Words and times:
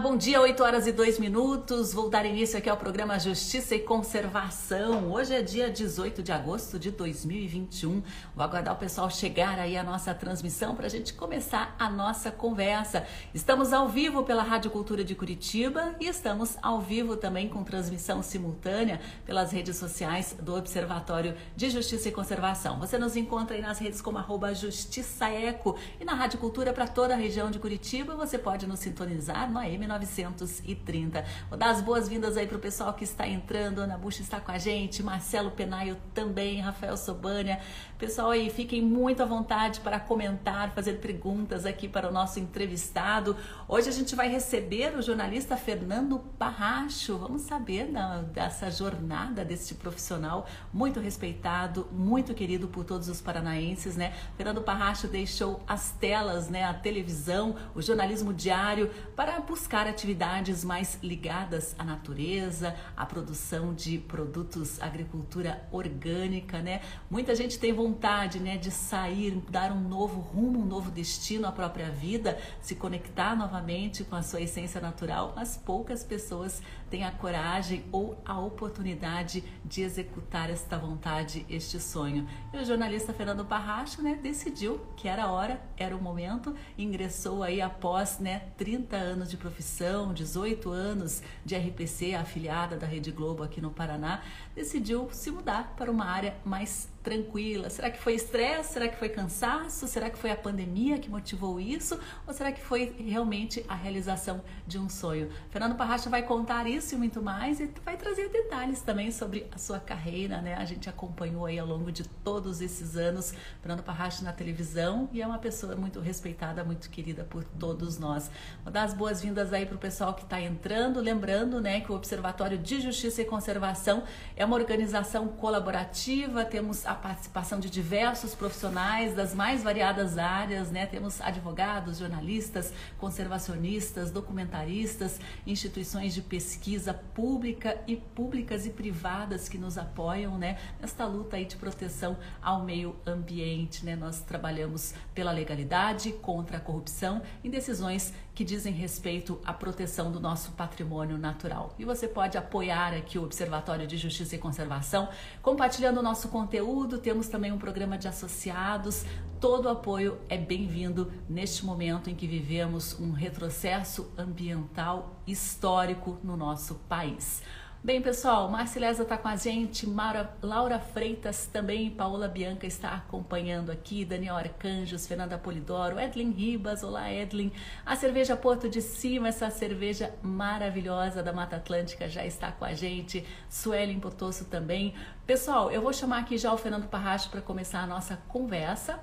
Bom 0.00 0.16
dia, 0.16 0.40
8 0.40 0.62
horas 0.62 0.86
e 0.86 0.92
2 0.92 1.18
minutos. 1.18 1.92
Vou 1.92 2.08
dar 2.08 2.24
início 2.24 2.56
aqui 2.56 2.70
ao 2.70 2.76
programa 2.76 3.18
Justiça 3.18 3.74
e 3.74 3.80
Conservação. 3.80 5.10
Hoje 5.10 5.34
é 5.34 5.42
dia 5.42 5.68
18 5.68 6.22
de 6.22 6.30
agosto 6.30 6.78
de 6.78 6.92
2021. 6.92 8.00
Vou 8.32 8.44
aguardar 8.44 8.74
o 8.74 8.78
pessoal 8.78 9.10
chegar 9.10 9.58
aí 9.58 9.76
à 9.76 9.82
nossa 9.82 10.14
transmissão 10.14 10.76
para 10.76 10.86
a 10.86 10.88
gente 10.88 11.12
começar 11.14 11.74
a 11.80 11.90
nossa 11.90 12.30
conversa. 12.30 13.04
Estamos 13.34 13.72
ao 13.72 13.88
vivo 13.88 14.22
pela 14.22 14.44
Rádio 14.44 14.70
Cultura 14.70 15.02
de 15.02 15.16
Curitiba 15.16 15.96
e 15.98 16.06
estamos 16.06 16.56
ao 16.62 16.80
vivo 16.80 17.16
também 17.16 17.48
com 17.48 17.64
transmissão 17.64 18.22
simultânea 18.22 19.00
pelas 19.26 19.50
redes 19.50 19.76
sociais 19.76 20.36
do 20.40 20.54
Observatório 20.54 21.34
de 21.56 21.70
Justiça 21.70 22.08
e 22.08 22.12
Conservação. 22.12 22.78
Você 22.78 22.98
nos 22.98 23.16
encontra 23.16 23.56
aí 23.56 23.62
nas 23.62 23.80
redes 23.80 24.00
como 24.00 24.18
arroba 24.18 24.54
Justiça 24.54 25.28
Eco 25.28 25.76
e 26.00 26.04
na 26.04 26.14
Rádio 26.14 26.38
Cultura 26.38 26.72
para 26.72 26.86
toda 26.86 27.14
a 27.14 27.16
região 27.16 27.50
de 27.50 27.58
Curitiba. 27.58 28.14
Você 28.14 28.38
pode 28.38 28.64
nos 28.64 28.78
sintonizar 28.78 29.50
no 29.50 29.58
AM 29.58 29.87
930. 29.88 31.24
Vou 31.48 31.58
dar 31.58 31.70
as 31.70 31.80
boas-vindas 31.80 32.36
aí 32.36 32.46
pro 32.46 32.58
pessoal 32.58 32.92
que 32.94 33.04
está 33.04 33.26
entrando. 33.26 33.80
Ana 33.80 33.98
Buxa 33.98 34.22
está 34.22 34.38
com 34.38 34.52
a 34.52 34.58
gente, 34.58 35.02
Marcelo 35.02 35.50
Penaio 35.50 35.96
também, 36.14 36.60
Rafael 36.60 36.96
Sobânia. 36.96 37.60
Pessoal 37.98 38.30
aí, 38.30 38.50
fiquem 38.50 38.80
muito 38.80 39.22
à 39.22 39.26
vontade 39.26 39.80
para 39.80 39.98
comentar, 39.98 40.70
fazer 40.72 41.00
perguntas 41.00 41.66
aqui 41.66 41.88
para 41.88 42.08
o 42.08 42.12
nosso 42.12 42.38
entrevistado. 42.38 43.36
Hoje 43.66 43.88
a 43.88 43.92
gente 43.92 44.14
vai 44.14 44.28
receber 44.28 44.96
o 44.96 45.02
jornalista 45.02 45.56
Fernando 45.56 46.18
Parracho. 46.38 47.18
Vamos 47.18 47.42
saber 47.42 47.90
da, 47.90 48.22
dessa 48.22 48.70
jornada 48.70 49.44
deste 49.44 49.74
profissional 49.74 50.46
muito 50.72 51.00
respeitado, 51.00 51.88
muito 51.90 52.34
querido 52.34 52.68
por 52.68 52.84
todos 52.84 53.08
os 53.08 53.20
paranaenses, 53.20 53.96
né? 53.96 54.12
Fernando 54.36 54.62
Parracho 54.62 55.08
deixou 55.08 55.62
as 55.66 55.92
telas, 55.92 56.48
né, 56.48 56.64
a 56.64 56.74
televisão, 56.74 57.56
o 57.74 57.82
jornalismo 57.82 58.32
diário 58.32 58.90
para 59.16 59.40
buscar 59.40 59.67
atividades 59.86 60.64
mais 60.64 60.98
ligadas 61.02 61.74
à 61.78 61.84
natureza, 61.84 62.74
à 62.96 63.04
produção 63.04 63.74
de 63.74 63.98
produtos 63.98 64.80
agricultura 64.80 65.66
orgânica, 65.70 66.60
né? 66.60 66.80
Muita 67.10 67.34
gente 67.34 67.58
tem 67.58 67.72
vontade, 67.72 68.40
né, 68.40 68.56
de 68.56 68.70
sair, 68.70 69.42
dar 69.50 69.70
um 69.70 69.80
novo 69.80 70.20
rumo, 70.20 70.60
um 70.60 70.66
novo 70.66 70.90
destino 70.90 71.46
à 71.46 71.52
própria 71.52 71.90
vida, 71.90 72.38
se 72.62 72.74
conectar 72.74 73.36
novamente 73.36 74.04
com 74.04 74.16
a 74.16 74.22
sua 74.22 74.40
essência 74.40 74.80
natural, 74.80 75.34
mas 75.36 75.56
poucas 75.56 76.02
pessoas 76.02 76.62
têm 76.90 77.04
a 77.04 77.10
coragem 77.10 77.84
ou 77.92 78.20
a 78.24 78.38
oportunidade 78.38 79.44
de 79.64 79.82
executar 79.82 80.50
esta 80.50 80.78
vontade, 80.78 81.44
este 81.48 81.78
sonho. 81.80 82.26
E 82.52 82.56
o 82.56 82.64
jornalista 82.64 83.12
Fernando 83.12 83.44
Parracho, 83.44 84.02
né, 84.02 84.18
decidiu 84.22 84.80
que 84.96 85.08
era 85.08 85.24
a 85.24 85.32
hora, 85.32 85.60
era 85.76 85.96
o 85.96 86.02
momento, 86.02 86.54
ingressou 86.76 87.42
aí 87.42 87.60
após, 87.60 88.18
né, 88.18 88.42
30 88.56 88.96
anos 88.96 89.30
de 89.30 89.36
profissão, 89.36 90.12
18 90.12 90.70
anos 90.70 91.22
de 91.44 91.56
RPC, 91.56 92.14
afiliada 92.14 92.76
da 92.76 92.86
Rede 92.86 93.10
Globo 93.10 93.42
aqui 93.42 93.60
no 93.60 93.70
Paraná, 93.70 94.22
decidiu 94.58 95.08
se 95.12 95.30
mudar 95.30 95.74
para 95.76 95.88
uma 95.88 96.04
área 96.04 96.34
mais 96.44 96.88
tranquila? 97.08 97.70
Será 97.70 97.90
que 97.90 97.98
foi 97.98 98.14
estresse? 98.14 98.72
Será 98.72 98.88
que 98.88 98.96
foi 98.98 99.08
cansaço? 99.08 99.86
Será 99.86 100.10
que 100.10 100.18
foi 100.18 100.32
a 100.32 100.36
pandemia 100.36 100.98
que 100.98 101.08
motivou 101.08 101.60
isso? 101.60 101.98
Ou 102.26 102.34
será 102.34 102.50
que 102.50 102.60
foi 102.60 102.94
realmente 102.98 103.64
a 103.68 103.74
realização 103.74 104.42
de 104.66 104.78
um 104.78 104.88
sonho? 104.88 105.30
Fernando 105.48 105.76
Parracha 105.76 106.10
vai 106.10 106.22
contar 106.22 106.66
isso 106.66 106.94
e 106.94 106.98
muito 106.98 107.22
mais 107.22 107.60
e 107.60 107.70
vai 107.84 107.96
trazer 107.96 108.28
detalhes 108.30 108.82
também 108.82 109.10
sobre 109.12 109.46
a 109.52 109.58
sua 109.58 109.78
carreira, 109.78 110.42
né? 110.42 110.54
A 110.54 110.64
gente 110.64 110.88
acompanhou 110.88 111.46
aí 111.46 111.58
ao 111.58 111.66
longo 111.66 111.92
de 111.92 112.02
todos 112.06 112.60
esses 112.60 112.96
anos 112.96 113.32
Fernando 113.62 113.82
Parracha 113.82 114.24
na 114.24 114.32
televisão 114.32 115.08
e 115.12 115.22
é 115.22 115.26
uma 115.26 115.38
pessoa 115.38 115.76
muito 115.76 116.00
respeitada, 116.00 116.64
muito 116.64 116.90
querida 116.90 117.24
por 117.24 117.44
todos 117.44 117.98
nós. 117.98 118.28
Vou 118.64 118.72
dar 118.72 118.82
as 118.82 118.92
boas-vindas 118.92 119.52
aí 119.52 119.64
para 119.64 119.76
o 119.76 119.78
pessoal 119.78 120.14
que 120.14 120.24
está 120.24 120.40
entrando, 120.40 121.00
lembrando, 121.00 121.60
né, 121.60 121.80
que 121.80 121.92
o 121.92 121.94
Observatório 121.94 122.58
de 122.58 122.80
Justiça 122.80 123.22
e 123.22 123.24
Conservação 123.24 124.02
é 124.36 124.44
uma 124.48 124.56
organização 124.56 125.28
colaborativa, 125.28 126.42
temos 126.42 126.86
a 126.86 126.94
participação 126.94 127.60
de 127.60 127.68
diversos 127.68 128.34
profissionais 128.34 129.14
das 129.14 129.34
mais 129.34 129.62
variadas 129.62 130.16
áreas, 130.16 130.70
né? 130.70 130.86
Temos 130.86 131.20
advogados, 131.20 131.98
jornalistas, 131.98 132.72
conservacionistas, 132.96 134.10
documentaristas, 134.10 135.20
instituições 135.46 136.14
de 136.14 136.22
pesquisa 136.22 136.94
pública 136.94 137.78
e 137.86 137.96
públicas 137.96 138.64
e 138.64 138.70
privadas 138.70 139.50
que 139.50 139.58
nos 139.58 139.76
apoiam, 139.76 140.38
né? 140.38 140.56
Nesta 140.80 141.04
luta 141.04 141.36
aí 141.36 141.44
de 141.44 141.56
proteção 141.56 142.16
ao 142.40 142.64
meio 142.64 142.96
ambiente, 143.06 143.84
né? 143.84 143.96
Nós 143.96 144.20
trabalhamos 144.20 144.94
pela 145.14 145.30
legalidade, 145.30 146.12
contra 146.22 146.56
a 146.56 146.60
corrupção, 146.60 147.20
em 147.44 147.50
decisões 147.50 148.14
que 148.38 148.44
dizem 148.44 148.72
respeito 148.72 149.40
à 149.44 149.52
proteção 149.52 150.12
do 150.12 150.20
nosso 150.20 150.52
patrimônio 150.52 151.18
natural. 151.18 151.74
E 151.76 151.84
você 151.84 152.06
pode 152.06 152.38
apoiar 152.38 152.94
aqui 152.94 153.18
o 153.18 153.24
Observatório 153.24 153.84
de 153.84 153.96
Justiça 153.96 154.36
e 154.36 154.38
Conservação, 154.38 155.08
compartilhando 155.42 155.98
o 155.98 156.02
nosso 156.04 156.28
conteúdo. 156.28 156.98
Temos 156.98 157.26
também 157.26 157.50
um 157.50 157.58
programa 157.58 157.98
de 157.98 158.06
associados. 158.06 159.04
Todo 159.40 159.68
apoio 159.68 160.18
é 160.28 160.38
bem-vindo 160.38 161.12
neste 161.28 161.66
momento 161.66 162.08
em 162.08 162.14
que 162.14 162.28
vivemos 162.28 162.96
um 163.00 163.10
retrocesso 163.10 164.08
ambiental 164.16 165.20
histórico 165.26 166.16
no 166.22 166.36
nosso 166.36 166.76
país. 166.88 167.42
Bem, 167.82 168.02
pessoal, 168.02 168.50
Marceleza 168.50 169.04
está 169.04 169.16
com 169.16 169.28
a 169.28 169.36
gente, 169.36 169.88
Mara, 169.88 170.36
Laura 170.42 170.80
Freitas 170.80 171.46
também, 171.46 171.88
Paola 171.88 172.26
Bianca 172.26 172.66
está 172.66 172.90
acompanhando 172.90 173.70
aqui, 173.70 174.04
Daniel 174.04 174.36
Arcanjos, 174.36 175.06
Fernanda 175.06 175.38
Polidoro, 175.38 175.98
Edlin 175.98 176.32
Ribas, 176.32 176.82
olá 176.82 177.10
Edlin. 177.12 177.52
A 177.86 177.94
cerveja 177.94 178.36
Porto 178.36 178.68
de 178.68 178.82
Cima, 178.82 179.28
essa 179.28 179.48
cerveja 179.48 180.12
maravilhosa 180.22 181.22
da 181.22 181.32
Mata 181.32 181.54
Atlântica 181.56 182.08
já 182.08 182.26
está 182.26 182.50
com 182.50 182.64
a 182.64 182.74
gente, 182.74 183.24
Suelen 183.48 184.00
Potosso 184.00 184.46
também. 184.46 184.92
Pessoal, 185.24 185.70
eu 185.70 185.80
vou 185.80 185.92
chamar 185.92 186.18
aqui 186.18 186.36
já 186.36 186.52
o 186.52 186.58
Fernando 186.58 186.88
Parracho 186.88 187.30
para 187.30 187.40
começar 187.40 187.80
a 187.82 187.86
nossa 187.86 188.16
conversa. 188.28 188.98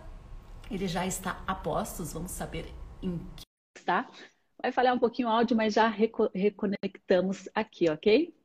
Ele 0.70 0.88
já 0.88 1.06
está 1.08 1.42
a 1.48 1.56
postos, 1.56 2.12
vamos 2.12 2.32
saber 2.32 2.66
em 3.02 3.20
que 3.38 3.46
está. 3.78 4.06
Vai 4.62 4.74
falhar 4.74 4.94
um 4.94 5.00
pouquinho 5.00 5.30
o 5.30 5.32
áudio, 5.32 5.56
mas 5.56 5.74
já 5.74 5.88
reconectamos 5.88 7.48
aqui, 7.56 7.90
ok? 7.90 8.36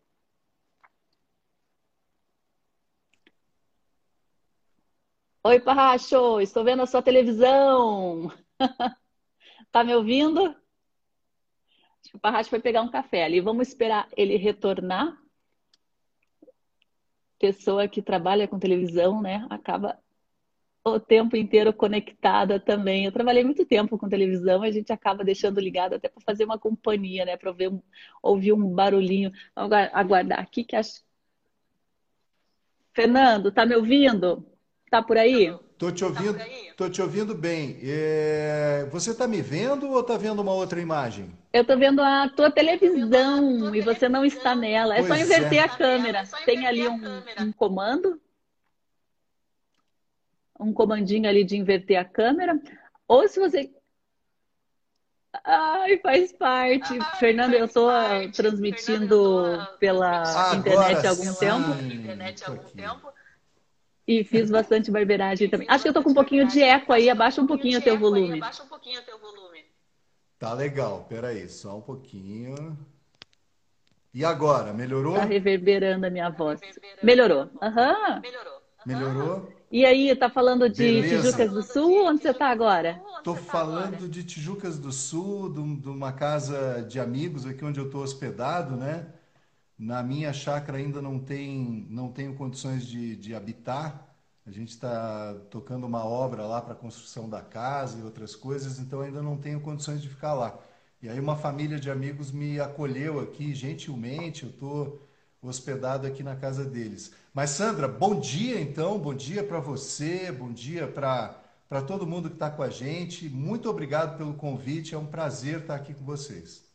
Oi, 5.43 5.59
Parracho, 5.61 6.41
estou 6.41 6.63
vendo 6.65 6.83
a 6.83 6.87
sua 6.87 7.03
televisão. 7.03 8.31
Tá 9.73 9.85
me 9.85 9.95
ouvindo? 9.95 10.41
Acho 12.01 12.11
que 12.11 12.17
o 12.17 12.21
Parracho 12.21 12.51
foi 12.51 12.61
pegar 12.61 12.83
um 12.83 12.91
café 12.91 13.25
ali. 13.25 13.41
Vamos 13.41 13.69
esperar 13.69 14.09
ele 14.17 14.37
retornar. 14.37 15.17
Pessoa 17.39 17.89
que 17.89 18.03
trabalha 18.03 18.49
com 18.49 18.59
televisão, 18.59 19.23
né? 19.23 19.47
Acaba 19.49 19.99
o 20.85 20.99
tempo 20.99 21.37
inteiro 21.37 21.73
conectada 21.73 22.59
também. 22.59 23.05
Eu 23.05 23.13
trabalhei 23.13 23.45
muito 23.45 23.65
tempo 23.65 23.97
com 23.97 24.09
televisão, 24.09 24.63
a 24.63 24.71
gente 24.71 24.93
acaba 24.93 25.25
deixando 25.25 25.61
ligado 25.61 25.95
até 25.95 26.09
para 26.09 26.23
fazer 26.23 26.45
uma 26.45 26.59
companhia, 26.59 27.25
né? 27.25 27.37
Para 27.37 27.53
um, 27.53 27.83
ouvir 28.23 28.53
um 28.53 28.75
barulhinho. 28.75 29.31
Vamos 29.55 29.73
aguardar 29.93 30.41
aqui 30.41 30.65
que 30.65 30.77
acho. 30.77 31.03
Fernando, 32.93 33.53
tá 33.53 33.65
me 33.65 33.77
ouvindo? 33.77 34.50
Tá 34.91 35.01
por 35.01 35.17
aí? 35.17 35.57
Tô 35.79 35.93
te 35.93 36.05
ouvindo, 36.05 36.37
tá 36.37 36.45
tô 36.77 36.91
te 36.91 37.01
ouvindo 37.01 37.35
bem. 37.35 37.79
É... 37.83 38.87
Você 38.91 39.15
tá 39.15 39.27
me 39.29 39.41
vendo 39.41 39.89
ou 39.89 40.03
tá 40.03 40.17
vendo 40.19 40.43
uma 40.43 40.53
outra 40.53 40.81
imagem? 40.81 41.31
Eu 41.53 41.65
tô 41.65 41.79
vendo 41.79 42.03
a 42.03 42.29
tua 42.29 42.51
televisão 42.51 43.57
a 43.57 43.61
tua 43.61 43.77
e 43.77 43.81
você 43.81 44.09
não 44.09 44.25
está 44.25 44.55
nela. 44.55 44.97
É 44.97 45.03
só 45.03 45.15
inverter 45.15 45.59
é. 45.59 45.63
a 45.63 45.69
câmera. 45.69 46.19
É 46.19 46.45
Tem 46.45 46.67
ali 46.67 46.89
um, 46.89 47.23
um 47.39 47.53
comando? 47.53 48.21
Um 50.59 50.73
comandinho 50.73 51.29
ali 51.29 51.45
de 51.45 51.57
inverter 51.57 51.99
a 51.99 52.05
câmera. 52.05 52.61
Ou 53.07 53.27
se 53.29 53.39
você 53.39 53.71
Ai, 55.45 55.99
faz 55.99 56.33
parte. 56.33 56.99
Ai, 57.01 57.19
Fernando, 57.19 57.55
eu 57.55 57.67
estou 57.67 57.89
transmitindo 58.37 59.67
pela 59.79 60.23
Agora 60.51 60.57
internet 60.59 61.07
há 61.07 61.11
algum 61.11 61.35
tempo. 61.35 61.71
Internet 61.95 62.45
há 62.45 62.49
algum 62.49 62.69
tempo. 62.71 63.20
E 64.11 64.25
fiz 64.25 64.51
bastante 64.51 64.91
barbeiragem 64.91 65.49
também. 65.49 65.69
Acho 65.71 65.85
que 65.85 65.89
eu 65.89 65.95
tô 65.95 66.03
com 66.03 66.11
um 66.11 66.15
pouquinho 66.15 66.45
de 66.45 66.61
eco 66.61 66.93
aí, 66.93 67.09
abaixa 67.09 67.41
um 67.41 67.47
pouquinho 67.47 67.79
o 67.79 67.81
teu 67.81 67.97
volume. 67.97 68.39
Abaixa 68.39 68.65
um 68.65 68.67
pouquinho 68.67 69.01
o 69.01 69.05
teu 69.05 69.17
volume. 69.21 69.65
Tá 70.37 70.53
legal, 70.53 71.07
peraí, 71.09 71.49
só 71.49 71.79
um 71.79 71.81
pouquinho. 71.81 72.77
E 74.13 74.25
agora, 74.25 74.73
melhorou? 74.73 75.15
Tá 75.15 75.23
reverberando 75.23 76.05
a 76.05 76.11
minha 76.11 76.29
voz. 76.29 76.61
Melhorou. 77.01 77.51
Aham. 77.63 77.93
Uhum. 77.93 78.21
Melhorou. 78.21 78.63
Melhorou? 78.85 79.53
E 79.71 79.87
aí, 79.87 80.17
tá 80.17 80.29
falando 80.29 80.69
de 80.69 80.83
Beleza. 80.83 81.23
Tijucas 81.23 81.53
do 81.53 81.63
Sul? 81.63 82.07
Onde 82.07 82.21
você 82.21 82.35
tá 82.35 82.49
agora? 82.49 83.01
Tô 83.23 83.37
falando 83.37 84.09
de 84.09 84.25
Tijucas 84.25 84.77
do 84.77 84.91
Sul, 84.91 85.53
de 85.53 85.89
uma 85.89 86.13
casa 86.13 86.83
de 86.83 86.99
amigos 86.99 87.47
aqui 87.47 87.65
onde 87.65 87.79
eu 87.79 87.89
tô 87.89 87.99
hospedado, 87.99 88.75
né? 88.75 89.07
Na 89.81 90.03
minha 90.03 90.31
chácara 90.31 90.77
ainda 90.77 91.01
não 91.01 91.19
tem, 91.19 91.87
não 91.89 92.13
tenho 92.13 92.35
condições 92.35 92.87
de, 92.87 93.17
de 93.17 93.35
habitar. 93.35 94.15
A 94.47 94.51
gente 94.51 94.69
está 94.69 95.35
tocando 95.51 95.87
uma 95.87 96.05
obra 96.05 96.45
lá 96.45 96.61
para 96.61 96.75
construção 96.75 97.31
da 97.31 97.41
casa 97.41 97.99
e 97.99 98.03
outras 98.03 98.37
coisas, 98.37 98.79
então 98.79 99.01
ainda 99.01 99.23
não 99.23 99.39
tenho 99.39 99.59
condições 99.63 100.03
de 100.03 100.09
ficar 100.11 100.35
lá. 100.35 100.59
E 101.01 101.09
aí 101.09 101.19
uma 101.19 101.35
família 101.35 101.81
de 101.81 101.91
amigos 101.91 102.31
me 102.31 102.61
acolheu 102.61 103.21
aqui 103.21 103.55
gentilmente, 103.55 104.43
eu 104.43 104.51
estou 104.51 105.01
hospedado 105.41 106.07
aqui 106.07 106.23
na 106.23 106.37
casa 106.37 106.63
deles. 106.63 107.15
Mas 107.33 107.49
Sandra, 107.51 107.89
bom 107.89 108.21
dia 108.21 108.61
então, 108.61 108.99
bom 108.99 109.15
dia 109.15 109.43
para 109.43 109.61
você, 109.61 110.31
bom 110.31 110.53
dia 110.53 110.87
para 110.87 111.37
para 111.71 111.81
todo 111.83 112.07
mundo 112.07 112.29
que 112.29 112.35
está 112.37 112.51
com 112.51 112.63
a 112.63 112.69
gente. 112.69 113.31
Muito 113.31 113.71
obrigado 113.71 114.19
pelo 114.19 114.35
convite, 114.35 114.95
é 114.95 114.99
um 114.99 115.07
prazer 115.07 115.61
estar 115.61 115.77
aqui 115.77 115.95
com 115.95 116.05
vocês. 116.05 116.70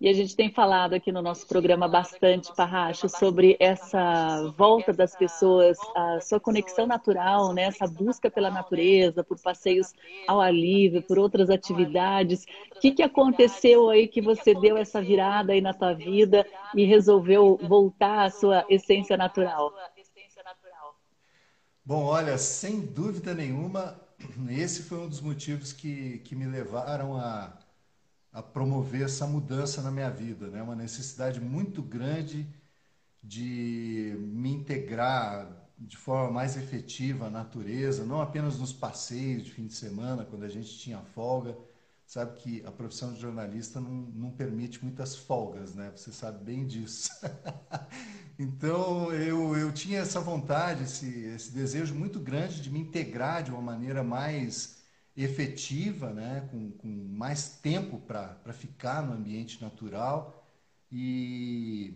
E 0.00 0.08
a 0.08 0.14
gente 0.14 0.34
tem 0.34 0.50
falado 0.50 0.94
aqui 0.94 1.12
no 1.12 1.20
nosso 1.20 1.46
programa 1.46 1.86
bastante, 1.86 2.50
Parracho, 2.56 3.06
sobre 3.06 3.54
essa 3.60 4.50
volta 4.56 4.94
das 4.94 5.14
pessoas, 5.14 5.76
a 5.94 6.18
sua 6.22 6.40
conexão 6.40 6.86
natural, 6.86 7.52
né? 7.52 7.64
essa 7.64 7.86
busca 7.86 8.30
pela 8.30 8.50
natureza, 8.50 9.22
por 9.22 9.38
passeios 9.38 9.92
ao 10.26 10.40
ar 10.40 10.54
livre, 10.54 11.02
por 11.02 11.18
outras 11.18 11.50
atividades. 11.50 12.46
O 12.74 12.80
que, 12.80 12.92
que 12.92 13.02
aconteceu 13.02 13.90
aí 13.90 14.08
que 14.08 14.22
você 14.22 14.54
deu 14.54 14.78
essa 14.78 15.02
virada 15.02 15.52
aí 15.52 15.60
na 15.60 15.74
tua 15.74 15.92
vida 15.92 16.46
e 16.74 16.86
resolveu 16.86 17.58
voltar 17.62 18.24
à 18.24 18.30
sua 18.30 18.64
essência 18.70 19.18
natural? 19.18 19.70
Bom, 21.84 22.04
olha, 22.04 22.38
sem 22.38 22.80
dúvida 22.80 23.34
nenhuma, 23.34 24.00
esse 24.48 24.82
foi 24.82 24.96
um 24.96 25.08
dos 25.08 25.20
motivos 25.20 25.74
que, 25.74 26.20
que 26.20 26.34
me 26.34 26.46
levaram 26.46 27.16
a 27.18 27.69
a 28.32 28.42
promover 28.42 29.02
essa 29.02 29.26
mudança 29.26 29.82
na 29.82 29.90
minha 29.90 30.10
vida, 30.10 30.48
né? 30.48 30.62
Uma 30.62 30.76
necessidade 30.76 31.40
muito 31.40 31.82
grande 31.82 32.46
de 33.22 34.16
me 34.18 34.50
integrar 34.52 35.48
de 35.78 35.96
forma 35.96 36.30
mais 36.30 36.56
efetiva 36.56 37.26
à 37.26 37.30
natureza, 37.30 38.04
não 38.04 38.20
apenas 38.20 38.58
nos 38.58 38.72
passeios 38.72 39.44
de 39.44 39.50
fim 39.50 39.66
de 39.66 39.74
semana, 39.74 40.24
quando 40.24 40.44
a 40.44 40.48
gente 40.48 40.78
tinha 40.78 40.98
folga. 41.00 41.56
Sabe 42.06 42.38
que 42.38 42.66
a 42.66 42.72
profissão 42.72 43.12
de 43.12 43.20
jornalista 43.20 43.80
não, 43.80 43.90
não 43.90 44.30
permite 44.32 44.82
muitas 44.82 45.14
folgas, 45.16 45.74
né? 45.74 45.92
Você 45.94 46.12
sabe 46.12 46.44
bem 46.44 46.66
disso. 46.66 47.08
então, 48.36 49.12
eu, 49.12 49.56
eu 49.56 49.72
tinha 49.72 50.00
essa 50.00 50.20
vontade, 50.20 50.82
esse, 50.82 51.08
esse 51.26 51.52
desejo 51.52 51.94
muito 51.94 52.18
grande 52.18 52.60
de 52.60 52.68
me 52.68 52.80
integrar 52.80 53.44
de 53.44 53.52
uma 53.52 53.62
maneira 53.62 54.02
mais 54.02 54.79
efetiva, 55.24 56.12
né, 56.12 56.48
com, 56.50 56.70
com 56.72 56.88
mais 56.88 57.56
tempo 57.56 57.98
para 57.98 58.52
ficar 58.52 59.02
no 59.02 59.12
ambiente 59.12 59.60
natural 59.60 60.46
e, 60.90 61.94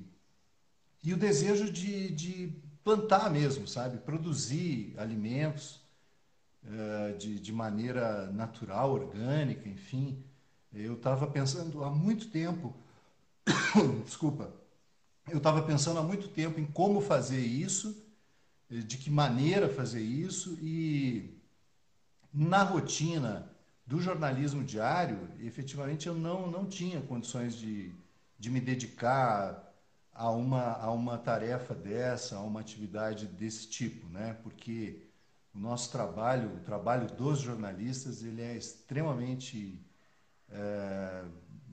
e 1.03 1.13
o 1.13 1.17
desejo 1.17 1.71
de, 1.71 2.11
de 2.11 2.53
plantar 2.83 3.31
mesmo, 3.31 3.67
sabe? 3.67 3.99
Produzir 3.99 4.95
alimentos 4.99 5.81
uh, 6.65 7.17
de, 7.17 7.41
de 7.41 7.53
maneira 7.53 8.31
natural, 8.31 8.93
orgânica, 8.93 9.69
enfim. 9.69 10.23
Eu 10.73 10.95
estava 10.95 11.27
pensando 11.27 11.83
há 11.85 11.91
muito 11.91 12.29
tempo, 12.31 12.75
desculpa, 14.05 14.53
eu 15.31 15.39
estava 15.39 15.63
pensando 15.63 15.99
há 15.99 16.03
muito 16.03 16.29
tempo 16.29 16.61
em 16.61 16.67
como 16.67 17.01
fazer 17.01 17.41
isso, 17.41 18.05
de 18.69 18.97
que 18.99 19.11
maneira 19.11 19.69
fazer 19.69 20.03
isso 20.03 20.59
e 20.61 21.34
na 22.35 22.63
rotina 22.65 23.49
do 23.87 24.01
jornalismo 24.01 24.65
diário, 24.65 25.29
efetivamente 25.41 26.09
eu 26.09 26.15
não, 26.15 26.51
não 26.51 26.67
tinha 26.67 27.01
condições 27.01 27.55
de, 27.57 27.93
de 28.39 28.51
me 28.51 28.61
dedicar 28.61 29.73
a 30.13 30.31
uma, 30.31 30.73
a 30.75 30.91
uma 30.93 31.19
tarefa 31.19 31.75
dessa, 31.75 32.37
a 32.37 32.41
uma 32.41 32.61
atividade 32.61 33.27
desse 33.27 33.69
tipo, 33.69 34.09
né? 34.09 34.35
Porque 34.43 35.03
o 35.55 35.59
nosso 35.59 35.91
trabalho, 35.93 36.57
o 36.57 36.61
trabalho 36.61 37.07
dos 37.09 37.41
jornalistas, 37.41 38.23
ele 38.23 38.43
é 38.43 38.57
extremamente, 38.57 39.81
é, 40.51 41.25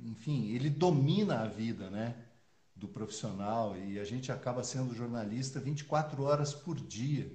enfim, 0.03 0.49
ele 0.51 0.69
domina 0.69 1.41
a 1.41 1.47
vida, 1.47 1.89
né? 1.89 2.15
Do 2.75 2.87
profissional 2.87 3.77
e 3.77 3.99
a 3.99 4.03
gente 4.03 4.31
acaba 4.31 4.63
sendo 4.63 4.93
jornalista 4.95 5.59
24 5.59 6.23
horas 6.23 6.53
por 6.53 6.75
dia. 6.75 7.31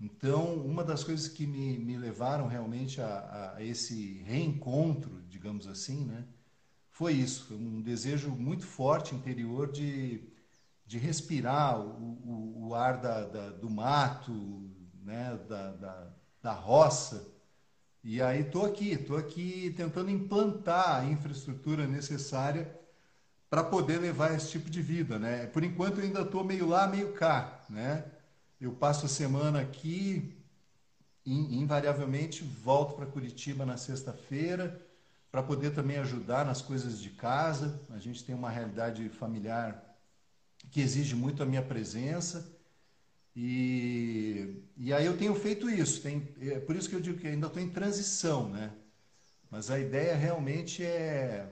Então, 0.00 0.54
uma 0.54 0.82
das 0.82 1.04
coisas 1.04 1.28
que 1.28 1.46
me, 1.46 1.78
me 1.78 1.98
levaram 1.98 2.46
realmente 2.46 3.00
a, 3.02 3.54
a, 3.56 3.62
esse 3.62 4.22
reencontro, 4.22 5.20
digamos 5.28 5.66
assim, 5.66 6.06
né, 6.06 6.24
foi 6.90 7.12
isso, 7.12 7.46
foi 7.46 7.56
um 7.58 7.82
desejo 7.82 8.30
muito 8.30 8.66
forte 8.66 9.14
interior 9.14 9.70
de, 9.70 10.22
de 10.86 10.98
respirar 10.98 11.78
o, 11.78 11.90
o, 12.24 12.68
o 12.68 12.74
ar 12.74 12.98
da, 12.98 13.24
da, 13.26 13.50
do 13.50 13.68
mato, 13.68 14.32
né, 15.02 15.38
da, 15.46 15.72
da, 15.72 16.10
da 16.42 16.52
roça. 16.52 17.28
E 18.02 18.22
aí 18.22 18.40
estou 18.40 18.64
aqui, 18.64 18.92
estou 18.92 19.18
aqui 19.18 19.74
tentando 19.76 20.10
implantar 20.10 21.00
a 21.00 21.04
infraestrutura 21.04 21.86
necessária 21.86 22.74
para 23.50 23.62
poder 23.64 23.98
levar 23.98 24.34
esse 24.34 24.50
tipo 24.52 24.70
de 24.70 24.80
vida, 24.80 25.18
né? 25.18 25.46
Por 25.46 25.62
enquanto 25.64 25.98
eu 25.98 26.04
ainda 26.04 26.22
estou 26.22 26.42
meio 26.44 26.66
lá, 26.66 26.86
meio 26.86 27.12
cá, 27.12 27.62
né? 27.68 28.04
Eu 28.60 28.72
passo 28.72 29.06
a 29.06 29.08
semana 29.08 29.58
aqui, 29.62 30.36
invariavelmente 31.24 32.44
volto 32.44 32.94
para 32.94 33.06
Curitiba 33.06 33.64
na 33.64 33.78
sexta-feira 33.78 34.86
para 35.30 35.42
poder 35.42 35.70
também 35.70 35.96
ajudar 35.96 36.44
nas 36.44 36.60
coisas 36.60 37.00
de 37.00 37.08
casa. 37.08 37.80
A 37.88 37.98
gente 37.98 38.22
tem 38.22 38.34
uma 38.34 38.50
realidade 38.50 39.08
familiar 39.08 39.82
que 40.70 40.82
exige 40.82 41.14
muito 41.14 41.42
a 41.42 41.46
minha 41.46 41.62
presença. 41.62 42.54
E, 43.34 44.62
e 44.76 44.92
aí 44.92 45.06
eu 45.06 45.16
tenho 45.16 45.34
feito 45.34 45.70
isso. 45.70 46.02
Tem, 46.02 46.28
é 46.42 46.60
por 46.60 46.76
isso 46.76 46.90
que 46.90 46.96
eu 46.96 47.00
digo 47.00 47.18
que 47.18 47.28
ainda 47.28 47.46
estou 47.46 47.62
em 47.62 47.70
transição, 47.70 48.50
né? 48.50 48.72
Mas 49.50 49.70
a 49.70 49.80
ideia 49.80 50.14
realmente 50.14 50.84
é, 50.84 51.48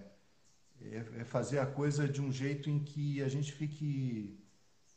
é, 0.82 1.04
é 1.20 1.24
fazer 1.24 1.58
a 1.58 1.66
coisa 1.66 2.06
de 2.06 2.20
um 2.20 2.30
jeito 2.30 2.68
em 2.68 2.78
que 2.78 3.22
a 3.22 3.28
gente 3.28 3.50
fique 3.50 4.38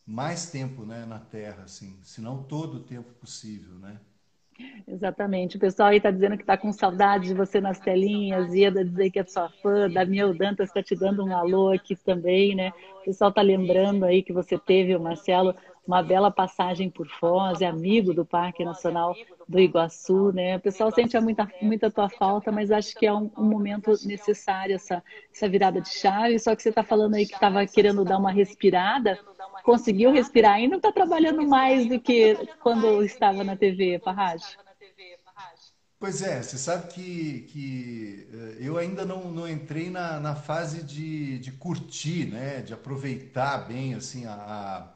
mais 0.06 0.52
tempo 0.52 0.86
né, 0.86 1.06
na 1.06 1.20
Terra, 1.20 1.64
assim, 1.64 2.00
se 2.04 2.22
não 2.22 2.44
todo 2.44 2.76
o 2.76 2.84
tempo 2.84 3.12
possível, 3.14 3.76
né? 3.76 4.00
Exatamente. 4.88 5.58
O 5.58 5.60
pessoal 5.60 5.90
aí 5.90 5.98
está 5.98 6.12
dizendo 6.12 6.36
que 6.36 6.44
está 6.44 6.58
com 6.58 6.72
saudade 6.72 7.28
de 7.28 7.34
você 7.34 7.60
nas 7.60 7.80
telinhas, 7.80 8.54
Ieda 8.54 8.84
dizer 8.84 9.10
que 9.10 9.20
é 9.20 9.24
sua 9.24 9.50
fã, 9.62 9.90
Daniel 9.90 10.34
Dantas 10.34 10.70
está 10.70 10.84
te 10.84 10.96
dando 10.96 11.26
um 11.26 11.36
alô 11.36 11.72
aqui 11.72 11.96
também, 11.96 12.56
né? 12.56 12.72
O 13.02 13.06
pessoal 13.06 13.30
está 13.30 13.42
lembrando 13.42 14.06
aí 14.06 14.22
que 14.22 14.34
você 14.34 14.58
teve, 14.58 14.96
o 14.96 15.00
Marcelo, 15.00 15.56
uma 15.86 16.04
bela 16.04 16.30
passagem 16.30 16.90
por 16.90 17.08
Foz, 17.08 17.62
é 17.62 17.66
amigo 17.66 18.14
do 18.14 18.26
Parque 18.26 18.64
Nacional 18.64 19.16
do 19.48 19.60
Iguaçu, 19.60 20.32
né? 20.32 20.58
O 20.58 20.60
pessoal 20.60 20.92
sente 20.92 21.20
muita, 21.20 21.50
muita 21.62 21.92
tua 21.92 22.10
falta, 22.10 22.52
mas 22.52 22.72
acho 22.72 22.96
que 22.96 23.06
é 23.06 23.14
um, 23.14 23.32
um 23.38 23.44
momento 23.44 23.92
necessário 24.06 24.76
essa, 24.76 25.04
essa 25.34 25.50
virada 25.50 25.82
de 25.82 25.90
chave. 25.90 26.40
Só 26.40 26.56
que 26.56 26.62
você 26.62 26.70
está 26.70 26.84
falando 26.84 27.16
aí 27.16 27.26
que 27.26 27.34
estava 27.34 27.66
querendo 27.66 28.06
dar 28.06 28.18
uma 28.18 28.32
respirada, 28.32 29.20
conseguiu 29.64 30.12
respirar 30.12 30.62
e 30.62 30.68
não 30.68 30.78
está 30.78 30.92
trabalhando 30.92 31.46
mais 31.48 31.88
do 31.88 32.00
que 32.00 32.36
quando 32.62 33.04
estava 33.04 33.44
na 33.44 33.56
TV, 33.56 34.00
Parrage? 34.00 34.58
Pois 36.00 36.24
é, 36.24 36.42
você 36.42 36.58
sabe 36.58 36.88
que, 36.92 37.42
que 37.42 38.28
eh, 38.34 38.58
eu 38.60 38.76
ainda 38.76 39.06
não, 39.06 39.30
não 39.30 39.48
entrei 39.48 39.92
na, 39.92 40.20
na 40.20 40.36
fase 40.36 40.82
de, 40.82 41.38
de 41.38 41.52
curtir, 41.52 42.26
né? 42.26 42.62
de 42.62 42.74
aproveitar 42.74 43.68
bem 43.68 43.94
assim 43.94 44.26
a, 44.26 44.92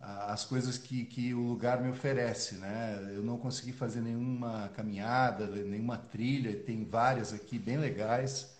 as 0.00 0.44
coisas 0.44 0.78
que, 0.78 1.04
que 1.04 1.34
o 1.34 1.40
lugar 1.40 1.82
me 1.82 1.90
oferece. 1.90 2.56
Né? 2.56 3.12
Eu 3.14 3.22
não 3.22 3.38
consegui 3.38 3.72
fazer 3.72 4.00
nenhuma 4.00 4.68
caminhada, 4.70 5.46
nenhuma 5.46 5.98
trilha, 5.98 6.56
tem 6.56 6.84
várias 6.84 7.32
aqui 7.32 7.58
bem 7.58 7.78
legais. 7.78 8.56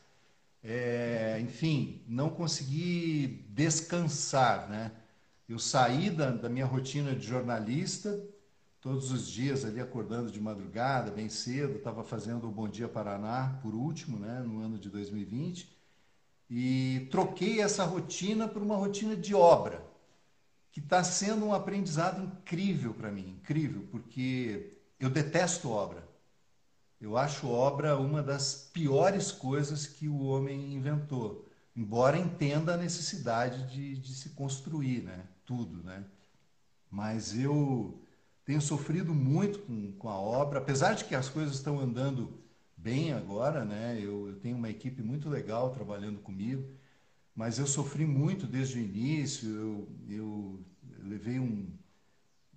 É, 0.63 1.39
enfim, 1.41 2.03
não 2.09 2.31
consegui 2.31 3.45
descansar, 3.51 4.69
né? 4.69 4.93
Eu 5.49 5.59
saí 5.59 6.11
da, 6.11 6.31
da 6.31 6.49
minha 6.49 6.67
rotina 6.67 7.15
de 7.15 7.27
jornalista, 7.27 8.23
todos 8.81 9.11
os 9.11 9.27
dias 9.29 9.65
ali 9.65 9.81
acordando 9.81 10.31
de 10.31 10.41
madrugada, 10.41 11.11
bem 11.11 11.29
cedo, 11.29 11.79
estava 11.79 12.05
fazendo 12.05 12.47
o 12.47 12.51
Bom 12.51 12.69
Dia 12.69 12.89
Paraná, 12.89 13.59
por 13.63 13.75
último, 13.75 14.19
né, 14.19 14.41
no 14.41 14.61
ano 14.61 14.79
de 14.79 14.91
2020, 14.91 15.75
e 16.51 17.09
troquei 17.11 17.61
essa 17.61 17.85
rotina 17.85 18.47
por 18.47 18.63
uma 18.63 18.77
rotina 18.77 19.17
de 19.17 19.35
obra, 19.35 19.83
que 20.71 20.81
está 20.81 21.03
sendo 21.03 21.47
um 21.47 21.55
aprendizado 21.55 22.23
incrível 22.23 22.95
para 22.95 23.11
mim, 23.11 23.39
incrível, 23.41 23.87
porque 23.91 24.79
eu 25.01 25.11
detesto 25.11 25.71
obra. 25.71 26.07
Eu 27.01 27.17
acho 27.17 27.49
obra 27.49 27.97
uma 27.97 28.23
das 28.23 28.71
piores 28.73 29.31
coisas 29.33 29.87
que 29.87 30.09
o 30.09 30.21
homem 30.25 30.75
inventou, 30.75 31.49
embora 31.75 32.19
entenda 32.19 32.75
a 32.75 32.77
necessidade 32.77 33.67
de, 33.73 33.97
de 33.97 34.15
se 34.15 34.31
construir, 34.31 35.03
né? 35.03 35.25
tudo, 35.49 35.83
né? 35.83 36.05
Mas 36.91 37.35
eu 37.35 37.99
tenho 38.45 38.61
sofrido 38.61 39.15
muito 39.15 39.61
com, 39.61 39.93
com 39.93 40.09
a 40.11 40.19
obra, 40.19 40.59
apesar 40.59 40.93
de 40.93 41.07
que 41.07 41.15
as 41.15 41.31
coisas 41.31 41.55
estão 41.57 41.81
andando 41.81 42.39
bem 42.77 43.15
agora, 43.15 43.65
né? 43.65 43.99
Eu, 43.99 44.29
eu 44.29 44.37
tenho 44.41 44.59
uma 44.59 44.69
equipe 44.69 45.03
muito 45.03 45.31
legal 45.31 45.71
trabalhando 45.71 46.21
comigo, 46.21 46.69
mas 47.39 47.57
eu 47.57 47.69
sofri 47.69 48.05
muito 48.05 48.49
desde 48.49 48.79
o 48.79 48.83
início. 48.83 49.49
Eu, 49.49 49.89
eu 50.09 50.61
levei 51.05 51.39
um, 51.39 51.69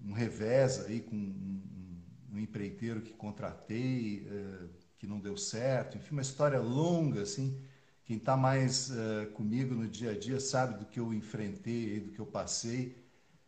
um 0.04 0.12
revés 0.12 0.84
aí 0.86 1.02
com 1.02 1.16
um, 1.16 2.02
um 2.34 2.40
empreiteiro 2.40 3.00
que 3.00 3.14
contratei, 3.14 4.26
eh, 4.28 4.66
que 4.98 5.06
não 5.06 5.20
deu 5.20 5.38
certo, 5.38 5.98
enfim, 5.98 6.14
uma 6.14 6.24
história 6.24 6.60
longa, 6.60 7.22
assim. 7.22 7.62
Quem 8.04 8.18
está 8.18 8.36
mais 8.36 8.90
uh, 8.90 9.30
comigo 9.34 9.76
no 9.76 9.88
dia 9.88 10.12
a 10.12 10.18
dia 10.18 10.40
sabe 10.40 10.80
do 10.80 10.86
que 10.88 11.00
eu 11.00 11.14
enfrentei, 11.14 12.00
do 12.00 12.10
que 12.10 12.20
eu 12.20 12.26
passei. 12.26 12.98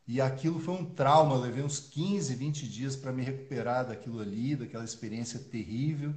E 0.08 0.22
aquilo 0.22 0.60
foi 0.60 0.76
um 0.76 0.86
trauma, 0.86 1.34
eu 1.34 1.42
levei 1.42 1.64
uns 1.64 1.80
15, 1.80 2.36
20 2.36 2.70
dias 2.70 2.96
para 2.96 3.12
me 3.12 3.24
recuperar 3.24 3.88
daquilo 3.88 4.20
ali, 4.20 4.56
daquela 4.56 4.86
experiência 4.86 5.40
terrível 5.40 6.14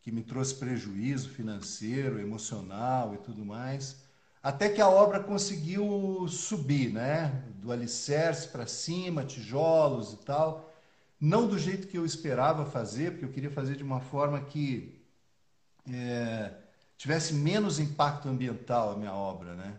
que 0.00 0.10
me 0.10 0.22
trouxe 0.22 0.54
prejuízo 0.54 1.28
financeiro, 1.28 2.18
emocional 2.18 3.14
e 3.14 3.18
tudo 3.18 3.44
mais. 3.44 4.07
Até 4.42 4.68
que 4.68 4.80
a 4.80 4.88
obra 4.88 5.20
conseguiu 5.22 6.26
subir, 6.28 6.92
né? 6.92 7.44
Do 7.56 7.72
alicerce 7.72 8.48
para 8.48 8.66
cima, 8.66 9.24
tijolos 9.24 10.12
e 10.14 10.18
tal. 10.18 10.72
Não 11.20 11.48
do 11.48 11.58
jeito 11.58 11.88
que 11.88 11.98
eu 11.98 12.06
esperava 12.06 12.66
fazer, 12.66 13.12
porque 13.12 13.24
eu 13.26 13.32
queria 13.32 13.50
fazer 13.50 13.76
de 13.76 13.82
uma 13.84 14.00
forma 14.00 14.40
que 14.44 15.00
é, 15.90 16.54
tivesse 16.96 17.34
menos 17.34 17.78
impacto 17.78 18.28
ambiental 18.28 18.92
a 18.92 18.96
minha 18.96 19.12
obra, 19.14 19.54
né? 19.54 19.78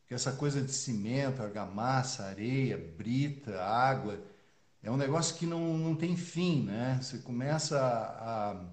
Porque 0.00 0.14
essa 0.14 0.32
coisa 0.32 0.62
de 0.62 0.72
cimento, 0.72 1.42
argamassa, 1.42 2.24
areia, 2.26 2.78
brita, 2.78 3.62
água, 3.62 4.20
é 4.82 4.90
um 4.90 4.96
negócio 4.96 5.36
que 5.36 5.46
não, 5.46 5.78
não 5.78 5.96
tem 5.96 6.16
fim, 6.16 6.64
né? 6.64 6.98
Você 7.02 7.18
começa 7.18 7.78
a, 7.80 8.52
a 8.52 8.64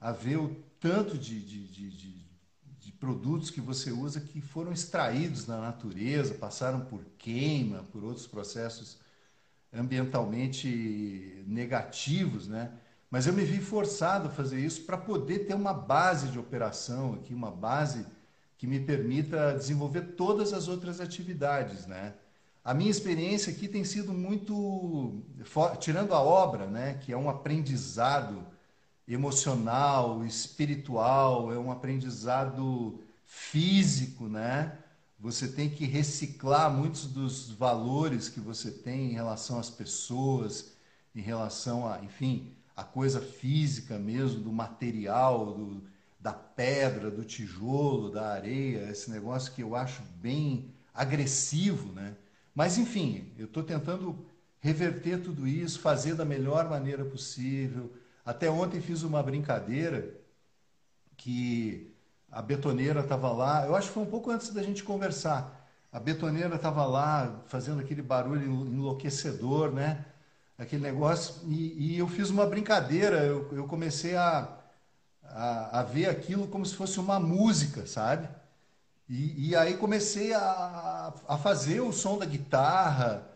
a 0.00 0.12
ver 0.12 0.38
o 0.38 0.54
tanto 0.80 1.18
de, 1.18 1.40
de, 1.44 1.66
de, 1.68 1.90
de, 1.90 2.17
produtos 2.98 3.50
que 3.50 3.60
você 3.60 3.90
usa 3.90 4.20
que 4.20 4.40
foram 4.40 4.72
extraídos 4.72 5.44
da 5.44 5.58
natureza, 5.60 6.34
passaram 6.34 6.80
por 6.80 7.04
queima, 7.16 7.84
por 7.92 8.02
outros 8.04 8.26
processos 8.26 8.98
ambientalmente 9.72 11.44
negativos, 11.46 12.48
né? 12.48 12.72
Mas 13.10 13.26
eu 13.26 13.32
me 13.32 13.44
vi 13.44 13.60
forçado 13.60 14.28
a 14.28 14.30
fazer 14.30 14.60
isso 14.60 14.82
para 14.82 14.96
poder 14.98 15.46
ter 15.46 15.54
uma 15.54 15.72
base 15.72 16.28
de 16.28 16.38
operação 16.38 17.14
aqui, 17.14 17.32
uma 17.32 17.50
base 17.50 18.04
que 18.58 18.66
me 18.66 18.80
permita 18.80 19.54
desenvolver 19.54 20.14
todas 20.16 20.52
as 20.52 20.68
outras 20.68 21.00
atividades, 21.00 21.86
né? 21.86 22.14
A 22.64 22.74
minha 22.74 22.90
experiência 22.90 23.52
aqui 23.52 23.66
tem 23.66 23.84
sido 23.84 24.12
muito, 24.12 25.22
tirando 25.80 26.12
a 26.12 26.20
obra, 26.20 26.66
né, 26.66 26.98
que 27.00 27.12
é 27.12 27.16
um 27.16 27.30
aprendizado 27.30 28.44
emocional, 29.08 30.24
espiritual, 30.24 31.52
é 31.52 31.58
um 31.58 31.70
aprendizado 31.72 33.00
físico, 33.24 34.28
né? 34.28 34.78
Você 35.18 35.48
tem 35.48 35.68
que 35.68 35.84
reciclar 35.84 36.70
muitos 36.70 37.06
dos 37.06 37.50
valores 37.50 38.28
que 38.28 38.38
você 38.38 38.70
tem 38.70 39.10
em 39.10 39.14
relação 39.14 39.58
às 39.58 39.70
pessoas, 39.70 40.72
em 41.14 41.20
relação 41.20 41.88
a, 41.90 42.00
enfim, 42.04 42.52
a 42.76 42.84
coisa 42.84 43.20
física 43.20 43.98
mesmo, 43.98 44.40
do 44.40 44.52
material, 44.52 45.54
do, 45.54 45.82
da 46.20 46.32
pedra, 46.32 47.10
do 47.10 47.24
tijolo, 47.24 48.10
da 48.10 48.32
areia, 48.32 48.88
esse 48.90 49.10
negócio 49.10 49.52
que 49.52 49.62
eu 49.62 49.74
acho 49.74 50.02
bem 50.20 50.72
agressivo, 50.94 51.92
né? 51.92 52.14
Mas 52.54 52.78
enfim, 52.78 53.32
eu 53.38 53.46
estou 53.46 53.62
tentando 53.62 54.24
reverter 54.60 55.22
tudo 55.22 55.46
isso, 55.46 55.80
fazer 55.80 56.14
da 56.14 56.24
melhor 56.24 56.68
maneira 56.68 57.04
possível, 57.04 57.92
até 58.28 58.50
ontem 58.50 58.78
fiz 58.78 59.02
uma 59.04 59.22
brincadeira 59.22 60.14
que 61.16 61.96
a 62.30 62.42
betoneira 62.42 63.00
estava 63.00 63.32
lá, 63.32 63.64
eu 63.64 63.74
acho 63.74 63.88
que 63.88 63.94
foi 63.94 64.02
um 64.02 64.10
pouco 64.10 64.30
antes 64.30 64.50
da 64.50 64.62
gente 64.62 64.84
conversar. 64.84 65.66
A 65.90 65.98
betoneira 65.98 66.56
estava 66.56 66.84
lá 66.84 67.40
fazendo 67.46 67.80
aquele 67.80 68.02
barulho 68.02 68.44
enlouquecedor, 68.44 69.72
né? 69.72 70.04
Aquele 70.58 70.82
negócio. 70.82 71.36
E, 71.48 71.94
e 71.94 71.98
eu 71.98 72.06
fiz 72.06 72.28
uma 72.28 72.44
brincadeira, 72.44 73.24
eu, 73.24 73.48
eu 73.50 73.66
comecei 73.66 74.14
a, 74.14 74.46
a, 75.24 75.80
a, 75.80 75.82
ver 75.82 76.10
aquilo 76.10 76.48
como 76.48 76.66
se 76.66 76.74
fosse 76.74 77.00
uma 77.00 77.18
música, 77.18 77.86
sabe? 77.86 78.28
E, 79.08 79.48
e 79.48 79.56
aí 79.56 79.74
comecei 79.78 80.34
a, 80.34 81.14
a 81.26 81.38
fazer 81.38 81.80
o 81.80 81.94
som 81.94 82.18
da 82.18 82.26
guitarra, 82.26 83.26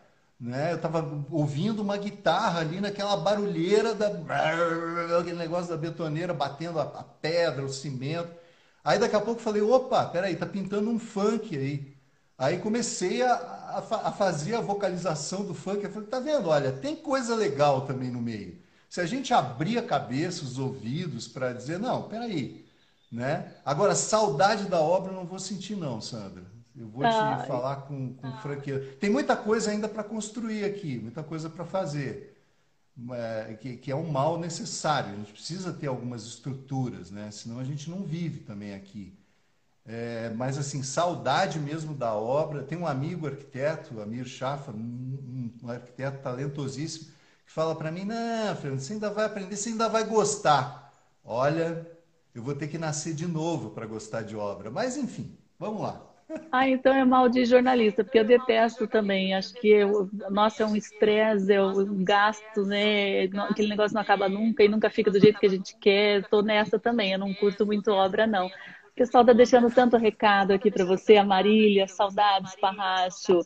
né? 0.43 0.73
Eu 0.73 0.75
estava 0.75 1.25
ouvindo 1.31 1.81
uma 1.81 1.95
guitarra 1.95 2.59
ali 2.59 2.81
naquela 2.81 3.15
barulheira 3.15 3.95
da 3.95 4.07
aquele 5.17 5.37
negócio 5.37 5.69
da 5.69 5.77
betoneira 5.77 6.33
batendo 6.33 6.81
a, 6.81 6.85
pedra, 7.21 7.63
o 7.63 7.69
cimento. 7.69 8.29
Aí 8.83 8.99
daqui 8.99 9.15
a 9.15 9.21
pouco 9.21 9.41
falei, 9.41 9.61
opa, 9.61 10.05
peraí, 10.05 10.35
tá 10.35 10.45
pintando 10.45 10.89
um 10.89 10.99
funk 10.99 11.57
aí. 11.57 11.95
Aí 12.37 12.59
comecei 12.59 13.21
a, 13.21 13.33
a, 13.33 13.77
a 14.09 14.11
fazer 14.11 14.55
a 14.55 14.61
vocalização 14.61 15.45
do 15.45 15.53
funk. 15.53 15.81
Eu 15.85 15.91
falei, 15.91 16.09
tá 16.09 16.19
vendo? 16.19 16.49
Olha, 16.49 16.73
tem 16.73 16.93
coisa 16.93 17.35
legal 17.35 17.85
também 17.85 18.11
no 18.11 18.21
meio. 18.21 18.61
Se 18.89 18.99
a 18.99 19.05
gente 19.05 19.33
abrir 19.33 19.77
a 19.77 19.83
cabeça, 19.83 20.43
os 20.43 20.59
ouvidos 20.59 21.25
para 21.25 21.53
dizer, 21.53 21.79
não, 21.79 22.03
peraí, 22.09 22.65
né? 23.09 23.53
Agora, 23.63 23.95
saudade 23.95 24.65
da 24.65 24.81
obra 24.81 25.11
eu 25.13 25.15
não 25.15 25.25
vou 25.25 25.39
sentir 25.39 25.75
não, 25.77 26.01
Sandra. 26.01 26.43
Eu 26.75 26.87
vou 26.87 27.03
te 27.03 27.47
falar 27.47 27.75
com, 27.83 28.13
com 28.15 28.31
franqueza. 28.37 28.95
Tem 28.99 29.09
muita 29.09 29.35
coisa 29.35 29.69
ainda 29.69 29.87
para 29.87 30.03
construir 30.03 30.65
aqui, 30.65 30.97
muita 30.97 31.21
coisa 31.21 31.49
para 31.49 31.63
fazer, 31.63 32.35
é, 33.11 33.53
que, 33.59 33.77
que, 33.77 33.91
é 33.91 33.95
um 33.95 34.09
mal 34.09 34.39
necessário. 34.39 35.13
A 35.13 35.15
gente 35.17 35.33
precisa 35.33 35.71
ter 35.71 35.87
algumas 35.87 36.25
estruturas, 36.25 37.11
né? 37.11 37.29
senão 37.31 37.59
a 37.59 37.63
gente 37.63 37.89
não 37.89 38.03
vive 38.03 38.39
também 38.39 38.73
aqui. 38.73 39.13
É, 39.85 40.29
mas, 40.35 40.57
assim, 40.57 40.81
saudade 40.81 41.59
mesmo 41.59 41.93
da 41.93 42.13
obra. 42.15 42.63
Tem 42.63 42.77
um 42.77 42.87
amigo 42.87 43.27
arquiteto, 43.27 44.01
Amir 44.01 44.25
Chafa, 44.25 44.71
um, 44.71 45.51
um 45.61 45.69
arquiteto 45.69 46.21
talentosíssimo, 46.23 47.11
que 47.45 47.51
fala 47.51 47.75
para 47.75 47.91
mim: 47.91 48.05
Não, 48.05 48.55
Fernando, 48.55 48.79
você 48.79 48.93
ainda 48.93 49.09
vai 49.09 49.25
aprender, 49.25 49.55
você 49.55 49.69
ainda 49.69 49.89
vai 49.89 50.05
gostar. 50.05 50.93
Olha, 51.23 51.85
eu 52.33 52.41
vou 52.41 52.55
ter 52.55 52.67
que 52.67 52.77
nascer 52.77 53.13
de 53.13 53.27
novo 53.27 53.71
para 53.71 53.85
gostar 53.85 54.21
de 54.23 54.35
obra. 54.35 54.71
Mas, 54.71 54.95
enfim, 54.97 55.37
vamos 55.59 55.81
lá. 55.81 56.12
Ah, 56.51 56.67
então 56.67 56.93
é 56.93 57.03
mal 57.03 57.29
de 57.29 57.45
jornalista, 57.45 58.03
porque 58.03 58.19
eu 58.19 58.25
detesto 58.25 58.87
também. 58.87 59.33
Acho 59.33 59.53
que, 59.55 59.67
eu, 59.67 60.09
nossa, 60.29 60.63
é 60.63 60.65
um 60.65 60.75
estresse, 60.75 61.53
é 61.53 61.63
um 61.63 62.03
gasto, 62.03 62.65
né? 62.65 63.23
Aquele 63.49 63.69
negócio 63.69 63.93
não 63.93 64.01
acaba 64.01 64.29
nunca 64.29 64.63
e 64.63 64.67
nunca 64.67 64.89
fica 64.89 65.11
do 65.11 65.19
jeito 65.19 65.39
que 65.39 65.45
a 65.45 65.49
gente 65.49 65.75
quer. 65.77 66.21
Estou 66.21 66.41
nessa 66.41 66.79
também, 66.79 67.13
eu 67.13 67.19
não 67.19 67.33
curto 67.33 67.65
muito 67.65 67.91
obra, 67.91 68.25
não. 68.27 68.47
O 68.47 68.95
pessoal 68.95 69.23
está 69.23 69.33
deixando 69.33 69.73
tanto 69.73 69.97
recado 69.97 70.51
aqui 70.51 70.69
para 70.69 70.85
você, 70.85 71.17
a 71.17 71.25
Marília, 71.25 71.87
saudades, 71.87 72.55
Parracho, 72.59 73.41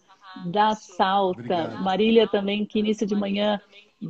da 0.51 0.75
Salta. 0.75 1.39
Obrigado. 1.39 1.83
Marília 1.83 2.27
também, 2.27 2.65
que 2.65 2.79
início 2.79 3.07
de 3.07 3.15
manhã 3.15 3.59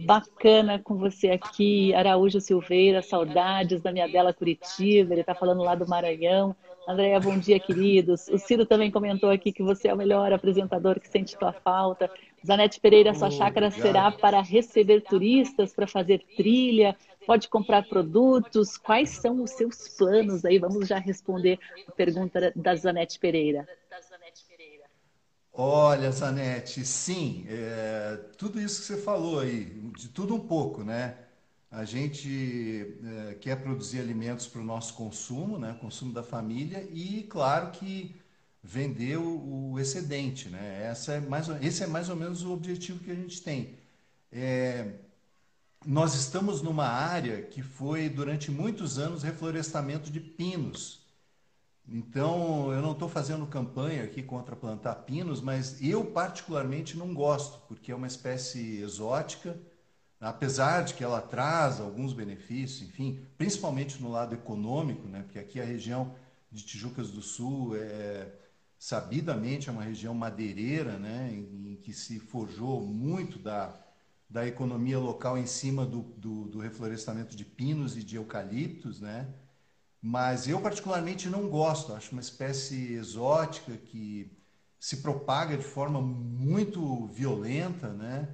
bacana 0.06 0.80
com 0.80 0.96
você 0.96 1.30
aqui. 1.30 1.94
Araújo 1.94 2.42
Silveira, 2.42 3.02
saudades 3.02 3.82
da 3.82 3.92
minha 3.92 4.08
bela 4.08 4.34
Curitiba, 4.34 5.14
ele 5.14 5.22
está 5.22 5.36
falando 5.36 5.62
lá 5.62 5.76
do 5.76 5.88
Maranhão. 5.88 6.56
Andréia, 6.88 7.20
bom 7.20 7.38
dia, 7.38 7.60
queridos. 7.60 8.30
O 8.30 8.38
Ciro 8.38 8.66
também 8.66 8.90
comentou 8.90 9.30
aqui 9.30 9.52
que 9.52 9.62
você 9.62 9.90
é 9.90 9.94
o 9.94 9.98
melhor 9.98 10.32
apresentador 10.32 11.02
que 11.02 11.10
sente 11.10 11.38
tua 11.38 11.52
falta. 11.52 12.10
Zanete 12.46 12.80
Pereira, 12.80 13.14
sua 13.14 13.30
chácara 13.30 13.70
será 13.70 14.10
para 14.10 14.42
receber 14.42 15.02
turistas, 15.02 15.74
para 15.74 15.86
fazer 15.86 16.24
trilha, 16.38 16.96
pode 17.26 17.50
comprar 17.50 17.86
produtos. 17.86 18.78
Quais 18.78 19.10
são 19.10 19.44
os 19.44 19.52
seus 19.52 19.90
planos 19.98 20.46
aí? 20.46 20.58
Vamos 20.60 20.88
já 20.88 20.98
responder 20.98 21.60
a 21.86 21.92
pergunta 21.92 22.54
da 22.56 22.74
Zanete 22.74 23.20
Pereira. 23.20 23.68
Olha, 25.52 26.10
Zanete, 26.12 26.86
sim, 26.86 27.46
é, 27.50 28.18
tudo 28.38 28.62
isso 28.62 28.80
que 28.80 28.88
você 28.88 28.98
falou 29.02 29.42
aí, 29.42 29.66
de 29.98 30.08
tudo 30.08 30.36
um 30.36 30.40
pouco, 30.40 30.86
né? 30.86 31.18
A 31.70 31.84
gente 31.84 32.98
é, 33.04 33.34
quer 33.36 33.62
produzir 33.62 34.00
alimentos 34.00 34.48
para 34.48 34.62
o 34.62 34.64
nosso 34.64 34.94
consumo, 34.94 35.60
né? 35.60 35.78
consumo 35.82 36.14
da 36.14 36.24
família, 36.24 36.88
e 36.92 37.24
claro 37.24 37.72
que 37.72 38.16
vender 38.64 39.18
o, 39.18 39.72
o 39.72 39.80
excedente. 39.80 40.50
Né? 40.50 40.84
Essa 40.86 41.14
é 41.14 41.20
mais, 41.20 41.48
esse 41.62 41.84
é 41.84 41.88
mais 41.88 42.10
ou 42.10 42.16
menos 42.16 42.44
o 42.44 42.54
objetivo 42.54 43.00
que 43.04 43.12
a 43.12 43.16
gente 43.16 43.42
tem. 43.42 43.76
É, 44.32 44.94
nós 45.86 46.16
estamos 46.16 46.62
numa 46.62 46.88
área 46.88 47.42
que 47.44 47.62
foi 47.62 48.10
durante 48.10 48.52
muitos 48.52 48.98
anos 48.98 49.24
reflorestamento 49.24 50.10
de 50.10 50.20
pinos. 50.20 51.06
Então, 51.88 52.72
eu 52.74 52.82
não 52.82 52.92
estou 52.92 53.08
fazendo 53.08 53.46
campanha 53.48 54.04
aqui 54.04 54.22
contra 54.22 54.56
plantar 54.56 54.96
pinos, 54.96 55.40
mas 55.40 55.82
eu 55.82 56.06
particularmente 56.06 56.98
não 56.98 57.14
gosto, 57.14 57.60
porque 57.68 57.92
é 57.92 57.96
uma 57.96 58.08
espécie 58.08 58.82
exótica 58.82 59.58
apesar 60.20 60.82
de 60.82 60.94
que 60.94 61.04
ela 61.04 61.22
traz 61.22 61.80
alguns 61.80 62.14
benefícios, 62.14 62.88
enfim, 62.88 63.26
principalmente 63.38 64.02
no 64.02 64.10
lado 64.10 64.34
econômico, 64.34 65.08
né? 65.08 65.22
porque 65.24 65.40
aqui 65.40 65.62
a 65.62 65.66
região 65.66 66.16
de 66.52 66.64
Tijucas 66.64 67.12
do 67.12 67.22
Sul 67.22 67.76
é 67.76 68.32
sabidamente 68.80 69.70
é 69.70 69.72
uma 69.72 69.84
região 69.84 70.14
madeireira, 70.14 70.98
né? 70.98 71.30
em, 71.32 71.74
em 71.74 71.76
que 71.76 71.94
se 71.94 72.20
forjou 72.20 72.82
muito 72.82 73.40
da, 73.40 73.74
da 74.30 74.48
economia 74.48 75.00
local 75.00 75.38
em 75.38 75.46
cima 75.46 75.86
do, 75.86 76.02
do, 76.02 76.46
do, 76.46 76.60
reflorestamento 76.60 77.36
de 77.36 77.46
pinos 77.46 77.96
e 77.96 78.04
de 78.04 78.16
eucaliptos, 78.16 79.00
né? 79.00 79.28
mas 80.02 80.48
eu 80.48 80.60
particularmente 80.62 81.30
não 81.30 81.50
gosto, 81.50 81.94
acho 81.94 82.12
uma 82.12 82.22
espécie 82.22 82.94
exótica 82.94 83.76
que 83.78 84.32
se 84.80 84.98
propaga 84.98 85.58
de 85.58 85.64
forma 85.64 86.00
muito 86.02 87.08
violenta, 87.08 87.90
né? 87.90 88.34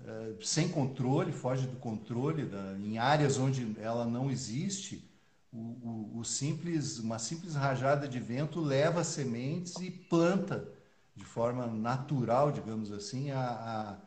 Uh, 0.00 0.44
sem 0.44 0.68
controle, 0.68 1.32
foge 1.32 1.66
do 1.66 1.76
controle, 1.76 2.44
da, 2.44 2.76
em 2.78 2.98
áreas 2.98 3.38
onde 3.38 3.76
ela 3.80 4.04
não 4.04 4.30
existe, 4.30 5.08
o, 5.52 5.58
o, 5.58 6.18
o, 6.18 6.24
simples, 6.24 6.98
uma 6.98 7.18
simples 7.18 7.54
rajada 7.54 8.06
de 8.06 8.20
vento 8.20 8.60
leva 8.60 9.02
sementes 9.02 9.76
e 9.76 9.90
planta 9.90 10.68
de 11.16 11.24
forma 11.24 11.66
natural, 11.66 12.52
digamos 12.52 12.92
assim, 12.92 13.30
a, 13.30 13.98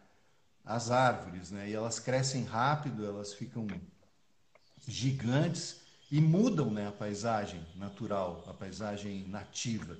a, 0.65 0.75
as 0.75 0.91
árvores. 0.91 1.51
Né? 1.51 1.69
E 1.69 1.73
elas 1.73 1.99
crescem 1.99 2.43
rápido, 2.43 3.05
elas 3.05 3.33
ficam 3.33 3.67
gigantes 4.87 5.81
e 6.11 6.19
mudam 6.19 6.69
né, 6.69 6.87
a 6.87 6.91
paisagem 6.91 7.65
natural, 7.75 8.43
a 8.47 8.53
paisagem 8.53 9.27
nativa. 9.27 9.97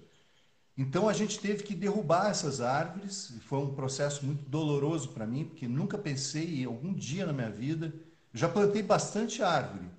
Então 0.78 1.10
a 1.10 1.14
gente 1.14 1.40
teve 1.40 1.64
que 1.64 1.76
derrubar 1.76 2.30
essas 2.30 2.62
árvores, 2.62 3.34
foi 3.42 3.60
um 3.60 3.74
processo 3.74 4.26
muito 4.26 4.50
doloroso 4.50 5.10
para 5.10 5.28
mim, 5.28 5.46
porque 5.46 5.68
nunca 5.68 5.98
pensei 5.98 6.64
algum 6.66 6.94
dia 6.94 7.26
na 7.26 7.34
minha 7.34 7.50
vida, 7.52 7.94
já 8.34 8.48
plantei 8.48 8.82
bastante 8.82 9.44
árvore, 9.44 9.90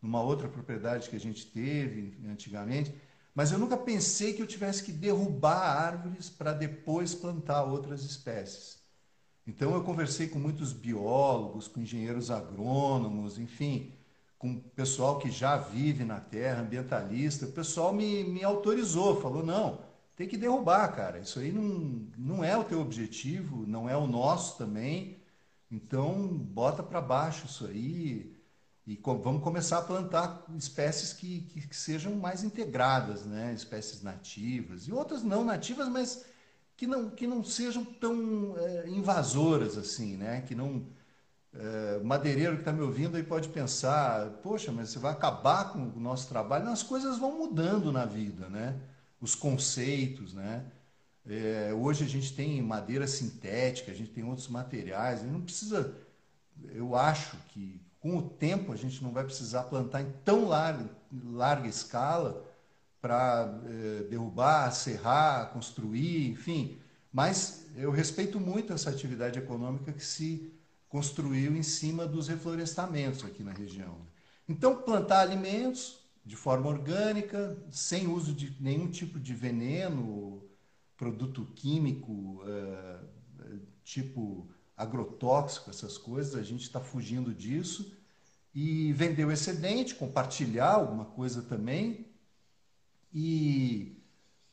numa 0.00 0.22
outra 0.22 0.48
propriedade 0.48 1.08
que 1.08 1.16
a 1.16 1.20
gente 1.20 1.46
teve 1.46 2.18
antigamente, 2.28 2.94
mas 3.34 3.52
eu 3.52 3.58
nunca 3.58 3.76
pensei 3.76 4.32
que 4.32 4.42
eu 4.42 4.46
tivesse 4.46 4.82
que 4.82 4.92
derrubar 4.92 5.58
árvores 5.58 6.28
para 6.28 6.52
depois 6.52 7.14
plantar 7.14 7.62
outras 7.62 8.02
espécies. 8.02 8.78
Então 9.46 9.74
eu 9.74 9.82
conversei 9.82 10.28
com 10.28 10.38
muitos 10.38 10.72
biólogos, 10.72 11.68
com 11.68 11.80
engenheiros 11.80 12.30
agrônomos, 12.30 13.38
enfim, 13.38 13.92
com 14.38 14.58
pessoal 14.58 15.18
que 15.18 15.30
já 15.30 15.56
vive 15.56 16.04
na 16.04 16.20
terra, 16.20 16.60
ambientalista. 16.60 17.46
O 17.46 17.52
pessoal 17.52 17.92
me, 17.92 18.24
me 18.24 18.44
autorizou, 18.44 19.20
falou: 19.20 19.44
não, 19.44 19.78
tem 20.18 20.26
que 20.26 20.36
derrubar, 20.36 20.88
cara. 20.88 21.20
Isso 21.20 21.38
aí 21.38 21.52
não, 21.52 22.08
não 22.18 22.44
é 22.44 22.56
o 22.56 22.64
teu 22.64 22.80
objetivo, 22.80 23.64
não 23.68 23.88
é 23.88 23.96
o 23.96 24.08
nosso 24.08 24.58
também. 24.58 25.16
Então 25.70 26.26
bota 26.26 26.82
para 26.82 27.00
baixo 27.00 27.46
isso 27.46 27.66
aí 27.66 28.34
e 28.84 28.98
vamos 29.04 29.44
começar 29.44 29.78
a 29.78 29.82
plantar 29.82 30.44
espécies 30.56 31.12
que, 31.12 31.42
que, 31.42 31.68
que, 31.68 31.76
sejam 31.76 32.16
mais 32.16 32.42
integradas, 32.42 33.24
né? 33.24 33.52
espécies 33.54 34.02
nativas 34.02 34.88
e 34.88 34.92
outras 34.92 35.22
não 35.22 35.44
nativas, 35.44 35.88
mas 35.88 36.24
que 36.76 36.86
não, 36.86 37.10
que 37.10 37.26
não 37.26 37.44
sejam 37.44 37.84
tão 37.84 38.56
é, 38.58 38.88
invasoras 38.88 39.76
assim, 39.78 40.16
né? 40.16 40.40
que 40.40 40.54
não 40.54 40.84
é, 41.54 42.00
madeireiro 42.02 42.54
que 42.54 42.62
está 42.62 42.72
me 42.72 42.82
ouvindo 42.82 43.16
aí 43.16 43.22
pode 43.22 43.48
pensar, 43.50 44.30
poxa, 44.42 44.72
mas 44.72 44.88
você 44.88 44.98
vai 44.98 45.12
acabar 45.12 45.72
com 45.72 45.78
o 45.78 46.00
nosso 46.00 46.28
trabalho? 46.28 46.68
As 46.68 46.82
coisas 46.82 47.18
vão 47.18 47.38
mudando 47.38 47.92
na 47.92 48.04
vida, 48.04 48.48
né? 48.48 48.80
Os 49.20 49.34
conceitos, 49.34 50.34
né? 50.34 50.64
É, 51.26 51.72
hoje 51.74 52.04
a 52.04 52.08
gente 52.08 52.34
tem 52.34 52.62
madeira 52.62 53.06
sintética, 53.06 53.92
a 53.92 53.94
gente 53.94 54.10
tem 54.10 54.24
outros 54.24 54.48
materiais, 54.48 55.22
não 55.22 55.42
precisa, 55.42 55.94
eu 56.72 56.96
acho 56.96 57.36
que 57.48 57.80
com 58.00 58.16
o 58.16 58.22
tempo, 58.22 58.72
a 58.72 58.76
gente 58.76 59.02
não 59.02 59.12
vai 59.12 59.24
precisar 59.24 59.64
plantar 59.64 60.02
em 60.02 60.12
tão 60.24 60.46
larga, 60.46 60.88
larga 61.24 61.68
escala 61.68 62.44
para 63.00 63.60
eh, 63.66 64.06
derrubar, 64.08 64.70
serrar, 64.70 65.50
construir, 65.50 66.30
enfim. 66.30 66.78
Mas 67.12 67.66
eu 67.76 67.90
respeito 67.90 68.38
muito 68.38 68.72
essa 68.72 68.90
atividade 68.90 69.38
econômica 69.38 69.92
que 69.92 70.04
se 70.04 70.52
construiu 70.88 71.56
em 71.56 71.62
cima 71.62 72.06
dos 72.06 72.28
reflorestamentos 72.28 73.24
aqui 73.24 73.42
na 73.42 73.52
região. 73.52 73.96
Então, 74.48 74.76
plantar 74.76 75.20
alimentos 75.20 75.97
de 76.28 76.36
forma 76.36 76.68
orgânica, 76.68 77.56
sem 77.70 78.06
uso 78.06 78.34
de 78.34 78.54
nenhum 78.60 78.90
tipo 78.90 79.18
de 79.18 79.32
veneno, 79.32 80.42
produto 80.94 81.46
químico, 81.54 82.42
eh, 82.46 83.00
tipo 83.82 84.46
agrotóxico, 84.76 85.70
essas 85.70 85.96
coisas, 85.96 86.34
a 86.34 86.42
gente 86.42 86.64
está 86.64 86.80
fugindo 86.80 87.32
disso. 87.32 87.96
E 88.54 88.92
vender 88.92 89.24
o 89.24 89.32
excedente, 89.32 89.94
compartilhar 89.94 90.72
alguma 90.74 91.06
coisa 91.06 91.42
também. 91.42 92.06
E 93.12 93.96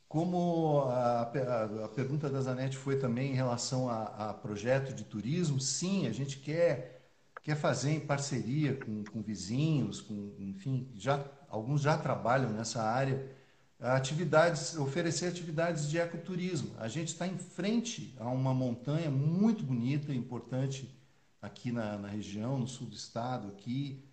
como 0.08 0.84
a, 0.84 1.24
a, 1.24 1.86
a 1.86 1.90
pergunta 1.90 2.30
da 2.30 2.40
Zanetti 2.40 2.78
foi 2.78 2.98
também 2.98 3.32
em 3.32 3.36
relação 3.36 3.90
a, 3.90 4.30
a, 4.30 4.34
projeto 4.34 4.94
de 4.94 5.04
turismo, 5.04 5.60
sim, 5.60 6.08
a 6.08 6.14
gente 6.14 6.40
quer, 6.40 7.10
quer 7.44 7.56
fazer 7.58 7.92
em 7.92 8.00
parceria 8.00 8.76
com, 8.78 9.04
com 9.04 9.22
vizinhos, 9.22 10.00
com, 10.00 10.34
enfim, 10.40 10.90
já, 10.96 11.18
alguns 11.56 11.82
já 11.82 11.98
trabalham 11.98 12.50
nessa 12.50 12.84
área 12.84 13.34
atividades, 13.80 14.78
oferecer 14.78 15.28
atividades 15.28 15.90
de 15.90 15.98
ecoturismo. 15.98 16.76
A 16.78 16.88
gente 16.88 17.10
está 17.10 17.26
em 17.26 17.38
frente 17.38 18.14
a 18.20 18.30
uma 18.30 18.54
montanha 18.54 19.10
muito 19.10 19.64
bonita 19.64 20.12
e 20.12 20.18
importante 20.18 20.94
aqui 21.42 21.72
na, 21.72 21.98
na, 21.98 22.08
região, 22.08 22.58
no 22.58 22.68
sul 22.68 22.88
do 22.88 22.96
estado, 22.96 23.48
aqui 23.48 24.04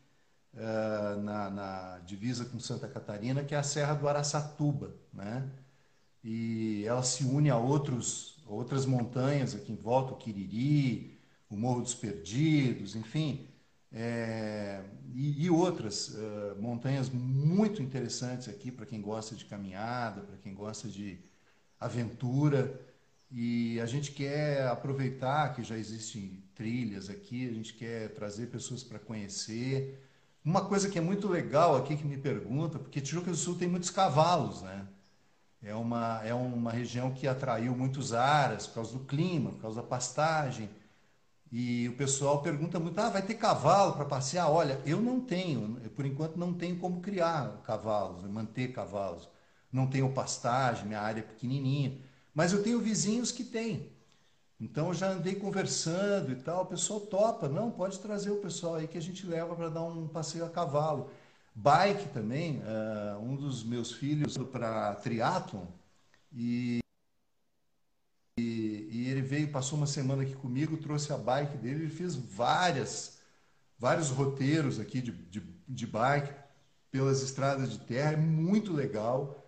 uh, 0.55 1.21
na, 1.21 1.51
na, 1.51 1.99
divisa 2.07 2.45
com 2.45 2.61
Santa 2.61 2.87
Catarina, 2.87 3.43
que 3.43 3.55
é 3.55 3.59
a 3.59 3.63
Serra 3.63 3.95
do 3.95 4.09
Araçatuba, 4.09 4.95
né? 5.13 5.49
E 6.23 6.85
ela 6.87 7.03
se 7.03 7.25
une 7.25 7.51
a 7.51 7.57
outros, 7.57 8.41
outras 8.47 8.87
montanhas 8.87 9.55
aqui 9.55 9.73
em 9.73 9.77
volta, 9.77 10.13
o 10.13 10.17
Quiriri, 10.17 11.19
o 11.51 11.57
Morro 11.57 11.83
dos 11.83 11.95
Perdidos, 11.95 12.95
enfim, 12.95 13.49
é, 13.95 14.83
e, 15.15 15.45
e, 15.45 15.51
outras 15.51 16.09
uh, 16.09 16.57
montanhas 16.59 17.11
muito 17.11 17.83
interessantes 17.83 18.49
aqui 18.49 18.71
para 18.71 18.87
quem 18.87 19.03
gosta 19.03 19.37
de 19.37 19.45
caminhada, 19.45 20.23
para 20.23 20.37
quem 20.39 20.55
gosta 20.55 20.89
de 20.89 21.19
aventura. 21.79 22.81
E 23.31 23.79
a 23.81 23.87
gente 23.87 24.13
quer 24.13 24.67
aproveitar 24.67 25.55
que 25.55 25.63
já 25.63 25.77
existem 25.77 26.43
trilhas 26.55 27.11
aqui, 27.11 27.49
a 27.49 27.53
gente 27.53 27.75
quer 27.75 28.09
trazer 28.15 28.47
pessoas 28.47 28.83
para 28.83 28.99
conhecer. 28.99 30.03
Uma 30.45 30.65
coisa 30.65 30.89
que 30.89 30.99
é 30.99 31.03
muito 31.03 31.29
legal 31.29 31.77
aqui 31.77 31.97
que 31.97 32.07
me 32.07 32.17
pergunta, 32.17 32.79
porque 32.79 33.01
Tijuca 33.01 33.31
do 33.31 33.37
Sul 33.37 33.57
tem 33.57 33.69
muitos 33.69 33.91
cavalos, 33.91 34.63
né? 34.63 34.87
É 35.63 35.75
uma, 35.75 36.21
é 36.25 36.35
uma 36.35 36.73
região 36.73 37.13
que 37.13 37.29
atraiu 37.29 37.77
muitos 37.77 38.13
aras 38.13 38.67
por 38.67 38.77
causa 38.77 38.93
do 38.95 39.05
clima, 39.05 39.53
por 39.53 39.61
causa 39.61 39.81
da 39.81 39.87
pastagem. 39.87 40.69
E 41.53 41.87
o 41.89 41.97
pessoal 41.97 42.41
pergunta 42.41 42.81
muito: 42.81 42.99
ah, 42.99 43.11
vai 43.11 43.23
ter 43.23 43.35
cavalo 43.35 43.93
para 43.93 44.07
passear? 44.07 44.51
Olha, 44.51 44.81
eu 44.87 45.01
não 45.03 45.21
tenho, 45.21 45.79
por 45.91 46.07
enquanto 46.07 46.37
não 46.37 46.55
tenho 46.55 46.79
como 46.79 47.03
criar 47.03 47.63
cavalos, 47.65 48.25
manter 48.25 48.73
cavalos. 48.73 49.29
Não 49.71 49.87
tenho 49.87 50.13
pastagem, 50.13 50.87
minha 50.87 51.01
área 51.01 51.21
é 51.21 51.23
pequenininha. 51.23 51.99
Mas 52.35 52.53
eu 52.53 52.63
tenho 52.63 52.81
vizinhos 52.81 53.31
que 53.31 53.45
têm. 53.45 53.93
Então 54.61 54.89
eu 54.89 54.95
já 54.95 55.09
andei 55.11 55.35
conversando 55.35 56.31
e 56.33 56.37
tal, 56.37 56.63
o 56.63 56.67
pessoal 56.67 57.01
topa, 57.01 57.49
não, 57.49 57.71
pode 57.71 57.99
trazer 57.99 58.31
o 58.31 58.37
pessoal 58.37 58.77
aí 58.77 58.87
que 58.87 58.97
a 58.97 59.01
gente 59.03 59.27
leva 59.27 59.55
para 59.57 59.69
dar 59.69 59.83
um 59.83 60.09
passeio 60.09 60.45
a 60.45 60.51
cavalo. 60.51 61.11
Bike 61.55 62.09
também, 62.11 62.61
uh, 62.61 63.19
um 63.21 63.37
dos 63.37 63.65
meus 63.65 63.93
filhos 63.93 64.39
para 64.39 64.95
triatlon 64.97 65.67
e 66.33 66.82
veio, 69.33 69.49
passou 69.49 69.79
uma 69.79 69.87
semana 69.87 70.25
aqui 70.25 70.35
comigo, 70.35 70.77
trouxe 70.77 71.11
a 71.11 71.17
bike 71.17 71.57
dele, 71.57 71.85
ele 71.85 71.91
fez 71.91 72.15
várias, 72.15 73.19
vários 73.79 74.11
roteiros 74.11 74.79
aqui 74.79 75.01
de, 75.01 75.11
de, 75.11 75.43
de 75.67 75.87
bike 75.87 76.35
pelas 76.91 77.23
estradas 77.23 77.71
de 77.73 77.79
terra, 77.79 78.13
é 78.13 78.17
muito 78.17 78.75
legal. 78.75 79.43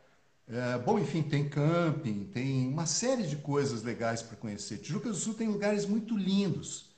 É, 0.49 0.79
bom, 0.79 0.99
enfim, 0.99 1.23
tem 1.23 1.47
camping, 1.47 2.25
tem 2.33 2.67
uma 2.67 2.87
série 2.87 3.27
de 3.27 3.37
coisas 3.37 3.83
legais 3.83 4.23
para 4.23 4.39
conhecer. 4.39 4.79
Tijuca 4.79 5.11
do 5.11 5.15
Sul 5.15 5.35
tem 5.35 5.49
lugares 5.49 5.85
muito 5.85 6.17
lindos. 6.17 6.89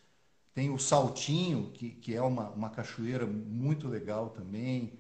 Tem 0.55 0.71
o 0.71 0.79
Saltinho, 0.79 1.73
que, 1.75 1.91
que 1.91 2.15
é 2.15 2.23
uma, 2.23 2.51
uma 2.51 2.71
cachoeira 2.71 3.27
muito 3.27 3.89
legal 3.89 4.31
também. 4.31 4.93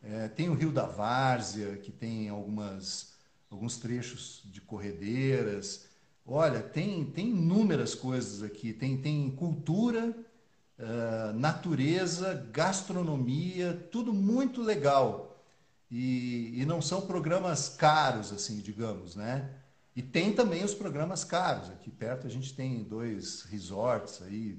É, 0.00 0.28
tem 0.28 0.48
o 0.48 0.54
Rio 0.54 0.70
da 0.70 0.86
Várzea, 0.86 1.78
que 1.78 1.90
tem 1.90 2.28
algumas, 2.28 3.14
alguns 3.50 3.76
trechos 3.78 4.40
de 4.44 4.60
corredeiras. 4.60 5.93
Olha, 6.26 6.60
tem, 6.62 7.04
tem 7.04 7.28
inúmeras 7.28 7.94
coisas 7.94 8.42
aqui. 8.42 8.72
Tem, 8.72 8.96
tem 8.96 9.30
cultura, 9.32 10.16
uh, 10.78 11.32
natureza, 11.38 12.48
gastronomia, 12.50 13.88
tudo 13.92 14.12
muito 14.12 14.62
legal. 14.62 15.44
E, 15.90 16.60
e 16.60 16.64
não 16.64 16.80
são 16.80 17.02
programas 17.02 17.68
caros, 17.68 18.32
assim, 18.32 18.58
digamos, 18.58 19.14
né? 19.14 19.50
E 19.94 20.02
tem 20.02 20.32
também 20.32 20.64
os 20.64 20.74
programas 20.74 21.24
caros. 21.24 21.70
Aqui 21.70 21.90
perto 21.90 22.26
a 22.26 22.30
gente 22.30 22.54
tem 22.54 22.82
dois 22.82 23.42
resorts 23.42 24.22
aí 24.22 24.58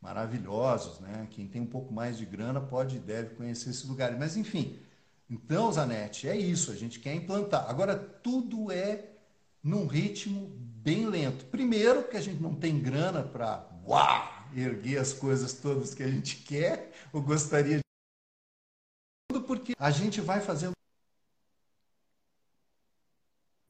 maravilhosos, 0.00 1.00
né? 1.00 1.26
Quem 1.30 1.46
tem 1.48 1.60
um 1.60 1.66
pouco 1.66 1.92
mais 1.92 2.16
de 2.16 2.24
grana 2.24 2.60
pode 2.60 2.96
e 2.96 3.00
deve 3.00 3.34
conhecer 3.34 3.70
esses 3.70 3.84
lugares. 3.84 4.18
Mas 4.18 4.36
enfim, 4.36 4.78
então, 5.28 5.72
Zanetti, 5.72 6.28
é 6.28 6.36
isso. 6.36 6.70
A 6.70 6.76
gente 6.76 7.00
quer 7.00 7.14
implantar. 7.14 7.68
Agora, 7.68 7.96
tudo 7.96 8.70
é 8.70 9.10
num 9.62 9.86
ritmo 9.86 10.52
bem 10.84 11.06
lento. 11.06 11.46
Primeiro, 11.46 12.02
porque 12.02 12.18
a 12.18 12.20
gente 12.20 12.42
não 12.42 12.54
tem 12.54 12.78
grana 12.78 13.22
para 13.22 13.66
erguer 14.54 14.98
as 14.98 15.14
coisas 15.14 15.54
todas 15.54 15.94
que 15.94 16.02
a 16.02 16.08
gente 16.08 16.36
quer 16.36 16.92
ou 17.12 17.22
gostaria 17.22 17.78
de. 17.78 17.84
Porque 19.46 19.74
a 19.78 19.90
gente 19.90 20.20
vai 20.20 20.40
fazendo 20.40 20.74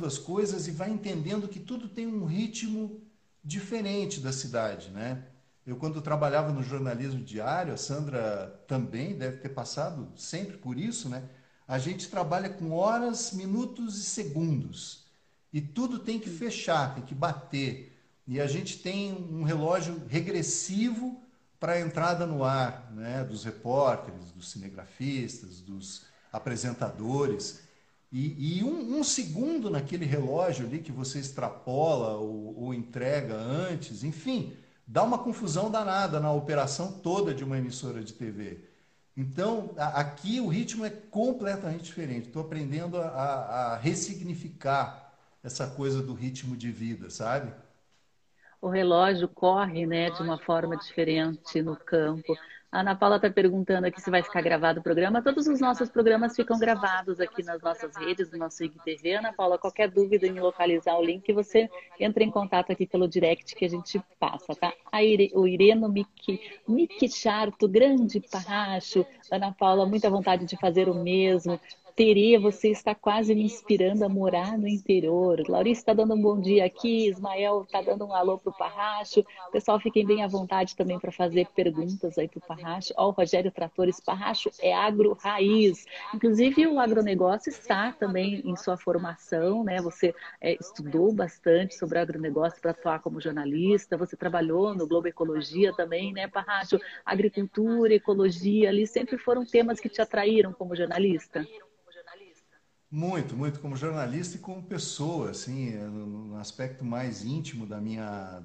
as 0.05 0.18
coisas 0.18 0.66
e 0.66 0.72
vai 0.72 0.90
entendendo 0.90 1.48
que 1.48 1.61
tudo 1.61 1.88
tem 1.88 2.07
um 2.07 2.27
ritmo 2.27 3.00
diferente 3.42 4.20
da 4.20 4.33
cidade, 4.33 4.90
né? 4.90 5.24
Eu, 5.64 5.77
quando 5.77 6.03
trabalhava 6.03 6.53
no 6.53 6.62
jornalismo 6.62 7.22
diário, 7.24 7.72
a 7.72 7.77
Sandra 7.77 8.62
também 8.66 9.16
deve 9.16 9.38
ter 9.38 9.48
passado 9.48 10.12
sempre 10.14 10.59
por 10.59 10.77
isso, 10.77 11.09
né? 11.09 11.27
A 11.66 11.79
gente 11.79 12.11
trabalha 12.11 12.50
com 12.50 12.72
horas, 12.72 13.33
minutos 13.33 13.98
e 13.98 14.05
segundos. 14.05 15.03
E 15.54 15.60
tudo 15.60 16.00
tem 16.00 16.18
que 16.18 16.28
fechar, 16.28 16.96
tem 16.96 17.04
que 17.04 17.14
bater. 17.14 17.96
E 18.26 18.40
a 18.40 18.46
gente 18.48 18.80
tem 18.80 19.12
um 19.12 19.44
relógio 19.44 20.02
regressivo 20.08 21.22
para 21.60 21.74
a 21.74 21.80
entrada 21.80 22.26
no 22.26 22.42
ar 22.42 22.90
né? 22.92 23.22
dos 23.22 23.44
repórteres, 23.44 24.32
dos 24.32 24.50
cinegrafistas, 24.50 25.60
dos 25.60 26.06
apresentadores. 26.32 27.60
E, 28.10 28.58
e 28.58 28.64
um, 28.64 28.98
um, 28.98 29.04
segundo 29.04 29.70
naquele 29.70 30.04
relógio 30.04 30.66
ali 30.66 30.80
que 30.80 30.90
você 30.90 31.20
extrapola 31.20 32.16
ou, 32.16 32.64
ou 32.64 32.74
entrega 32.74 33.36
antes, 33.36 34.02
enfim, 34.02 34.56
dá 34.84 35.04
uma 35.04 35.18
confusão 35.18 35.70
danada 35.70 36.18
na 36.18 36.32
operação 36.32 36.90
toda 36.90 37.32
de 37.32 37.44
uma 37.44 37.58
emissora 37.58 38.02
de 38.02 38.12
TV. 38.12 38.58
Então, 39.16 39.70
a, 39.76 40.00
aqui 40.00 40.40
o 40.40 40.48
ritmo 40.48 40.84
é 40.84 40.90
completamente 40.90 41.84
diferente. 41.84 42.26
Estou 42.26 42.42
aprendendo 42.42 42.98
a, 42.98 43.04
a 43.04 43.76
ressignificar 43.76 45.03
essa 45.44 45.68
coisa 45.68 46.02
do 46.02 46.14
ritmo 46.14 46.57
de 46.57 46.70
vida, 46.72 47.11
sabe? 47.11 47.52
O 48.61 48.68
relógio 48.68 49.28
corre 49.28 49.87
né, 49.87 50.11
de 50.11 50.22
uma 50.22 50.38
forma 50.38 50.74
diferente 50.74 51.61
no 51.61 51.76
campo. 51.76 52.35
A 52.72 52.80
Ana 52.80 52.96
Paula 52.96 53.16
está 53.16 53.30
perguntando 53.30 53.87
aqui 53.87 54.00
se 54.00 54.11
vai 54.11 54.20
ficar 54.22 54.40
gravado 54.40 54.80
o 54.80 54.83
programa. 54.83 55.22
Todos 55.22 55.46
os 55.46 55.61
nossos 55.61 55.90
programas 55.90 56.35
ficam 56.35 56.59
gravados 56.59 57.20
aqui 57.20 57.40
nas 57.44 57.62
nossas 57.62 57.94
redes, 57.94 58.33
no 58.33 58.38
nosso 58.38 58.64
IGTV. 58.64 59.16
Ana 59.16 59.33
Paula, 59.33 59.59
qualquer 59.59 59.88
dúvida 59.88 60.26
em 60.26 60.40
localizar 60.40 60.96
o 60.96 61.04
link, 61.04 61.30
você 61.33 61.70
entra 62.00 62.24
em 62.24 62.30
contato 62.33 62.72
aqui 62.72 62.87
pelo 62.87 63.07
direct 63.07 63.54
que 63.54 63.66
a 63.66 63.68
gente 63.68 64.02
passa, 64.18 64.57
tá? 64.57 64.72
A 64.90 65.04
Ire, 65.04 65.30
o 65.35 65.46
Ireno 65.46 65.88
Miki, 65.88 66.40
Miki 66.66 67.09
Charto, 67.09 67.68
grande 67.68 68.18
parracho. 68.18 69.07
Ana 69.30 69.52
Paula, 69.52 69.87
muita 69.87 70.11
vontade 70.11 70.46
de 70.46 70.57
fazer 70.57 70.88
o 70.88 70.94
mesmo. 70.94 71.61
Teria, 71.96 72.40
você 72.40 72.70
está 72.70 72.92
quase 72.92 73.37
me 73.37 73.44
inspirando 73.44 74.04
a 74.04 74.09
morar 74.09 74.59
no 74.59 74.66
interior. 74.66 75.40
Laurice 75.48 75.80
está 75.80 75.94
dando 75.94 76.14
um 76.14 76.20
bom 76.20 76.40
dia 76.40 76.64
aqui, 76.64 77.07
Ismael 77.07 77.62
está 77.62 77.80
dando 77.80 78.04
um 78.04 78.12
alô 78.12 78.37
para 78.37 78.50
o 78.50 78.57
Parracho. 78.57 79.24
Pessoal, 79.52 79.78
fiquem 79.78 80.04
bem 80.04 80.20
à 80.20 80.26
vontade 80.26 80.74
também 80.74 80.98
para 80.98 81.12
fazer 81.12 81.46
perguntas 81.54 82.18
aí 82.18 82.26
para 82.26 82.38
o 82.38 82.42
Parracho. 82.48 82.92
Ó, 82.96 83.07
o 83.07 83.11
Rogério 83.12 83.52
Tratores, 83.52 84.00
Parracho 84.00 84.50
é 84.61 84.74
agro 84.74 85.16
raiz. 85.22 85.87
Inclusive, 86.12 86.66
o 86.66 86.80
agronegócio 86.80 87.48
está 87.48 87.92
também 87.92 88.42
em 88.44 88.57
sua 88.57 88.76
formação, 88.76 89.62
né? 89.62 89.80
Você 89.80 90.12
é, 90.40 90.54
estudou 90.54 91.12
bastante 91.12 91.76
sobre 91.76 92.00
agronegócio 92.00 92.61
para 92.61 92.72
atuar 92.72 93.02
como 93.02 93.20
jornalista, 93.20 93.96
você 93.96 94.16
trabalhou 94.16 94.74
no 94.74 94.88
Globo 94.88 95.07
Ecologia 95.07 95.72
também, 95.76 96.12
né, 96.12 96.26
Parracho? 96.26 96.80
Agricultura, 97.07 97.94
ecologia, 97.94 98.68
ali 98.68 98.85
sempre 98.85 99.16
foram 99.16 99.46
temas 99.46 99.78
que 99.78 99.88
te 99.88 100.02
atraíram 100.02 100.52
como 100.52 100.74
jornalista? 100.74 101.46
Muito, 102.96 103.37
muito 103.37 103.59
como 103.59 103.74
jornalista 103.76 104.37
e 104.37 104.38
como 104.38 104.62
pessoa, 104.62 105.30
assim, 105.30 105.72
no 105.72 106.37
aspecto 106.37 106.85
mais 106.85 107.24
íntimo 107.24 107.66
da 107.66 107.80
minha, 107.80 108.40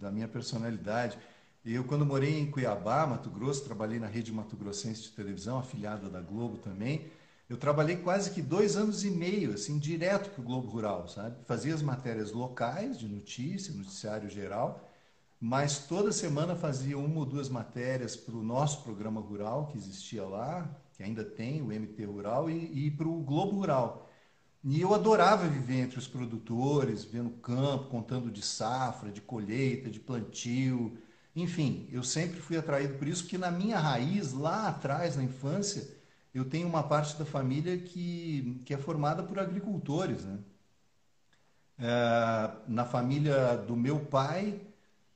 da 0.00 0.10
minha 0.10 0.26
personalidade. 0.26 1.18
Eu, 1.62 1.84
quando 1.84 2.06
morei 2.06 2.38
em 2.40 2.50
Cuiabá, 2.50 3.06
Mato 3.06 3.28
Grosso, 3.28 3.64
trabalhei 3.64 3.98
na 3.98 4.06
rede 4.06 4.32
Mato 4.32 4.56
Grossense 4.56 5.02
de 5.02 5.10
televisão, 5.10 5.58
afiliada 5.58 6.08
da 6.08 6.22
Globo 6.22 6.56
também. 6.56 7.06
Eu 7.50 7.58
trabalhei 7.58 7.96
quase 7.96 8.30
que 8.30 8.40
dois 8.40 8.76
anos 8.78 9.04
e 9.04 9.10
meio, 9.10 9.52
assim, 9.52 9.78
direto 9.78 10.30
para 10.30 10.40
o 10.40 10.44
Globo 10.44 10.68
Rural, 10.70 11.06
sabe? 11.06 11.36
Fazia 11.44 11.74
as 11.74 11.82
matérias 11.82 12.32
locais, 12.32 12.98
de 12.98 13.06
notícia, 13.06 13.74
noticiário 13.74 14.30
geral, 14.30 14.88
mas 15.40 15.80
toda 15.86 16.12
semana 16.12 16.56
fazia 16.56 16.96
uma 16.96 17.18
ou 17.20 17.26
duas 17.26 17.48
matérias 17.50 18.16
para 18.16 18.34
o 18.34 18.42
nosso 18.42 18.82
programa 18.82 19.20
rural 19.20 19.66
que 19.66 19.76
existia 19.76 20.24
lá, 20.24 20.70
que 20.92 21.02
ainda 21.02 21.24
tem, 21.24 21.62
o 21.62 21.72
MT 21.72 22.04
Rural, 22.04 22.50
e, 22.50 22.86
e 22.86 22.90
para 22.90 23.08
o 23.08 23.22
Globo 23.22 23.56
Rural. 23.56 24.10
E 24.64 24.80
eu 24.80 24.94
adorava 24.94 25.48
viver 25.48 25.80
entre 25.80 25.98
os 25.98 26.06
produtores, 26.06 27.04
vendo 27.04 27.30
campo, 27.30 27.88
contando 27.90 28.30
de 28.30 28.42
safra, 28.42 29.10
de 29.10 29.20
colheita, 29.20 29.90
de 29.90 29.98
plantio. 29.98 30.96
Enfim, 31.34 31.88
eu 31.90 32.04
sempre 32.04 32.40
fui 32.40 32.56
atraído 32.56 32.94
por 32.94 33.08
isso, 33.08 33.24
porque 33.24 33.38
na 33.38 33.50
minha 33.50 33.78
raiz, 33.78 34.32
lá 34.32 34.68
atrás, 34.68 35.16
na 35.16 35.24
infância, 35.24 35.88
eu 36.32 36.44
tenho 36.44 36.68
uma 36.68 36.82
parte 36.82 37.18
da 37.18 37.24
família 37.24 37.76
que, 37.78 38.62
que 38.64 38.72
é 38.74 38.78
formada 38.78 39.22
por 39.22 39.38
agricultores. 39.38 40.24
Né? 40.24 40.38
É, 41.78 42.50
na 42.68 42.84
família 42.84 43.56
do 43.56 43.76
meu 43.76 44.00
pai, 44.06 44.60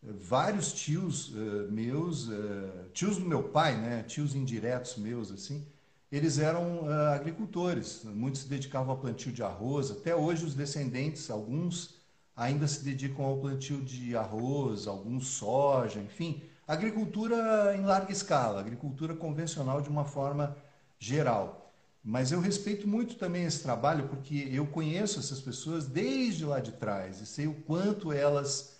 vários 0.06 0.72
tios 0.72 1.28
uh, 1.28 1.70
meus, 1.70 2.28
uh, 2.28 2.88
tios 2.92 3.18
do 3.18 3.24
meu 3.24 3.42
pai, 3.42 3.76
né, 3.76 4.02
tios 4.04 4.34
indiretos 4.34 4.96
meus, 4.96 5.32
assim, 5.32 5.66
eles 6.10 6.38
eram 6.38 6.84
uh, 6.84 7.14
agricultores. 7.14 8.04
Muitos 8.04 8.42
se 8.42 8.48
dedicavam 8.48 8.92
ao 8.92 8.98
plantio 8.98 9.32
de 9.32 9.42
arroz. 9.42 9.90
Até 9.90 10.14
hoje, 10.14 10.44
os 10.44 10.54
descendentes, 10.54 11.30
alguns 11.30 11.96
ainda 12.36 12.68
se 12.68 12.84
dedicam 12.84 13.24
ao 13.24 13.38
plantio 13.38 13.82
de 13.82 14.16
arroz, 14.16 14.86
alguns 14.86 15.26
soja, 15.28 16.00
enfim, 16.00 16.42
agricultura 16.68 17.74
em 17.76 17.84
larga 17.84 18.12
escala, 18.12 18.60
agricultura 18.60 19.14
convencional 19.14 19.80
de 19.80 19.88
uma 19.88 20.04
forma 20.04 20.56
geral. 20.98 21.72
Mas 22.04 22.30
eu 22.30 22.40
respeito 22.40 22.86
muito 22.86 23.16
também 23.16 23.44
esse 23.44 23.62
trabalho 23.62 24.06
porque 24.08 24.48
eu 24.52 24.66
conheço 24.66 25.18
essas 25.18 25.40
pessoas 25.40 25.86
desde 25.86 26.44
lá 26.44 26.60
de 26.60 26.72
trás 26.72 27.20
e 27.20 27.26
sei 27.26 27.48
o 27.48 27.54
quanto 27.62 28.12
elas 28.12 28.75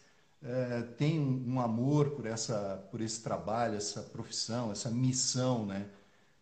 é, 0.49 0.83
tem 0.83 1.19
um, 1.21 1.61
amor 1.61 2.11
por, 2.11 2.25
essa, 2.27 2.87
por 2.91 3.01
esse 3.01 3.23
trabalho, 3.23 3.77
essa 3.77 4.03
profissão, 4.03 4.71
essa 4.71 4.91
missão 4.91 5.67
né, 5.67 5.87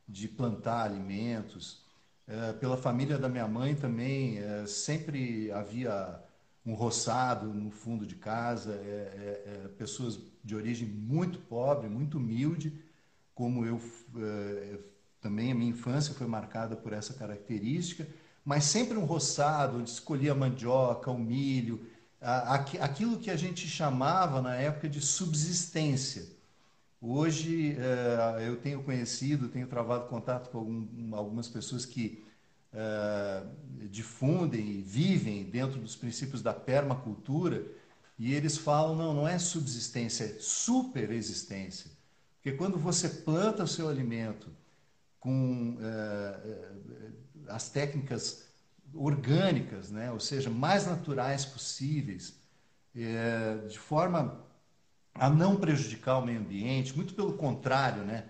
de 0.06 0.28
plantar 0.28 0.84
alimentos. 0.84 1.82
É, 2.26 2.52
pela 2.54 2.76
família 2.76 3.18
da 3.18 3.28
minha 3.28 3.48
mãe 3.48 3.74
também, 3.74 4.38
é, 4.38 4.66
sempre 4.66 5.50
havia 5.52 6.20
um 6.66 6.74
roçado 6.74 7.46
no 7.52 7.70
fundo 7.70 8.06
de 8.06 8.14
casa, 8.14 8.80
pessoas 9.76 10.18
de 10.42 10.56
origem 10.56 10.88
muito 10.88 11.38
pobre, 11.40 11.90
muito 11.90 12.16
humilde, 12.16 12.82
como 13.34 13.66
eu 13.66 13.78
também, 15.20 15.52
a 15.52 15.54
minha 15.54 15.70
infância 15.70 16.14
foi 16.14 16.26
marcada 16.26 16.74
por 16.74 16.94
essa 16.94 17.12
característica, 17.12 18.06
mas 18.44 18.64
sempre 18.64 18.96
um 18.96 19.04
roçado, 19.04 19.78
onde 19.78 19.90
escolhia 19.90 20.34
mandioca, 20.34 21.10
o 21.10 21.18
milho, 21.18 21.86
aquilo 22.24 23.18
que 23.18 23.30
a 23.30 23.36
gente 23.36 23.68
chamava 23.68 24.40
na 24.40 24.54
época 24.56 24.88
de 24.88 25.00
subsistência. 25.00 26.26
Hoje 27.00 27.76
eh, 27.78 28.48
eu 28.48 28.56
tenho 28.56 28.82
conhecido, 28.82 29.48
tenho 29.48 29.66
travado 29.66 30.06
contato 30.06 30.48
com 30.48 30.58
algum, 30.58 31.14
algumas 31.14 31.48
pessoas 31.48 31.84
que 31.84 32.24
eh, 32.72 33.42
difundem 33.90 34.66
e 34.66 34.80
vivem 34.80 35.44
dentro 35.44 35.78
dos 35.78 35.94
princípios 35.96 36.40
da 36.40 36.54
permacultura 36.54 37.62
e 38.18 38.32
eles 38.32 38.56
falam, 38.56 38.96
não, 38.96 39.12
não 39.12 39.28
é 39.28 39.38
subsistência, 39.38 40.24
é 40.24 40.36
superexistência. 40.40 41.90
Porque 42.36 42.56
quando 42.56 42.78
você 42.78 43.08
planta 43.08 43.64
o 43.64 43.68
seu 43.68 43.86
alimento 43.88 44.48
com 45.20 45.76
eh, 45.80 46.70
as 47.48 47.68
técnicas 47.68 48.43
orgânicas, 48.94 49.90
né? 49.90 50.10
ou 50.10 50.20
seja, 50.20 50.50
mais 50.50 50.86
naturais 50.86 51.44
possíveis, 51.44 52.34
é, 52.94 53.66
de 53.68 53.78
forma 53.78 54.44
a 55.14 55.30
não 55.30 55.56
prejudicar 55.56 56.18
o 56.18 56.26
meio 56.26 56.40
ambiente, 56.40 56.96
muito 56.96 57.14
pelo 57.14 57.34
contrário, 57.34 58.04
né? 58.04 58.24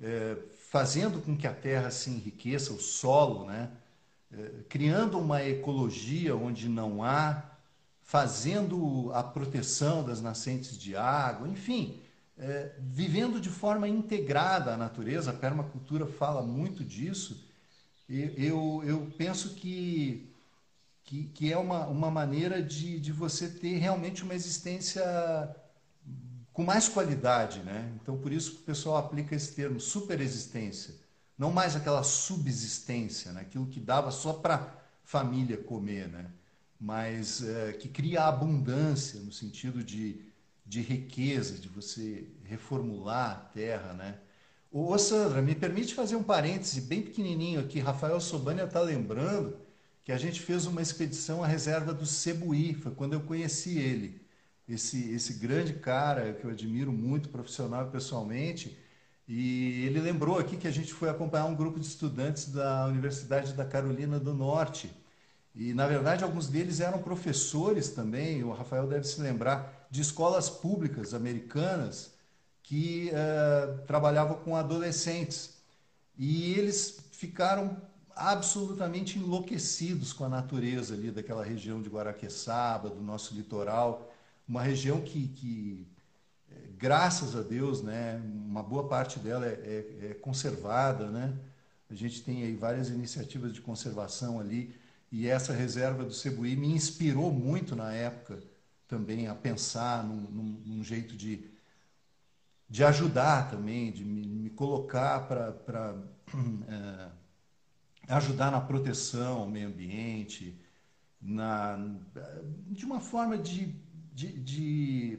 É, 0.00 0.36
fazendo 0.70 1.20
com 1.22 1.36
que 1.36 1.46
a 1.46 1.52
terra 1.52 1.90
se 1.90 2.10
enriqueça, 2.10 2.72
o 2.72 2.80
solo, 2.80 3.46
né? 3.46 3.70
É, 4.32 4.50
criando 4.68 5.18
uma 5.18 5.42
ecologia 5.44 6.34
onde 6.34 6.68
não 6.68 7.04
há, 7.04 7.44
fazendo 8.02 9.10
a 9.14 9.22
proteção 9.22 10.04
das 10.04 10.20
nascentes 10.20 10.76
de 10.76 10.96
água, 10.96 11.48
enfim, 11.48 12.00
é, 12.36 12.72
vivendo 12.80 13.40
de 13.40 13.48
forma 13.48 13.86
integrada 13.88 14.74
a 14.74 14.76
natureza, 14.76 15.30
a 15.30 15.34
permacultura 15.34 16.06
fala 16.06 16.42
muito 16.42 16.84
disso, 16.84 17.48
eu, 18.08 18.82
eu 18.84 19.12
penso 19.16 19.54
que, 19.54 20.30
que, 21.04 21.24
que, 21.24 21.52
é 21.52 21.56
uma, 21.56 21.86
uma 21.86 22.10
maneira 22.10 22.62
de, 22.62 23.00
de 23.00 23.12
você 23.12 23.48
ter 23.48 23.78
realmente 23.78 24.22
uma 24.22 24.34
existência 24.34 25.02
com 26.52 26.62
mais 26.62 26.88
qualidade, 26.88 27.60
né? 27.60 27.92
Então, 28.00 28.16
por 28.16 28.32
isso 28.32 28.52
que 28.52 28.58
o 28.58 28.64
pessoal 28.64 28.98
aplica 28.98 29.34
esse 29.34 29.54
termo 29.54 29.80
superexistência, 29.80 30.94
não 31.36 31.50
mais 31.50 31.74
aquela 31.74 32.04
subsistência, 32.04 33.32
né? 33.32 33.40
aquilo 33.40 33.66
que 33.66 33.80
dava 33.80 34.12
só 34.12 34.32
para 34.32 34.72
família 35.02 35.56
comer, 35.56 36.08
né? 36.08 36.30
Mas 36.78 37.42
é, 37.42 37.72
que 37.72 37.88
cria 37.88 38.24
abundância 38.24 39.18
no 39.20 39.32
sentido 39.32 39.82
de, 39.82 40.20
de 40.64 40.80
riqueza, 40.80 41.58
de 41.58 41.68
você 41.68 42.28
reformular 42.44 43.30
a 43.30 43.34
terra, 43.34 43.92
né? 43.94 44.18
Ô, 44.76 44.98
Sandra, 44.98 45.40
me 45.40 45.54
permite 45.54 45.94
fazer 45.94 46.16
um 46.16 46.22
parêntese 46.22 46.80
bem 46.80 47.00
pequenininho 47.00 47.60
aqui. 47.60 47.78
Rafael 47.78 48.20
Sobania 48.20 48.64
está 48.64 48.80
lembrando 48.80 49.56
que 50.04 50.10
a 50.10 50.18
gente 50.18 50.40
fez 50.40 50.66
uma 50.66 50.82
expedição 50.82 51.44
à 51.44 51.46
reserva 51.46 51.94
do 51.94 52.04
Cebuí, 52.04 52.74
foi 52.74 52.90
quando 52.92 53.12
eu 53.12 53.20
conheci 53.20 53.78
ele. 53.78 54.20
esse, 54.68 55.12
esse 55.12 55.34
grande 55.34 55.74
cara 55.74 56.32
que 56.34 56.44
eu 56.44 56.50
admiro 56.50 56.92
muito 56.92 57.28
profissional 57.28 57.86
e 57.86 57.90
pessoalmente. 57.92 58.76
E 59.28 59.86
ele 59.86 60.00
lembrou 60.00 60.38
aqui 60.40 60.56
que 60.56 60.68
a 60.68 60.72
gente 60.72 60.92
foi 60.92 61.08
acompanhar 61.08 61.46
um 61.46 61.54
grupo 61.54 61.78
de 61.80 61.86
estudantes 61.86 62.50
da 62.50 62.86
Universidade 62.86 63.54
da 63.54 63.64
Carolina 63.66 64.18
do 64.20 64.34
Norte. 64.34 64.90
E, 65.54 65.74
na 65.74 65.86
verdade, 65.86 66.24
alguns 66.24 66.48
deles 66.48 66.80
eram 66.80 67.00
professores 67.02 67.90
também, 67.90 68.42
o 68.44 68.52
Rafael 68.52 68.88
deve 68.88 69.04
se 69.06 69.20
lembrar, 69.20 69.88
de 69.90 70.02
escolas 70.02 70.50
públicas 70.50 71.14
americanas 71.14 72.13
que 72.64 73.10
uh, 73.12 74.36
com 74.42 74.56
adolescentes. 74.56 75.54
E 76.18 76.54
eles 76.54 76.98
ficaram 77.12 77.76
absolutamente 78.16 79.18
enlouquecidos 79.18 80.12
com 80.12 80.24
a 80.24 80.28
natureza 80.28 80.94
ali 80.94 81.10
daquela 81.10 81.44
região 81.44 81.82
de 81.82 81.88
Guaraqueçaba, 81.88 82.88
do 82.88 83.02
nosso 83.02 83.34
litoral, 83.34 84.12
uma 84.48 84.62
região 84.62 85.00
que, 85.00 85.28
que 85.28 85.86
eh, 86.50 86.54
graças 86.78 87.34
a 87.34 87.42
Deus, 87.42 87.82
né, 87.82 88.20
uma 88.46 88.62
boa 88.62 88.86
parte 88.88 89.18
dela 89.18 89.46
é, 89.46 89.50
é, 89.50 90.10
é, 90.10 90.14
conservada, 90.14 91.10
né? 91.10 91.36
A 91.90 91.94
gente 91.94 92.22
tem 92.22 92.44
aí 92.44 92.54
várias 92.54 92.88
iniciativas 92.88 93.52
de 93.52 93.60
conservação 93.60 94.38
ali 94.40 94.74
e 95.10 95.28
essa 95.28 95.52
reserva 95.52 96.04
do 96.04 96.12
Cebuí 96.12 96.56
me 96.56 96.68
inspirou 96.68 97.32
muito 97.32 97.74
na 97.74 97.92
época 97.92 98.38
também 98.86 99.26
a 99.28 99.34
pensar 99.34 100.04
num, 100.04 100.20
num, 100.30 100.62
num 100.64 100.84
jeito 100.84 101.16
de, 101.16 101.53
de 102.68 102.84
ajudar 102.84 103.50
também, 103.50 103.92
de 103.92 104.04
me, 104.04 104.26
me 104.26 104.50
colocar 104.50 105.26
para 105.26 105.96
é, 106.68 107.10
ajudar 108.08 108.50
na 108.50 108.60
proteção 108.60 109.38
ao 109.38 109.46
meio 109.48 109.68
ambiente, 109.68 110.58
na, 111.20 111.78
de 112.66 112.84
uma 112.84 113.00
forma 113.00 113.38
de, 113.38 113.74
de, 114.12 114.32
de 114.40 115.18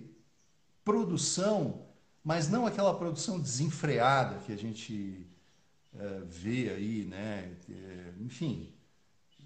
produção, 0.84 1.88
mas 2.24 2.50
não 2.50 2.66
aquela 2.66 2.98
produção 2.98 3.40
desenfreada 3.40 4.40
que 4.40 4.52
a 4.52 4.58
gente 4.58 5.28
é, 5.94 6.22
vê 6.26 6.70
aí, 6.70 7.06
né? 7.06 7.58
É, 7.70 8.14
enfim, 8.22 8.74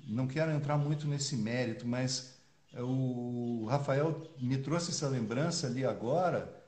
não 0.07 0.27
quero 0.27 0.51
entrar 0.51 0.77
muito 0.77 1.07
nesse 1.07 1.35
mérito, 1.37 1.87
mas 1.87 2.39
é, 2.73 2.81
o 2.81 3.65
Rafael 3.69 4.33
me 4.39 4.57
trouxe 4.57 4.91
essa 4.91 5.07
lembrança 5.07 5.67
ali 5.67 5.85
agora, 5.85 6.58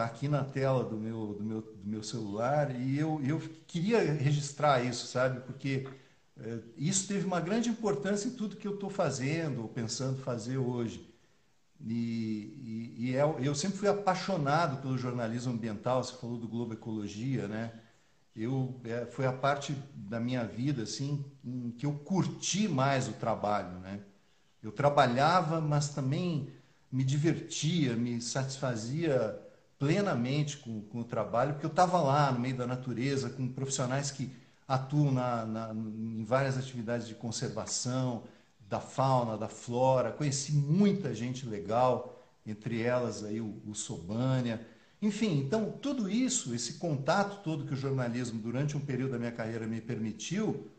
está 0.00 0.06
aqui 0.06 0.28
na 0.28 0.42
tela 0.42 0.82
do 0.82 0.96
meu, 0.96 1.34
do 1.34 1.44
meu, 1.44 1.60
do 1.60 1.86
meu 1.86 2.02
celular, 2.02 2.74
e 2.74 2.98
eu, 2.98 3.20
eu 3.22 3.38
queria 3.66 4.00
registrar 4.14 4.82
isso, 4.82 5.06
sabe? 5.06 5.40
Porque 5.40 5.86
é, 6.38 6.58
isso 6.78 7.06
teve 7.06 7.26
uma 7.26 7.40
grande 7.40 7.68
importância 7.68 8.28
em 8.28 8.32
tudo 8.32 8.56
que 8.56 8.66
eu 8.66 8.74
estou 8.74 8.88
fazendo, 8.88 9.62
ou 9.62 9.68
pensando 9.68 10.18
fazer 10.22 10.56
hoje. 10.56 11.06
E, 11.86 12.94
e, 12.98 13.10
e 13.10 13.16
é, 13.16 13.22
eu 13.40 13.54
sempre 13.54 13.76
fui 13.76 13.88
apaixonado 13.88 14.80
pelo 14.80 14.96
jornalismo 14.96 15.52
ambiental, 15.52 16.02
você 16.02 16.14
falou 16.14 16.38
do 16.38 16.48
Globo 16.48 16.72
Ecologia, 16.72 17.46
né? 17.46 17.72
Eu, 18.34 18.80
é, 18.84 19.04
foi 19.04 19.26
a 19.26 19.32
parte 19.32 19.74
da 19.94 20.18
minha 20.18 20.44
vida 20.44 20.84
assim, 20.84 21.22
em 21.44 21.72
que 21.72 21.84
eu 21.84 21.92
curti 21.92 22.68
mais 22.68 23.06
o 23.08 23.12
trabalho. 23.12 23.78
Né? 23.80 24.00
Eu 24.62 24.72
trabalhava, 24.72 25.60
mas 25.60 25.90
também 25.90 26.48
me 26.90 27.04
divertia, 27.04 27.94
me 27.96 28.20
satisfazia 28.20 29.38
plenamente 29.80 30.58
com, 30.58 30.82
com 30.82 31.00
o 31.00 31.04
trabalho, 31.04 31.54
porque 31.54 31.64
eu 31.64 31.70
estava 31.70 31.98
lá 32.02 32.30
no 32.30 32.38
meio 32.38 32.54
da 32.54 32.66
natureza, 32.66 33.30
com 33.30 33.48
profissionais 33.48 34.10
que 34.10 34.30
atuam 34.68 35.10
na, 35.10 35.46
na, 35.46 35.74
em 35.74 36.22
várias 36.22 36.58
atividades 36.58 37.08
de 37.08 37.14
conservação 37.14 38.24
da 38.68 38.78
fauna, 38.78 39.38
da 39.38 39.48
flora. 39.48 40.12
Conheci 40.12 40.52
muita 40.52 41.14
gente 41.14 41.46
legal, 41.46 42.22
entre 42.46 42.82
elas 42.82 43.24
aí 43.24 43.40
o, 43.40 43.58
o 43.66 43.74
Sobânia. 43.74 44.64
Enfim, 45.00 45.38
então 45.38 45.72
tudo 45.72 46.10
isso, 46.10 46.54
esse 46.54 46.74
contato 46.74 47.42
todo 47.42 47.64
que 47.64 47.72
o 47.72 47.76
jornalismo 47.76 48.38
durante 48.38 48.76
um 48.76 48.80
período 48.80 49.12
da 49.12 49.18
minha 49.18 49.32
carreira 49.32 49.66
me 49.66 49.80
permitiu, 49.80 50.70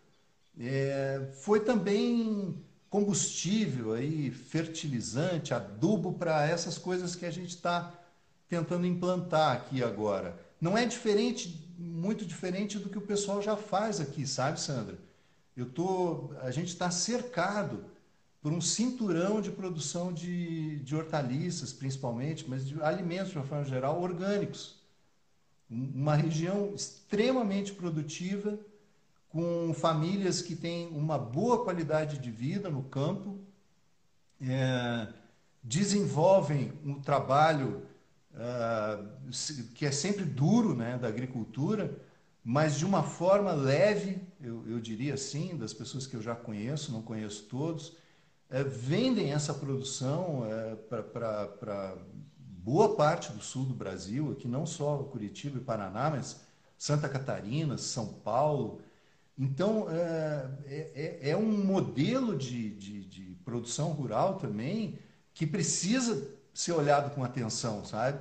é, 0.60 1.28
foi 1.34 1.62
também 1.62 2.56
combustível 2.88 3.94
aí, 3.94 4.30
fertilizante, 4.30 5.56
adubo 5.56 6.14
para 6.14 6.46
essas 6.48 6.78
coisas 6.78 7.16
que 7.16 7.26
a 7.26 7.32
gente 7.32 7.50
está 7.50 7.98
tentando 8.52 8.86
implantar 8.86 9.56
aqui 9.56 9.82
agora. 9.82 10.38
Não 10.60 10.78
é 10.78 10.86
diferente 10.86 11.72
muito 11.80 12.26
diferente 12.26 12.78
do 12.78 12.90
que 12.90 12.98
o 12.98 13.08
pessoal 13.08 13.42
já 13.42 13.56
faz 13.56 14.02
aqui, 14.02 14.28
sabe, 14.28 14.60
Sandra? 14.60 15.00
Eu 15.56 15.70
tô, 15.70 16.34
a 16.42 16.52
gente 16.52 16.68
está 16.68 16.92
cercado 16.92 17.86
por 18.42 18.52
um 18.52 18.60
cinturão 18.60 19.40
de 19.40 19.50
produção 19.52 20.12
de, 20.12 20.80
de 20.80 20.94
hortaliças, 20.94 21.72
principalmente, 21.72 22.46
mas 22.50 22.68
de 22.68 22.82
alimentos 22.84 23.32
de 23.32 23.38
uma 23.38 23.46
forma 23.46 23.64
geral, 23.64 24.02
orgânicos. 24.02 24.76
Uma 25.70 26.16
região 26.16 26.74
extremamente 26.76 27.72
produtiva, 27.72 28.60
com 29.30 29.74
famílias 29.74 30.42
que 30.42 30.58
têm 30.58 30.90
uma 30.90 31.18
boa 31.18 31.64
qualidade 31.64 32.18
de 32.18 32.30
vida 32.30 32.70
no 32.70 32.84
campo, 32.84 33.40
é, 34.42 35.08
desenvolvem 35.64 36.74
um 36.84 37.00
trabalho 37.00 37.90
uh, 38.36 39.32
que 39.74 39.86
é 39.86 39.92
sempre 39.92 40.26
duro 40.26 40.76
né, 40.76 40.98
da 40.98 41.08
agricultura, 41.08 42.00
mas 42.44 42.78
de 42.78 42.86
uma 42.86 43.04
forma 43.04 43.54
leve, 43.54 44.20
eu, 44.42 44.68
eu 44.68 44.80
diria 44.80 45.14
assim, 45.14 45.56
das 45.56 45.74
pessoas 45.74 46.08
que 46.08 46.16
eu 46.16 46.22
já 46.22 46.36
conheço, 46.36 46.92
não 46.92 47.02
conheço 47.02 47.44
todos, 47.44 47.96
é, 48.50 48.64
vendem 48.64 49.32
essa 49.32 49.54
produção 49.54 50.46
é, 50.46 50.76
para 50.76 51.96
boa 52.38 52.96
parte 52.96 53.32
do 53.32 53.42
sul 53.42 53.66
do 53.66 53.74
Brasil, 53.74 54.32
aqui 54.32 54.48
não 54.48 54.66
só 54.66 54.98
Curitiba 54.98 55.58
e 55.58 55.62
Paraná, 55.62 56.10
mas 56.10 56.42
Santa 56.78 57.08
Catarina, 57.08 57.78
São 57.78 58.08
Paulo. 58.08 58.82
Então, 59.38 59.88
é, 59.90 60.50
é, 60.66 61.20
é, 61.24 61.30
é 61.32 61.38
um 61.38 61.64
modelo 61.64 62.38
de, 62.38 62.72
de, 62.72 63.06
de 63.06 63.22
produção 63.46 63.92
rural 63.92 64.38
também 64.38 65.00
que 65.34 65.48
precisa 65.48 66.28
ser 66.54 66.74
olhado 66.74 67.14
com 67.14 67.24
atenção, 67.24 67.86
sabe? 67.86 68.20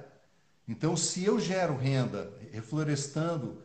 Então, 0.69 0.97
se 0.97 1.25
eu 1.25 1.40
gero 1.40 1.77
renda 1.77 2.33
reflorestando 2.53 3.62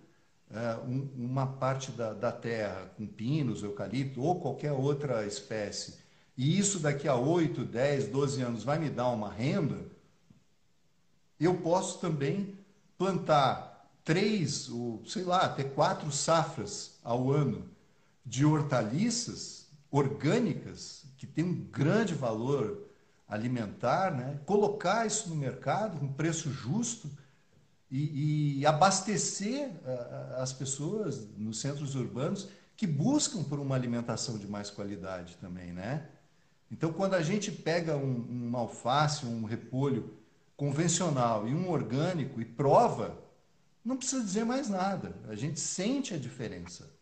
é, 0.49 0.75
um, 0.77 1.09
uma 1.15 1.45
parte 1.45 1.91
da, 1.91 2.13
da, 2.13 2.31
terra 2.31 2.91
com 2.97 3.05
pinos, 3.05 3.61
eucalipto 3.63 4.21
ou 4.21 4.39
qualquer 4.39 4.71
outra 4.71 5.25
espécie, 5.25 5.99
e 6.37 6.57
isso 6.57 6.79
daqui 6.79 7.07
a 7.07 7.15
8, 7.15 7.63
10, 7.63 8.07
12 8.07 8.41
anos 8.41 8.63
vai 8.63 8.79
me 8.79 8.89
dar 8.89 9.09
uma 9.09 9.31
renda, 9.31 9.85
eu 11.39 11.55
posso 11.57 11.99
também 11.99 12.57
plantar 12.97 13.89
três, 14.03 14.69
ou 14.69 15.03
sei 15.05 15.23
lá, 15.23 15.41
até 15.41 15.63
quatro 15.63 16.11
safras 16.11 16.99
ao 17.03 17.31
ano 17.31 17.69
de 18.25 18.45
hortaliças 18.45 19.67
orgânicas, 19.91 21.05
que 21.17 21.27
tem 21.27 21.43
um 21.43 21.53
grande 21.53 22.13
valor 22.13 22.84
alimentar, 23.27 24.11
né? 24.11 24.39
colocar 24.45 25.05
isso 25.05 25.29
no 25.29 25.35
mercado 25.35 25.99
com 25.99 26.11
preço 26.13 26.51
justo 26.51 27.09
e, 27.89 28.59
e 28.59 28.65
abastecer 28.65 29.71
as 30.37 30.53
pessoas 30.53 31.27
nos 31.37 31.59
centros 31.59 31.95
urbanos 31.95 32.49
que 32.75 32.85
buscam 32.85 33.43
por 33.43 33.59
uma 33.59 33.75
alimentação 33.75 34.37
de 34.37 34.47
mais 34.47 34.69
qualidade 34.69 35.37
também, 35.37 35.71
né? 35.71 36.09
Então, 36.69 36.91
quando 36.91 37.13
a 37.13 37.21
gente 37.21 37.51
pega 37.51 37.95
um, 37.95 38.49
um 38.51 38.57
alface, 38.57 39.25
um 39.25 39.45
repolho 39.45 40.13
convencional 40.57 41.47
e 41.47 41.53
um 41.53 41.69
orgânico 41.69 42.41
e 42.41 42.45
prova, 42.45 43.17
não 43.83 43.95
precisa 43.95 44.23
dizer 44.23 44.43
mais 44.43 44.67
nada. 44.67 45.15
A 45.29 45.35
gente 45.35 45.59
sente 45.59 46.13
a 46.13 46.17
diferença 46.17 46.94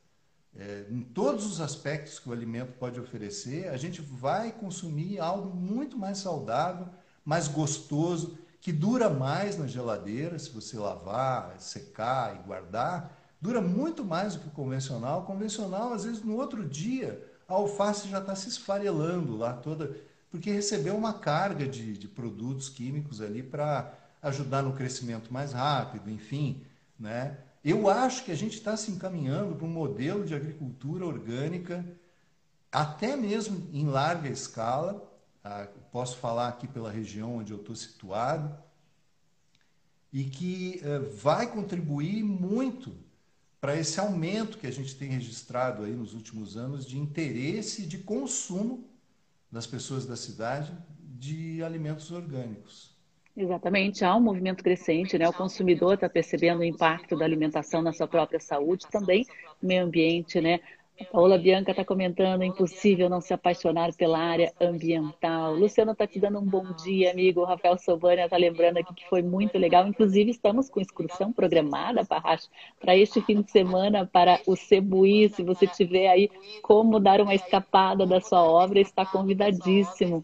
é, 0.57 0.85
em 0.89 1.01
todos 1.01 1.45
os 1.45 1.59
aspectos 1.59 2.19
que 2.19 2.29
o 2.29 2.33
alimento 2.33 2.73
pode 2.73 2.99
oferecer, 2.99 3.69
a 3.69 3.77
gente 3.77 4.01
vai 4.01 4.51
consumir 4.51 5.19
algo 5.19 5.55
muito 5.55 5.97
mais 5.97 6.19
saudável, 6.19 6.87
mais 7.25 7.47
gostoso, 7.47 8.37
que 8.61 8.71
dura 8.71 9.09
mais 9.09 9.57
na 9.57 9.67
geladeira, 9.67 10.37
se 10.37 10.49
você 10.49 10.77
lavar, 10.77 11.55
secar 11.59 12.35
e 12.35 12.47
guardar, 12.47 13.19
dura 13.41 13.59
muito 13.59 14.05
mais 14.05 14.35
do 14.35 14.41
que 14.41 14.47
o 14.47 14.51
convencional. 14.51 15.21
O 15.21 15.25
convencional, 15.25 15.91
às 15.91 16.05
vezes, 16.05 16.23
no 16.23 16.37
outro 16.37 16.63
dia, 16.63 17.21
a 17.47 17.53
alface 17.53 18.07
já 18.07 18.19
está 18.19 18.35
se 18.35 18.47
esfarelando 18.47 19.35
lá 19.35 19.53
toda, 19.53 19.97
porque 20.31 20.49
recebeu 20.49 20.95
uma 20.95 21.13
carga 21.13 21.67
de, 21.67 21.97
de 21.97 22.07
produtos 22.07 22.69
químicos 22.69 23.21
ali 23.21 23.43
para 23.43 23.93
ajudar 24.21 24.61
no 24.61 24.73
crescimento 24.73 25.33
mais 25.33 25.51
rápido, 25.51 26.09
enfim, 26.09 26.63
né? 26.97 27.37
Eu 27.63 27.89
acho 27.89 28.25
que 28.25 28.31
a 28.31 28.35
gente 28.35 28.57
está 28.57 28.75
se 28.75 28.91
encaminhando 28.91 29.55
para 29.55 29.65
um 29.65 29.69
modelo 29.69 30.25
de 30.25 30.35
agricultura 30.35 31.05
orgânica, 31.05 31.85
até 32.71 33.15
mesmo 33.15 33.69
em 33.71 33.85
larga 33.85 34.27
escala. 34.27 35.09
Tá? 35.41 35.67
Posso 35.91 36.17
falar 36.17 36.49
aqui 36.49 36.67
pela 36.67 36.91
região 36.91 37.37
onde 37.37 37.53
eu 37.53 37.57
estou 37.57 37.75
situado, 37.75 38.53
e 40.11 40.25
que 40.25 40.79
eh, 40.83 40.99
vai 40.99 41.51
contribuir 41.51 42.21
muito 42.23 42.95
para 43.59 43.75
esse 43.77 43.99
aumento 43.99 44.57
que 44.57 44.67
a 44.67 44.71
gente 44.71 44.95
tem 44.95 45.09
registrado 45.09 45.83
aí 45.83 45.93
nos 45.93 46.13
últimos 46.13 46.57
anos 46.57 46.85
de 46.85 46.99
interesse 46.99 47.83
e 47.83 47.85
de 47.87 47.97
consumo 47.97 48.89
das 49.49 49.65
pessoas 49.65 50.05
da 50.05 50.15
cidade 50.15 50.77
de 50.99 51.63
alimentos 51.63 52.11
orgânicos. 52.11 52.92
Exatamente, 53.35 54.05
há 54.05 54.15
um 54.15 54.21
movimento 54.21 54.63
crescente, 54.63 55.17
né? 55.17 55.27
O 55.27 55.33
consumidor 55.33 55.95
está 55.95 56.07
percebendo 56.07 56.59
o 56.59 56.63
impacto 56.63 57.17
da 57.17 57.25
alimentação 57.25 57.81
na 57.81 57.91
sua 57.91 58.07
própria 58.07 58.39
saúde, 58.39 58.85
também 58.91 59.25
meio 59.59 59.83
ambiente, 59.83 60.39
né? 60.39 60.59
A 61.01 61.05
Paola 61.05 61.39
Bianca 61.39 61.71
está 61.71 61.83
comentando, 61.83 62.43
é 62.43 62.45
impossível 62.45 63.09
não 63.09 63.19
se 63.19 63.33
apaixonar 63.33 63.91
pela 63.95 64.19
área 64.19 64.53
ambiental. 64.61 65.55
Luciano 65.55 65.93
está 65.93 66.05
te 66.05 66.19
dando 66.19 66.37
um 66.37 66.45
bom 66.45 66.71
dia, 66.83 67.09
amigo. 67.09 67.41
O 67.41 67.45
Rafael 67.45 67.79
Sobania 67.79 68.25
está 68.25 68.37
lembrando 68.37 68.77
aqui 68.77 68.93
que 68.93 69.09
foi 69.09 69.23
muito 69.23 69.57
legal. 69.57 69.87
Inclusive, 69.87 70.29
estamos 70.29 70.69
com 70.69 70.79
excursão 70.79 71.33
programada, 71.33 72.05
para 72.05 72.95
este 72.95 73.19
fim 73.21 73.41
de 73.41 73.49
semana 73.49 74.05
para 74.05 74.39
o 74.45 74.55
Cebuí. 74.55 75.27
Se 75.29 75.41
você 75.41 75.65
tiver 75.65 76.07
aí 76.07 76.29
como 76.61 76.99
dar 76.99 77.19
uma 77.19 77.33
escapada 77.33 78.05
da 78.05 78.21
sua 78.21 78.43
obra, 78.43 78.79
está 78.79 79.03
convidadíssimo. 79.03 80.23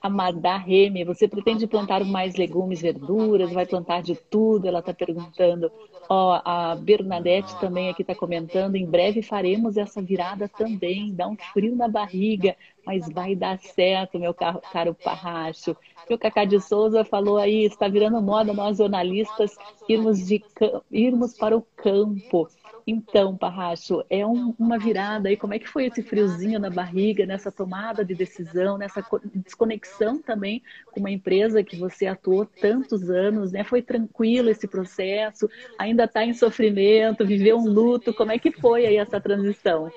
Amada 0.00 0.56
Reme, 0.56 1.04
você 1.04 1.26
pretende 1.26 1.66
plantar 1.66 2.04
mais 2.04 2.36
legumes, 2.36 2.80
verduras? 2.80 3.52
Vai 3.52 3.66
plantar 3.66 4.02
de 4.02 4.14
tudo? 4.14 4.66
Ela 4.66 4.78
está 4.78 4.94
perguntando. 4.94 5.70
Ó, 6.08 6.40
a 6.44 6.74
Bernadette 6.76 7.58
também 7.60 7.88
aqui 7.88 8.02
está 8.02 8.14
comentando. 8.14 8.76
Em 8.76 8.86
breve 8.86 9.22
faremos 9.22 9.76
essa 9.76 10.00
virada 10.00 10.48
também. 10.48 11.12
Dá 11.12 11.26
um 11.28 11.36
frio 11.52 11.74
na 11.74 11.88
barriga, 11.88 12.56
mas 12.86 13.08
vai 13.10 13.34
dar 13.34 13.58
certo, 13.58 14.18
meu 14.18 14.32
caro, 14.32 14.60
caro 14.72 14.94
Parracho. 14.94 15.76
E 16.08 16.14
o 16.14 16.18
Cacá 16.18 16.44
de 16.44 16.60
Souza 16.60 17.04
falou 17.04 17.36
aí, 17.36 17.64
está 17.64 17.88
virando 17.88 18.22
moda 18.22 18.54
nós 18.54 18.78
jornalistas 18.78 19.56
irmos, 19.88 20.26
de, 20.26 20.42
irmos 20.90 21.36
para 21.36 21.56
o 21.56 21.62
campo. 21.76 22.48
Então, 22.90 23.36
Parracho, 23.36 24.02
é 24.08 24.26
um, 24.26 24.54
uma 24.58 24.78
virada 24.78 25.28
aí. 25.28 25.36
Como 25.36 25.52
é 25.52 25.58
que 25.58 25.68
foi 25.68 25.84
esse 25.84 26.02
friozinho 26.02 26.58
na 26.58 26.70
barriga, 26.70 27.26
nessa 27.26 27.52
tomada 27.52 28.02
de 28.02 28.14
decisão, 28.14 28.78
nessa 28.78 29.04
desconexão 29.34 30.22
também 30.22 30.62
com 30.90 31.00
uma 31.00 31.10
empresa 31.10 31.62
que 31.62 31.76
você 31.76 32.06
atuou 32.06 32.46
tantos 32.46 33.10
anos, 33.10 33.52
né? 33.52 33.62
Foi 33.62 33.82
tranquilo 33.82 34.48
esse 34.48 34.66
processo? 34.66 35.50
Ainda 35.78 36.04
está 36.04 36.24
em 36.24 36.32
sofrimento? 36.32 37.26
Viveu 37.26 37.58
um 37.58 37.68
luto? 37.68 38.14
Como 38.14 38.32
é 38.32 38.38
que 38.38 38.50
foi 38.52 38.86
aí 38.86 38.96
essa 38.96 39.20
transição? 39.20 39.92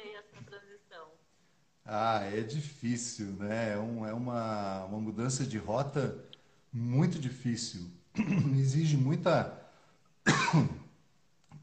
Ah, 1.85 2.25
é 2.33 2.41
difícil, 2.41 3.27
né? 3.39 3.75
É, 3.75 3.77
um, 3.77 4.05
é 4.05 4.13
uma, 4.13 4.83
uma 4.83 4.99
mudança 4.99 5.45
de 5.45 5.57
rota 5.57 6.13
muito 6.73 7.17
difícil. 7.17 7.89
Exige 8.59 8.97
muita 8.97 9.57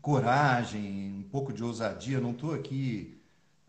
coragem, 0.01 1.15
um 1.19 1.29
pouco 1.31 1.53
de 1.53 1.63
ousadia. 1.63 2.21
Não 2.21 2.33
estou 2.33 2.55
aqui 2.55 3.21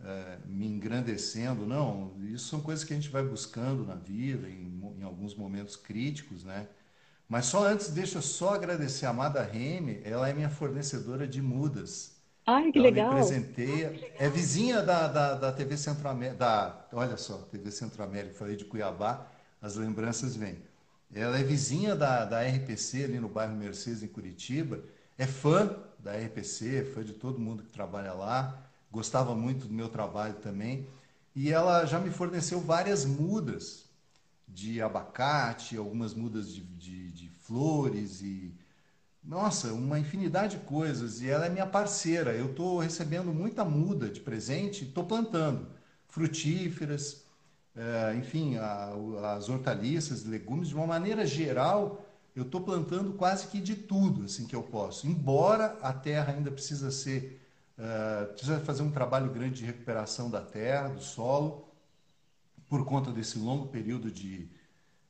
é, 0.04 0.38
me 0.46 0.68
engrandecendo, 0.68 1.65
não. 1.65 2.13
Isso 2.22 2.48
são 2.48 2.62
coisas 2.62 2.84
que 2.84 2.94
a 2.94 2.96
gente 2.96 3.10
vai 3.10 3.24
buscando 3.24 3.86
na 3.86 3.96
vida, 3.96 4.48
em, 4.50 4.82
em 5.00 5.04
alguns 5.04 5.36
momentos 5.36 5.76
críticos, 5.76 6.44
né? 6.44 6.68
Mas 7.28 7.46
só 7.46 7.68
antes, 7.68 7.89
deixa 7.89 8.18
eu 8.18 8.22
só 8.22 8.56
agradecer 8.56 9.06
a 9.06 9.10
Amada 9.10 9.44
Reme, 9.44 10.02
ela 10.04 10.28
é 10.28 10.34
minha 10.34 10.50
fornecedora 10.50 11.28
de 11.28 11.42
mudas. 11.42 12.18
Ai, 12.46 12.72
que 12.72 12.80
ela 12.80 12.88
legal. 12.88 13.13
Me 13.13 13.20
presenteia. 13.20 14.12
É 14.18 14.28
vizinha 14.28 14.82
da, 14.82 15.08
da, 15.08 15.36
da 15.36 15.52
TV 15.52 15.78
Centro-América, 15.78 16.38
da, 16.38 16.88
olha 16.94 17.18
só, 17.18 17.38
TV 17.52 17.70
Centro-América, 17.70 18.34
falei 18.34 18.56
de 18.56 18.65
Cuiabá, 18.65 19.28
as 19.62 19.76
lembranças 19.76 20.36
vêm. 20.36 20.58
Ela 21.13 21.38
é 21.39 21.44
vizinha 21.44 21.96
da, 21.96 22.26
da 22.26 22.42
RPC 22.42 23.04
ali 23.04 23.20
no 23.20 23.30
bairro 23.30 23.56
Mercedes, 23.56 24.02
em 24.02 24.08
Curitiba, 24.08 24.80
é 25.18 25.28
fã 25.28 25.76
da 26.00 26.14
RPC, 26.16 26.86
foi 26.94 27.04
de 27.04 27.14
todo 27.14 27.40
mundo 27.40 27.64
que 27.64 27.72
trabalha 27.72 28.14
lá, 28.14 28.58
gostava 28.92 29.36
muito 29.36 29.68
do 29.68 29.74
meu 29.74 29.90
trabalho 29.90 30.36
também. 30.36 30.88
E 31.36 31.52
ela 31.52 31.86
já 31.86 32.00
me 32.00 32.10
forneceu 32.10 32.60
várias 32.60 33.06
mudas 33.06 33.86
de 34.48 34.82
abacate, 34.82 35.78
algumas 35.78 36.14
mudas 36.14 36.54
de, 36.54 36.62
de, 36.62 37.12
de 37.12 37.30
flores 37.30 38.22
e. 38.22 38.54
Nossa, 39.24 39.74
uma 39.74 40.00
infinidade 40.00 40.58
de 40.58 40.64
coisas. 40.64 41.22
E 41.22 41.30
ela 41.30 41.46
é 41.46 41.50
minha 41.50 41.68
parceira. 41.68 42.34
Eu 42.34 42.52
estou 42.52 42.80
recebendo 42.80 43.34
muita 43.34 43.64
muda 43.66 44.10
de 44.10 44.22
presente, 44.22 44.86
estou 44.86 45.04
plantando 45.06 45.68
frutíferas, 46.08 47.24
é, 47.76 48.16
enfim, 48.16 48.58
as 48.58 49.48
hortaliças, 49.50 50.26
legumes, 50.26 50.70
de 50.70 50.76
uma 50.76 50.88
maneira 50.88 51.26
geral 51.26 52.04
eu 52.36 52.44
estou 52.44 52.62
plantando 52.62 53.13
quase 53.13 53.48
que 53.48 53.60
de 53.60 53.76
tudo 53.76 54.24
assim 54.24 54.46
que 54.46 54.56
eu 54.56 54.63
posso. 54.63 55.08
Embora 55.08 55.78
a 55.82 55.92
terra 55.92 56.34
ainda 56.34 56.52
precisa 56.52 56.92
ser, 56.92 57.42
uh, 57.78 58.32
precisa 58.34 58.60
fazer 58.60 58.84
um 58.84 58.92
trabalho 58.92 59.32
grande 59.32 59.60
de 59.60 59.65
recuperação 59.65 60.30
da 60.30 60.42
terra, 60.42 60.89
do 60.89 61.02
solo, 61.02 61.68
por 62.68 62.86
conta 62.86 63.12
desse 63.12 63.39
longo 63.39 63.68
período 63.68 64.12
de, 64.12 64.48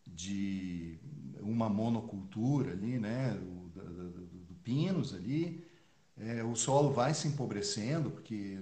de 0.07 0.97
uma 1.41 1.69
monocultura 1.69 2.71
ali, 2.71 2.97
né, 2.97 3.33
do, 3.33 3.81
do, 3.81 4.09
do, 4.11 4.55
pinos 4.63 5.13
ali, 5.13 5.65
é, 6.17 6.43
o 6.43 6.55
solo 6.55 6.91
vai 6.91 7.13
se 7.13 7.27
empobrecendo 7.27 8.11
porque 8.11 8.59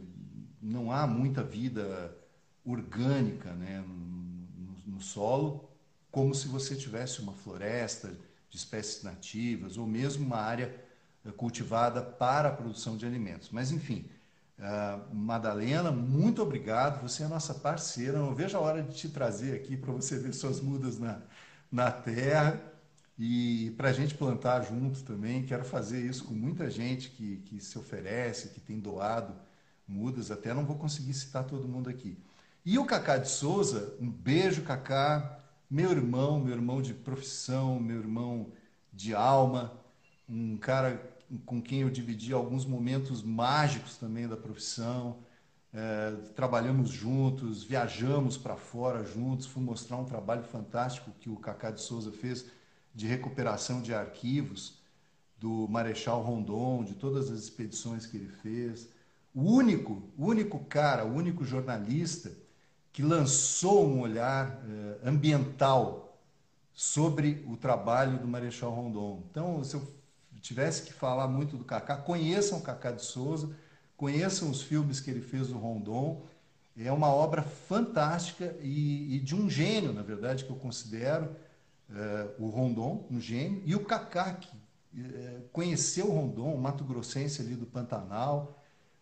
não 0.62 0.92
há 0.92 1.06
muita 1.06 1.44
vida 1.44 2.16
orgânica 2.64 3.52
né, 3.54 3.84
no, 3.86 4.94
no 4.94 5.02
solo, 5.02 5.70
como 6.10 6.34
se 6.34 6.48
você 6.48 6.76
tivesse 6.76 7.20
uma 7.20 7.34
floresta 7.34 8.18
de 8.58 8.64
espécies 8.64 9.04
nativas, 9.04 9.78
ou 9.78 9.86
mesmo 9.86 10.26
uma 10.26 10.38
área 10.38 10.74
eh, 11.24 11.32
cultivada 11.32 12.02
para 12.02 12.50
a 12.50 12.52
produção 12.52 12.98
de 12.98 13.06
alimentos. 13.06 13.50
Mas, 13.52 13.72
enfim, 13.72 14.10
uh, 14.58 15.16
Madalena, 15.16 15.92
muito 15.92 16.42
obrigado. 16.42 17.02
Você 17.04 17.24
é 17.24 17.28
nossa 17.28 17.54
parceira. 17.54 18.18
Não 18.18 18.34
vejo 18.34 18.58
a 18.58 18.60
hora 18.60 18.82
de 18.82 18.96
te 18.96 19.10
trazer 19.10 19.56
aqui 19.56 19.78
para 19.78 19.94
você 19.94 20.18
ver 20.18 20.34
suas 20.34 20.60
mudas 20.60 20.98
na, 20.98 21.22
na 21.72 21.92
terra 21.92 22.60
e 23.18 23.74
para 23.78 23.90
a 23.90 23.94
gente 23.94 24.16
plantar 24.16 24.62
junto 24.64 25.04
também. 25.04 25.46
Quero 25.46 25.64
fazer 25.64 26.02
isso 26.02 26.26
com 26.26 26.34
muita 26.34 26.70
gente 26.70 27.10
que, 27.12 27.38
que 27.38 27.60
se 27.60 27.78
oferece, 27.78 28.50
que 28.50 28.60
tem 28.60 28.80
doado 28.80 29.36
mudas. 29.88 30.32
Até 30.32 30.54
não 30.54 30.66
vou 30.66 30.78
conseguir 30.78 31.14
citar 31.14 31.44
todo 31.44 31.68
mundo 31.68 31.90
aqui. 31.90 32.18
E 32.66 32.78
o 32.78 32.86
Cacá 32.86 33.18
de 33.18 33.30
Souza, 33.30 33.96
um 34.00 34.10
beijo, 34.10 34.64
Cacá 34.64 35.40
meu 35.70 35.92
irmão, 35.92 36.40
meu 36.40 36.54
irmão 36.54 36.82
de 36.82 36.94
profissão, 36.94 37.80
meu 37.80 37.98
irmão 37.98 38.52
de 38.94 39.14
alma, 39.14 39.74
um 40.28 40.58
cara 40.58 41.02
com 41.46 41.62
quem 41.62 41.82
eu 41.82 41.90
dividi 41.90 42.32
alguns 42.32 42.66
momentos 42.66 43.22
mágicos 43.22 43.98
também 43.98 44.28
da 44.28 44.38
profissão. 44.38 45.18
É, 45.74 46.12
trabalhamos 46.36 46.90
juntos, 46.90 47.64
viajamos 47.64 48.38
para 48.38 48.56
fora 48.56 49.04
juntos, 49.04 49.46
fui 49.46 49.62
mostrar 49.62 49.98
um 49.98 50.06
trabalho 50.06 50.44
fantástico 50.44 51.12
que 51.20 51.30
o 51.30 51.36
Cacá 51.36 51.70
de 51.70 51.82
Souza 51.82 52.12
fez 52.12 52.46
de 52.96 53.06
recuperação 53.06 53.82
de 53.82 53.94
arquivos 53.94 54.80
do 55.38 55.68
Marechal 55.68 56.22
Rondon, 56.22 56.84
de 56.84 56.96
todas 56.96 57.30
as 57.30 57.40
expedições 57.40 58.06
que 58.06 58.18
ele 58.18 58.30
fez. 58.30 58.90
O 59.36 59.42
único, 59.42 60.02
único 60.18 60.64
cara, 60.66 61.06
o 61.06 61.14
único 61.14 61.44
jornalista 61.46 62.32
que 62.98 63.04
lançou 63.04 63.88
um 63.88 64.02
olhar 64.02 64.60
eh, 64.68 65.08
ambiental 65.08 66.20
sobre 66.74 67.46
o 67.48 67.56
trabalho 67.56 68.18
do 68.18 68.28
Marechal 68.28 68.72
Rondon. 68.72 69.22
Então, 69.30 69.64
se 69.64 69.76
eu 69.76 69.88
tivesse 70.42 70.82
que 70.82 70.92
falar 70.92 71.28
muito 71.28 71.58
do 71.58 71.64
Cacá, 71.64 71.96
conheçam 71.96 72.60
Cacá 72.60 72.90
de 72.92 73.06
Souza, 73.06 73.56
conheçam 73.96 74.50
os 74.50 74.64
filmes 74.64 75.00
que 75.00 75.12
ele 75.12 75.22
fez 75.22 75.50
do 75.50 75.60
Rondon. 75.60 76.26
É 76.76 76.92
uma 76.92 77.14
obra 77.14 77.44
fantástica 77.44 78.56
e, 78.64 79.18
e 79.18 79.20
de 79.20 79.36
um 79.36 79.48
gênio, 79.48 79.94
na 79.94 80.02
verdade, 80.02 80.44
que 80.44 80.50
eu 80.50 80.56
considero 80.56 81.36
eh, 81.94 82.28
o 82.40 82.50
Rondon, 82.50 83.06
um 83.12 83.22
gênio, 83.22 83.62
e 83.64 83.76
o 83.76 83.86
Cacá, 83.86 84.34
que 84.34 84.50
eh, 84.98 85.42
conheceu 85.54 86.08
o 86.08 86.16
Rondon, 86.16 86.52
o 86.52 86.60
Mato 86.60 86.84
Grossense 86.84 87.44
ali 87.44 87.54
do 87.54 87.68
Pantanal, 87.68 88.60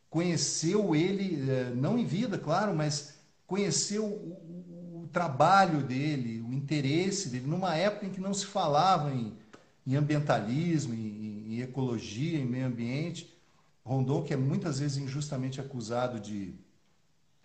conheceu 0.10 0.94
ele, 0.94 1.38
não 1.76 1.98
em 1.98 2.06
vida, 2.06 2.38
claro, 2.38 2.76
mas 2.76 3.15
conhecer 3.48 4.00
o, 4.00 4.06
o, 4.06 5.02
o, 5.04 5.10
trabalho 5.12 5.82
dele, 5.84 6.42
o 6.42 6.54
interesse 6.54 7.30
dele, 7.30 7.48
numa 7.48 7.76
época 7.76 8.06
em 8.06 8.10
que 8.10 8.20
não 8.20 8.34
se 8.34 8.46
falava 8.46 9.14
em, 9.14 9.34
em 9.86 9.96
ambientalismo, 9.96 10.94
em, 10.94 11.56
em, 11.56 11.62
ecologia, 11.62 12.40
em 12.40 12.46
meio 12.46 12.68
ambiente. 12.68 13.34
Rondon, 13.84 14.24
que 14.24 14.34
é 14.34 14.38
muitas 14.38 14.80
vezes 14.80 14.98
injustamente 14.98 15.62
acusado 15.62 16.20
de 16.20 16.56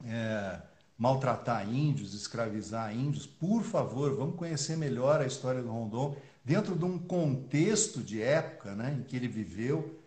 é, 0.05 0.61
maltratar 0.96 1.68
índios, 1.68 2.14
escravizar 2.14 2.94
índios, 2.96 3.26
por 3.26 3.62
favor, 3.62 4.16
vamos 4.16 4.36
conhecer 4.36 4.76
melhor 4.76 5.20
a 5.20 5.26
história 5.26 5.62
do 5.62 5.70
Rondon 5.70 6.16
dentro 6.44 6.76
de 6.76 6.84
um 6.84 6.98
contexto 6.98 8.03
de 8.03 8.22
época 8.22 8.74
né, 8.74 8.96
em 8.98 9.03
que 9.03 9.16
ele 9.16 9.28
viveu. 9.28 9.98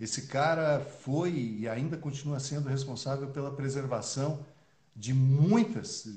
Esse 0.00 0.22
cara 0.22 0.80
foi 0.80 1.30
e 1.30 1.68
ainda 1.68 1.96
continua 1.96 2.40
sendo 2.40 2.68
responsável 2.68 3.28
pela 3.28 3.52
preservação 3.52 4.40
de 4.94 5.14
muitas 5.14 6.04
uh, 6.04 6.14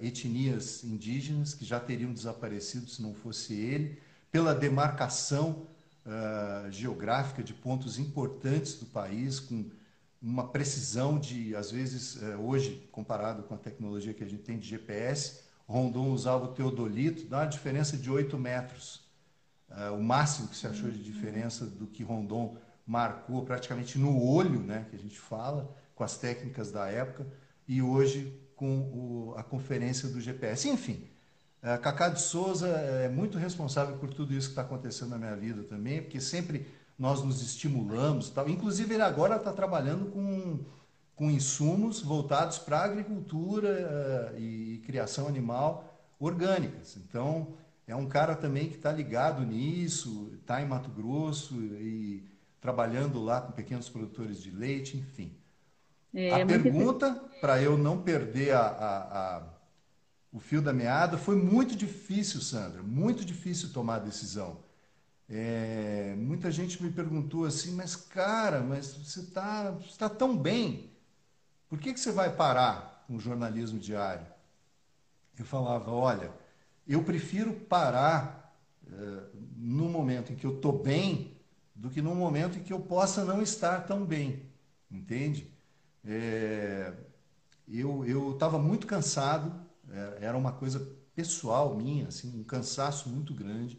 etnias 0.00 0.82
indígenas 0.82 1.54
que 1.54 1.64
já 1.64 1.78
teriam 1.78 2.12
desaparecido 2.12 2.88
se 2.88 3.02
não 3.02 3.14
fosse 3.14 3.54
ele, 3.54 4.00
pela 4.32 4.54
demarcação 4.54 5.66
uh, 6.06 6.70
geográfica 6.70 7.42
de 7.42 7.52
pontos 7.52 7.98
importantes 7.98 8.74
do 8.74 8.86
país, 8.86 9.38
com 9.38 9.70
uma 10.22 10.48
precisão 10.48 11.18
de, 11.18 11.54
às 11.54 11.70
vezes, 11.70 12.16
uh, 12.16 12.40
hoje, 12.40 12.88
comparado 12.90 13.42
com 13.42 13.54
a 13.54 13.58
tecnologia 13.58 14.14
que 14.14 14.24
a 14.24 14.28
gente 14.28 14.42
tem 14.42 14.58
de 14.58 14.66
GPS, 14.66 15.40
Rondon 15.66 16.10
usava 16.10 16.46
o 16.46 16.54
teodolito, 16.54 17.26
dá 17.26 17.38
uma 17.38 17.46
diferença 17.46 17.96
de 17.96 18.10
8 18.10 18.36
metros. 18.36 19.08
O 19.96 20.02
máximo 20.02 20.48
que 20.48 20.56
se 20.56 20.66
achou 20.66 20.90
de 20.90 21.00
diferença 21.00 21.64
do 21.64 21.86
que 21.86 22.02
Rondon 22.02 22.56
marcou 22.84 23.44
praticamente 23.44 23.96
no 23.96 24.20
olho, 24.20 24.58
né, 24.58 24.84
que 24.90 24.96
a 24.96 24.98
gente 24.98 25.16
fala, 25.16 25.72
com 25.94 26.02
as 26.02 26.18
técnicas 26.18 26.72
da 26.72 26.88
época, 26.88 27.24
e 27.70 27.80
hoje 27.80 28.36
com 28.56 28.80
o, 28.80 29.34
a 29.36 29.44
conferência 29.44 30.08
do 30.08 30.20
GPS. 30.20 30.68
Enfim, 30.68 31.04
uh, 31.62 31.80
Cacá 31.80 32.08
de 32.08 32.20
Souza 32.20 32.66
é 32.66 33.08
muito 33.08 33.38
responsável 33.38 33.96
por 33.96 34.12
tudo 34.12 34.34
isso 34.34 34.48
que 34.48 34.52
está 34.52 34.62
acontecendo 34.62 35.10
na 35.10 35.18
minha 35.18 35.36
vida 35.36 35.62
também, 35.62 36.02
porque 36.02 36.20
sempre 36.20 36.66
nós 36.98 37.22
nos 37.22 37.40
estimulamos, 37.40 38.28
tal. 38.28 38.48
Inclusive 38.48 38.92
ele 38.92 39.04
agora 39.04 39.36
está 39.36 39.52
trabalhando 39.52 40.06
com 40.06 40.58
com 41.14 41.30
insumos 41.30 42.00
voltados 42.00 42.58
para 42.58 42.78
a 42.78 42.84
agricultura 42.84 44.32
uh, 44.34 44.38
e, 44.40 44.74
e 44.74 44.78
criação 44.78 45.28
animal 45.28 46.02
orgânicas. 46.18 46.96
Então, 46.96 47.54
é 47.86 47.94
um 47.94 48.08
cara 48.08 48.34
também 48.34 48.70
que 48.70 48.76
está 48.76 48.90
ligado 48.90 49.44
nisso, 49.44 50.32
está 50.40 50.62
em 50.62 50.66
Mato 50.66 50.88
Grosso 50.88 51.54
e 51.54 52.24
trabalhando 52.58 53.22
lá 53.22 53.38
com 53.42 53.52
pequenos 53.52 53.86
produtores 53.86 54.42
de 54.42 54.50
leite, 54.50 54.96
enfim. 54.96 55.30
É, 56.14 56.42
a 56.42 56.46
pergunta, 56.46 57.14
para 57.40 57.62
eu 57.62 57.78
não 57.78 58.02
perder 58.02 58.52
a, 58.52 58.60
a, 58.60 59.36
a, 59.38 59.42
o 60.32 60.40
fio 60.40 60.60
da 60.60 60.72
meada, 60.72 61.16
foi 61.16 61.36
muito 61.36 61.76
difícil, 61.76 62.40
Sandra, 62.40 62.82
muito 62.82 63.24
difícil 63.24 63.72
tomar 63.72 63.96
a 63.96 64.00
decisão. 64.00 64.58
É, 65.28 66.14
muita 66.18 66.50
gente 66.50 66.82
me 66.82 66.90
perguntou 66.90 67.44
assim, 67.44 67.72
mas 67.72 67.94
cara, 67.94 68.60
mas 68.60 68.92
você 68.92 69.20
está 69.20 69.72
tá 69.96 70.08
tão 70.08 70.36
bem, 70.36 70.90
por 71.68 71.78
que, 71.78 71.94
que 71.94 72.00
você 72.00 72.10
vai 72.10 72.34
parar 72.34 73.04
com 73.06 73.14
o 73.14 73.20
jornalismo 73.20 73.78
diário? 73.78 74.26
Eu 75.38 75.44
falava, 75.44 75.92
olha, 75.92 76.32
eu 76.86 77.04
prefiro 77.04 77.52
parar 77.52 78.52
uh, 78.84 79.36
no 79.56 79.88
momento 79.88 80.32
em 80.32 80.36
que 80.36 80.44
eu 80.44 80.56
estou 80.56 80.82
bem 80.82 81.36
do 81.74 81.88
que 81.88 82.02
no 82.02 82.14
momento 82.14 82.58
em 82.58 82.62
que 82.62 82.72
eu 82.72 82.80
possa 82.80 83.24
não 83.24 83.40
estar 83.40 83.86
tão 83.86 84.04
bem, 84.04 84.42
entende? 84.90 85.50
É, 86.04 86.94
eu 87.68 88.32
estava 88.32 88.58
muito 88.58 88.86
cansado, 88.86 89.52
é, 89.90 90.18
era 90.26 90.36
uma 90.38 90.52
coisa 90.52 90.80
pessoal 91.14 91.76
minha, 91.76 92.08
assim, 92.08 92.38
um 92.40 92.44
cansaço 92.44 93.08
muito 93.08 93.34
grande. 93.34 93.78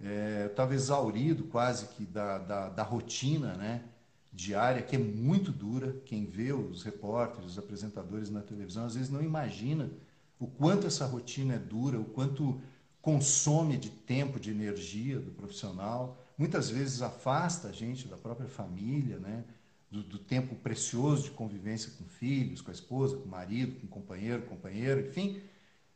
É, 0.00 0.42
eu 0.44 0.46
estava 0.50 0.74
exaurido 0.74 1.44
quase 1.44 1.86
que 1.88 2.04
da, 2.04 2.38
da, 2.38 2.68
da 2.68 2.82
rotina, 2.82 3.54
né? 3.54 3.84
diária, 4.32 4.82
que 4.82 4.96
é 4.96 4.98
muito 4.98 5.52
dura. 5.52 5.92
Quem 6.06 6.26
vê 6.26 6.52
os 6.52 6.82
repórteres, 6.82 7.52
os 7.52 7.58
apresentadores 7.58 8.30
na 8.30 8.40
televisão, 8.42 8.84
às 8.86 8.94
vezes 8.94 9.10
não 9.10 9.22
imagina 9.22 9.90
o 10.38 10.46
quanto 10.46 10.86
essa 10.86 11.06
rotina 11.06 11.54
é 11.54 11.58
dura, 11.58 12.00
o 12.00 12.04
quanto 12.04 12.60
consome 13.00 13.76
de 13.76 13.90
tempo, 13.90 14.40
de 14.40 14.50
energia 14.50 15.20
do 15.20 15.30
profissional. 15.32 16.18
Muitas 16.38 16.70
vezes 16.70 17.02
afasta 17.02 17.68
a 17.68 17.72
gente 17.72 18.08
da 18.08 18.16
própria 18.16 18.48
família, 18.48 19.18
né? 19.18 19.44
Do, 19.92 20.02
do 20.02 20.18
tempo 20.18 20.56
precioso 20.56 21.24
de 21.24 21.30
convivência 21.32 21.92
com 21.98 22.04
filhos, 22.06 22.62
com 22.62 22.70
a 22.70 22.74
esposa, 22.74 23.16
com 23.18 23.24
o 23.24 23.28
marido, 23.28 23.78
com 23.80 23.86
o 23.86 23.90
companheiro, 23.90 24.42
companheira, 24.44 25.02
enfim. 25.02 25.42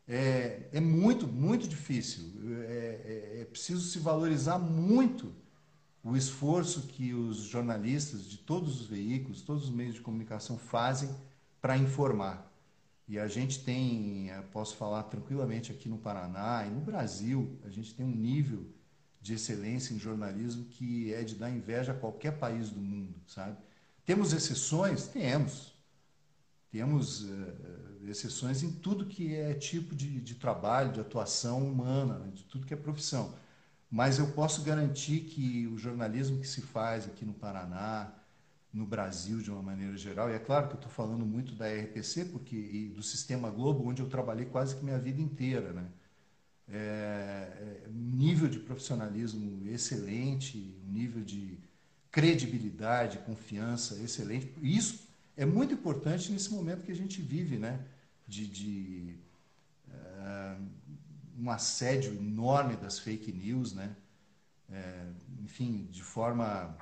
É, 0.06 0.68
é 0.72 0.80
muito, 0.80 1.26
muito 1.26 1.66
difícil. 1.66 2.24
É, 2.68 3.38
é, 3.38 3.40
é 3.42 3.44
preciso 3.46 3.80
se 3.88 3.98
valorizar 3.98 4.58
muito 4.58 5.34
o 6.04 6.16
esforço 6.16 6.82
que 6.88 7.14
os 7.14 7.38
jornalistas 7.38 8.28
de 8.28 8.38
todos 8.38 8.80
os 8.82 8.86
veículos, 8.86 9.42
todos 9.42 9.64
os 9.64 9.70
meios 9.70 9.94
de 9.94 10.02
comunicação 10.02 10.58
fazem 10.58 11.10
para 11.60 11.76
informar. 11.78 12.52
E 13.08 13.18
a 13.18 13.28
gente 13.28 13.64
tem, 13.64 14.30
eh, 14.30 14.42
posso 14.52 14.76
falar 14.76 15.04
tranquilamente 15.04 15.72
aqui 15.72 15.88
no 15.88 15.98
Paraná 15.98 16.66
e 16.66 16.70
no 16.70 16.80
Brasil, 16.80 17.58
a 17.64 17.70
gente 17.70 17.94
tem 17.94 18.04
um 18.06 18.14
nível 18.14 18.66
de 19.20 19.34
excelência 19.34 19.94
em 19.94 19.98
jornalismo 19.98 20.66
que 20.66 21.12
é 21.14 21.24
de 21.24 21.34
dar 21.36 21.50
inveja 21.50 21.92
a 21.92 21.94
qualquer 21.94 22.38
país 22.38 22.70
do 22.70 22.80
mundo, 22.80 23.14
sabe? 23.26 23.56
Temos 24.06 24.32
exceções? 24.32 25.08
Temos. 25.08 25.74
Temos 26.70 27.24
uh, 27.24 28.08
exceções 28.08 28.62
em 28.62 28.70
tudo 28.70 29.06
que 29.06 29.34
é 29.34 29.52
tipo 29.54 29.94
de, 29.96 30.20
de 30.20 30.36
trabalho, 30.36 30.92
de 30.92 31.00
atuação 31.00 31.66
humana, 31.66 32.18
né? 32.20 32.30
de 32.32 32.44
tudo 32.44 32.66
que 32.66 32.72
é 32.72 32.76
profissão. 32.76 33.34
Mas 33.90 34.18
eu 34.18 34.28
posso 34.32 34.62
garantir 34.62 35.20
que 35.22 35.66
o 35.66 35.76
jornalismo 35.76 36.38
que 36.40 36.46
se 36.46 36.62
faz 36.62 37.06
aqui 37.06 37.24
no 37.24 37.34
Paraná, 37.34 38.12
no 38.72 38.86
Brasil 38.86 39.40
de 39.40 39.50
uma 39.50 39.62
maneira 39.62 39.96
geral, 39.96 40.30
e 40.30 40.34
é 40.34 40.38
claro 40.38 40.68
que 40.68 40.74
eu 40.74 40.78
estou 40.78 40.90
falando 40.90 41.24
muito 41.24 41.54
da 41.54 41.66
RPC 41.66 42.26
porque, 42.26 42.56
e 42.56 42.88
do 42.88 43.02
Sistema 43.02 43.50
Globo, 43.50 43.88
onde 43.88 44.02
eu 44.02 44.08
trabalhei 44.08 44.46
quase 44.46 44.76
que 44.76 44.84
minha 44.84 44.98
vida 44.98 45.20
inteira. 45.20 45.72
Né? 45.72 45.88
É, 46.68 46.76
é, 46.76 47.88
nível 47.90 48.48
de 48.48 48.58
profissionalismo 48.58 49.66
excelente, 49.68 50.58
nível 50.86 51.24
de 51.24 51.58
credibilidade, 52.16 53.18
confiança 53.30 53.90
excelente. 54.02 54.46
Isso 54.62 55.06
é 55.36 55.44
muito 55.44 55.74
importante 55.74 56.32
nesse 56.32 56.50
momento 56.50 56.84
que 56.86 56.92
a 56.92 57.00
gente 57.02 57.20
vive, 57.20 57.56
né? 57.58 57.74
de, 58.26 58.46
de 58.46 59.16
uh, 59.88 60.62
um 61.38 61.50
assédio 61.50 62.12
enorme 62.14 62.76
das 62.76 62.98
fake 62.98 63.32
news, 63.32 63.72
né? 63.72 63.94
É, 64.68 65.06
enfim, 65.44 65.86
de 65.92 66.02
forma 66.02 66.76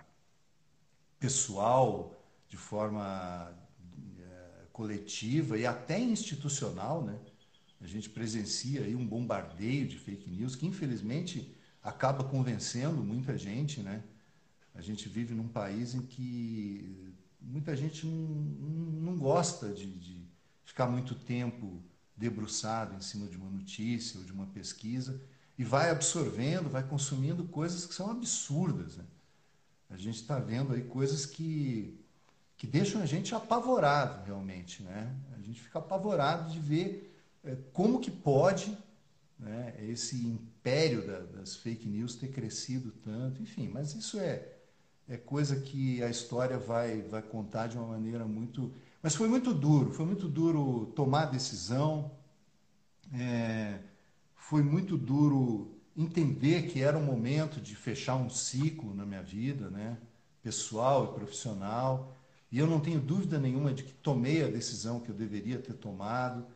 pessoal, 1.19 2.19
de 2.49 2.57
forma 2.57 3.53
é, 4.19 4.67
coletiva 4.73 5.59
e 5.59 5.67
até 5.67 5.99
institucional, 5.99 7.05
né? 7.05 7.19
A 7.83 7.87
gente 7.87 8.09
presencia 8.09 8.81
aí 8.81 8.95
um 8.97 9.07
bombardeio 9.07 9.87
de 9.87 9.99
fake 9.99 10.31
news 10.31 10.57
que 10.57 10.67
infelizmente 10.67 11.55
acaba 11.83 12.25
convencendo 12.25 13.05
muita 13.05 13.37
gente, 13.37 13.83
né? 13.83 14.03
A 14.75 14.81
gente 14.81 15.09
vive 15.09 15.35
num 15.35 15.49
país 15.49 15.95
em 15.95 16.03
que 16.03 17.15
muita 17.41 17.77
gente 17.77 18.07
não, 18.07 19.13
não 19.13 19.17
gosta 19.17 19.73
de, 19.73 19.87
de 19.87 20.27
ficar 20.65 20.87
muito 20.87 21.15
tempo 21.15 21.83
debruçado 22.17 22.95
em 22.95 23.01
cima 23.01 23.27
de 23.27 23.37
uma 23.37 23.51
notícia 23.51 24.19
ou 24.19 24.25
de 24.25 24.33
uma 24.33 24.47
pesquisa 24.47 25.21
e 25.57 25.65
vai 25.65 25.91
absorvendo, 25.91 26.69
vai 26.69 26.83
consumindo 26.83 27.45
coisas 27.45 27.87
que 27.87 27.95
são 27.95 28.11
absurdas. 28.11 28.97
Né? 28.97 29.05
A 29.91 29.97
gente 29.97 30.17
está 30.17 30.39
vendo 30.39 30.73
aí 30.73 30.83
coisas 30.83 31.27
que, 31.27 32.01
que 32.57 32.67
deixam 32.67 33.03
a 33.03 33.07
gente 33.07 33.35
apavorado 33.35 34.25
realmente. 34.25 34.83
Né? 34.83 35.15
A 35.37 35.41
gente 35.41 35.61
fica 35.61 35.79
apavorado 35.79 36.51
de 36.53 36.59
ver 36.59 37.17
é, 37.45 37.57
como 37.73 38.01
que 38.01 38.11
pode 38.11 38.77
né, 39.39 39.75
esse 39.81 40.17
império 40.17 41.07
da, 41.07 41.21
das 41.21 41.57
fake 41.57 41.87
news 41.87 42.17
ter 42.17 42.29
crescido 42.29 42.91
tanto. 43.05 43.43
Enfim, 43.43 43.69
mas 43.69 43.95
isso 43.95 44.19
é, 44.19 44.54
é 45.09 45.17
coisa 45.17 45.61
que 45.61 46.03
a 46.03 46.09
história 46.09 46.59
vai, 46.59 47.03
vai 47.03 47.23
contar 47.23 47.67
de 47.67 47.77
uma 47.77 47.89
maneira 47.89 48.25
muito 48.25 48.73
mas 49.05 49.15
foi 49.15 49.29
muito 49.29 49.53
duro, 49.53 49.93
foi 49.93 50.07
muito 50.07 50.27
duro 50.27 50.87
tomar 50.97 51.25
a 51.25 51.27
decisão, 51.27 52.11
é, 53.13 53.79
foi 54.35 54.63
muito 54.63 54.97
duro 54.97 55.77
entender 55.95 56.69
que 56.69 56.83
era 56.83 56.97
um 56.97 57.05
momento 57.05 57.61
de 57.61 57.77
fechar 57.77 58.17
um 58.17 58.31
ciclo 58.31 58.95
na 58.95 59.05
minha 59.05 59.23
vida, 59.23 59.69
né, 59.69 59.99
pessoal 60.43 61.05
e 61.05 61.15
profissional. 61.15 62.17
E 62.51 62.59
eu 62.59 62.67
não 62.67 62.81
tenho 62.81 62.99
dúvida 62.99 63.39
nenhuma 63.39 63.75
de 63.75 63.83
que 63.83 63.93
tomei 63.93 64.43
a 64.43 64.49
decisão 64.49 65.01
que 65.01 65.11
eu 65.11 65.15
deveria 65.15 65.59
ter 65.59 65.75
tomado. 65.75 66.47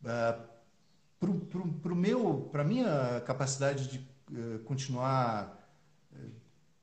Uh, 0.00 0.56
para 2.50 2.62
a 2.62 2.64
minha 2.64 3.20
capacidade 3.26 3.86
de 3.86 3.98
uh, 4.32 4.60
continuar 4.60 5.55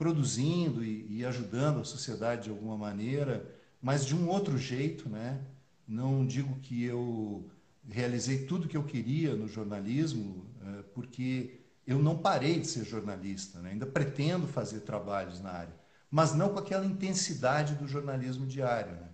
produzindo 0.03 0.83
e, 0.83 1.19
e 1.19 1.25
ajudando 1.25 1.79
a 1.79 1.85
sociedade 1.85 2.43
de 2.43 2.49
alguma 2.49 2.77
maneira, 2.77 3.49
mas 3.81 4.05
de 4.05 4.13
um 4.13 4.27
outro 4.27 4.57
jeito, 4.57 5.07
né? 5.07 5.39
Não 5.87 6.25
digo 6.25 6.59
que 6.59 6.83
eu 6.83 7.49
realizei 7.89 8.45
tudo 8.45 8.67
que 8.67 8.75
eu 8.75 8.83
queria 8.83 9.33
no 9.33 9.47
jornalismo, 9.47 10.45
eh, 10.61 10.83
porque 10.93 11.61
eu 11.87 11.99
não 11.99 12.17
parei 12.17 12.59
de 12.59 12.67
ser 12.67 12.83
jornalista, 12.83 13.61
né? 13.61 13.71
ainda 13.71 13.85
pretendo 13.85 14.45
fazer 14.45 14.81
trabalhos 14.81 15.39
na 15.39 15.51
área, 15.51 15.75
mas 16.11 16.33
não 16.33 16.49
com 16.49 16.59
aquela 16.59 16.85
intensidade 16.85 17.75
do 17.75 17.87
jornalismo 17.87 18.45
diário, 18.45 18.91
né? 18.91 19.07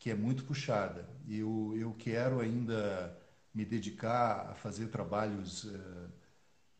que 0.00 0.10
é 0.10 0.16
muito 0.16 0.42
puxada. 0.44 1.08
Eu, 1.28 1.74
eu 1.76 1.94
quero 1.96 2.40
ainda 2.40 3.16
me 3.54 3.64
dedicar 3.64 4.50
a 4.50 4.54
fazer 4.54 4.88
trabalhos 4.88 5.64
uh, 5.64 6.07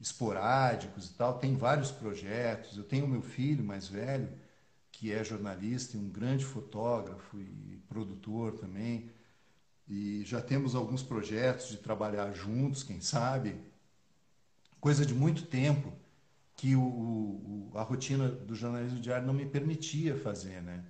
esporádicos 0.01 1.09
e 1.11 1.14
tal. 1.14 1.38
Tem 1.38 1.57
vários 1.57 1.90
projetos. 1.90 2.76
Eu 2.76 2.84
tenho 2.84 3.07
meu 3.09 3.22
filho 3.22 3.64
mais 3.64 3.88
velho, 3.88 4.28
que 4.92 5.12
é 5.12 5.22
jornalista 5.24 5.96
e 5.96 6.01
um 6.01 6.09
grande 6.09 6.44
fotógrafo 6.44 7.38
e 7.40 7.80
produtor 7.88 8.53
também. 8.59 9.11
E 9.88 10.22
já 10.24 10.40
temos 10.40 10.74
alguns 10.74 11.03
projetos 11.03 11.68
de 11.68 11.78
trabalhar 11.78 12.32
juntos, 12.32 12.82
quem 12.82 13.01
sabe. 13.01 13.57
Coisa 14.80 15.05
de 15.05 15.14
muito 15.14 15.46
tempo 15.46 15.92
que 16.55 16.74
o, 16.76 16.80
o, 16.82 17.70
a 17.74 17.82
rotina 17.82 18.28
do 18.28 18.55
jornalismo 18.55 19.01
diário 19.01 19.26
não 19.26 19.34
me 19.34 19.46
permitia 19.46 20.16
fazer, 20.18 20.61
né? 20.62 20.84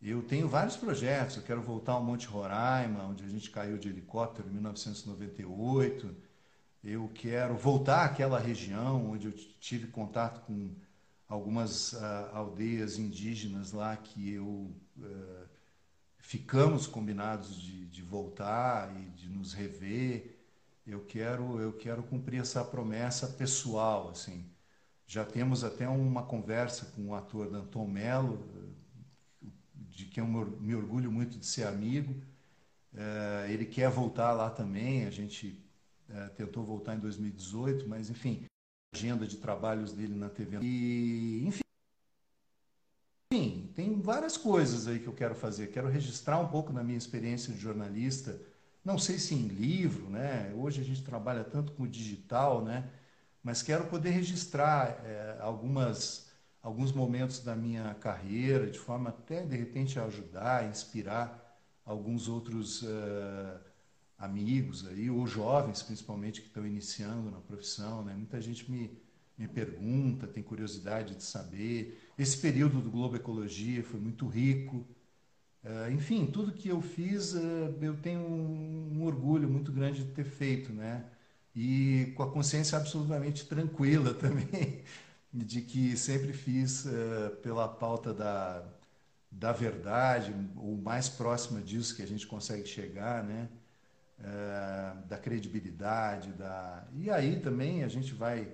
Eu 0.00 0.22
tenho 0.22 0.48
vários 0.48 0.76
projetos. 0.76 1.36
Eu 1.36 1.42
quero 1.42 1.60
voltar 1.60 1.92
ao 1.92 2.02
Monte 2.04 2.26
Roraima, 2.26 3.04
onde 3.04 3.24
a 3.24 3.28
gente 3.28 3.50
caiu 3.50 3.76
de 3.78 3.88
helicóptero 3.88 4.48
em 4.48 4.52
1998. 4.52 6.16
Eu 6.82 7.10
quero 7.14 7.56
voltar 7.56 8.06
àquela 8.06 8.38
região 8.38 9.10
onde 9.10 9.26
eu 9.26 9.32
tive 9.32 9.88
contato 9.88 10.40
com 10.46 10.74
algumas 11.28 11.92
uh, 11.92 12.30
aldeias 12.32 12.98
indígenas 12.98 13.72
lá 13.72 13.94
que 13.96 14.32
eu 14.32 14.74
uh, 14.96 15.48
ficamos 16.18 16.86
combinados 16.86 17.54
de, 17.60 17.86
de, 17.86 18.02
voltar 18.02 18.90
e 18.98 19.10
de 19.10 19.28
nos 19.28 19.52
rever. 19.52 20.38
Eu 20.86 21.04
quero 21.04 21.60
eu 21.60 21.74
quero 21.74 22.02
cumprir 22.02 22.40
essa 22.40 22.64
promessa 22.64 23.28
pessoal 23.28 24.08
assim. 24.08 24.50
Já 25.06 25.24
temos 25.24 25.62
até 25.64 25.88
uma 25.88 26.22
conversa 26.22 26.86
com 26.96 27.08
o 27.08 27.14
ator 27.14 27.50
Danton 27.50 27.86
Mello, 27.86 28.48
de 29.74 30.06
quem 30.06 30.24
eu 30.24 30.28
me 30.60 30.74
orgulho 30.74 31.12
muito 31.12 31.38
de 31.38 31.44
ser 31.44 31.66
amigo. 31.66 32.14
Uh, 32.94 33.50
ele 33.50 33.66
quer 33.66 33.90
voltar 33.90 34.32
lá 34.32 34.48
também. 34.48 35.04
A 35.06 35.10
gente 35.10 35.62
é, 36.14 36.28
tentou 36.28 36.64
voltar 36.64 36.94
em 36.94 36.98
2018, 36.98 37.88
mas 37.88 38.10
enfim, 38.10 38.44
agenda 38.94 39.26
de 39.26 39.36
trabalhos 39.36 39.92
dele 39.92 40.14
na 40.14 40.28
TV. 40.28 40.58
E, 40.62 41.46
enfim, 41.46 41.60
enfim, 43.32 43.70
tem 43.76 44.00
várias 44.00 44.36
coisas 44.36 44.88
aí 44.88 44.98
que 44.98 45.06
eu 45.06 45.12
quero 45.12 45.36
fazer. 45.36 45.68
Quero 45.68 45.88
registrar 45.88 46.38
um 46.38 46.48
pouco 46.48 46.72
da 46.72 46.82
minha 46.82 46.98
experiência 46.98 47.52
de 47.52 47.60
jornalista. 47.60 48.40
Não 48.84 48.98
sei 48.98 49.18
se 49.18 49.34
em 49.34 49.46
livro, 49.46 50.10
né? 50.10 50.52
Hoje 50.56 50.80
a 50.80 50.84
gente 50.84 51.04
trabalha 51.04 51.44
tanto 51.44 51.72
com 51.72 51.84
o 51.84 51.88
digital, 51.88 52.64
né? 52.64 52.90
Mas 53.40 53.62
quero 53.62 53.84
poder 53.86 54.10
registrar 54.10 55.00
é, 55.04 55.38
algumas 55.40 56.28
alguns 56.62 56.92
momentos 56.92 57.40
da 57.40 57.54
minha 57.56 57.94
carreira, 57.94 58.66
de 58.70 58.78
forma 58.78 59.10
até 59.10 59.42
de 59.42 59.56
repente 59.56 59.98
a 59.98 60.04
ajudar, 60.04 60.68
inspirar 60.68 61.58
alguns 61.84 62.28
outros 62.28 62.82
uh, 62.82 63.60
amigos 64.20 64.86
aí, 64.86 65.10
ou 65.10 65.26
jovens 65.26 65.82
principalmente 65.82 66.42
que 66.42 66.48
estão 66.48 66.66
iniciando 66.66 67.30
na 67.30 67.40
profissão, 67.40 68.04
né? 68.04 68.14
Muita 68.14 68.40
gente 68.40 68.70
me, 68.70 68.90
me 69.36 69.48
pergunta, 69.48 70.26
tem 70.26 70.42
curiosidade 70.42 71.16
de 71.16 71.24
saber. 71.24 71.98
Esse 72.18 72.36
período 72.36 72.80
do 72.82 72.90
Globo 72.90 73.16
Ecologia 73.16 73.82
foi 73.82 73.98
muito 73.98 74.28
rico. 74.28 74.86
Uh, 75.64 75.90
enfim, 75.92 76.26
tudo 76.26 76.52
que 76.52 76.68
eu 76.68 76.80
fiz, 76.82 77.32
uh, 77.32 77.74
eu 77.80 77.96
tenho 77.96 78.20
um, 78.20 78.98
um, 78.98 79.04
orgulho 79.04 79.48
muito 79.48 79.72
grande 79.72 80.04
de 80.04 80.12
ter 80.12 80.24
feito, 80.24 80.72
né? 80.72 81.04
E 81.54 82.12
com 82.16 82.22
a 82.22 82.30
consciência 82.30 82.78
absolutamente 82.78 83.46
tranquila 83.46 84.12
também, 84.14 84.84
de 85.32 85.62
que 85.62 85.96
sempre 85.96 86.32
fiz 86.32 86.84
uh, 86.84 87.36
pela 87.42 87.68
pauta 87.68 88.12
da, 88.12 88.64
da 89.30 89.52
verdade, 89.52 90.34
ou 90.56 90.76
mais 90.76 91.08
próxima 91.08 91.60
disso 91.62 91.96
que 91.96 92.02
a 92.02 92.06
gente 92.06 92.26
consegue 92.26 92.66
chegar, 92.66 93.24
né? 93.24 93.48
É, 94.22 95.08
da 95.08 95.18
credibilidade, 95.18 96.32
da... 96.32 96.86
e 96.94 97.10
aí 97.10 97.40
também 97.40 97.84
a 97.84 97.88
gente 97.88 98.12
vai 98.12 98.52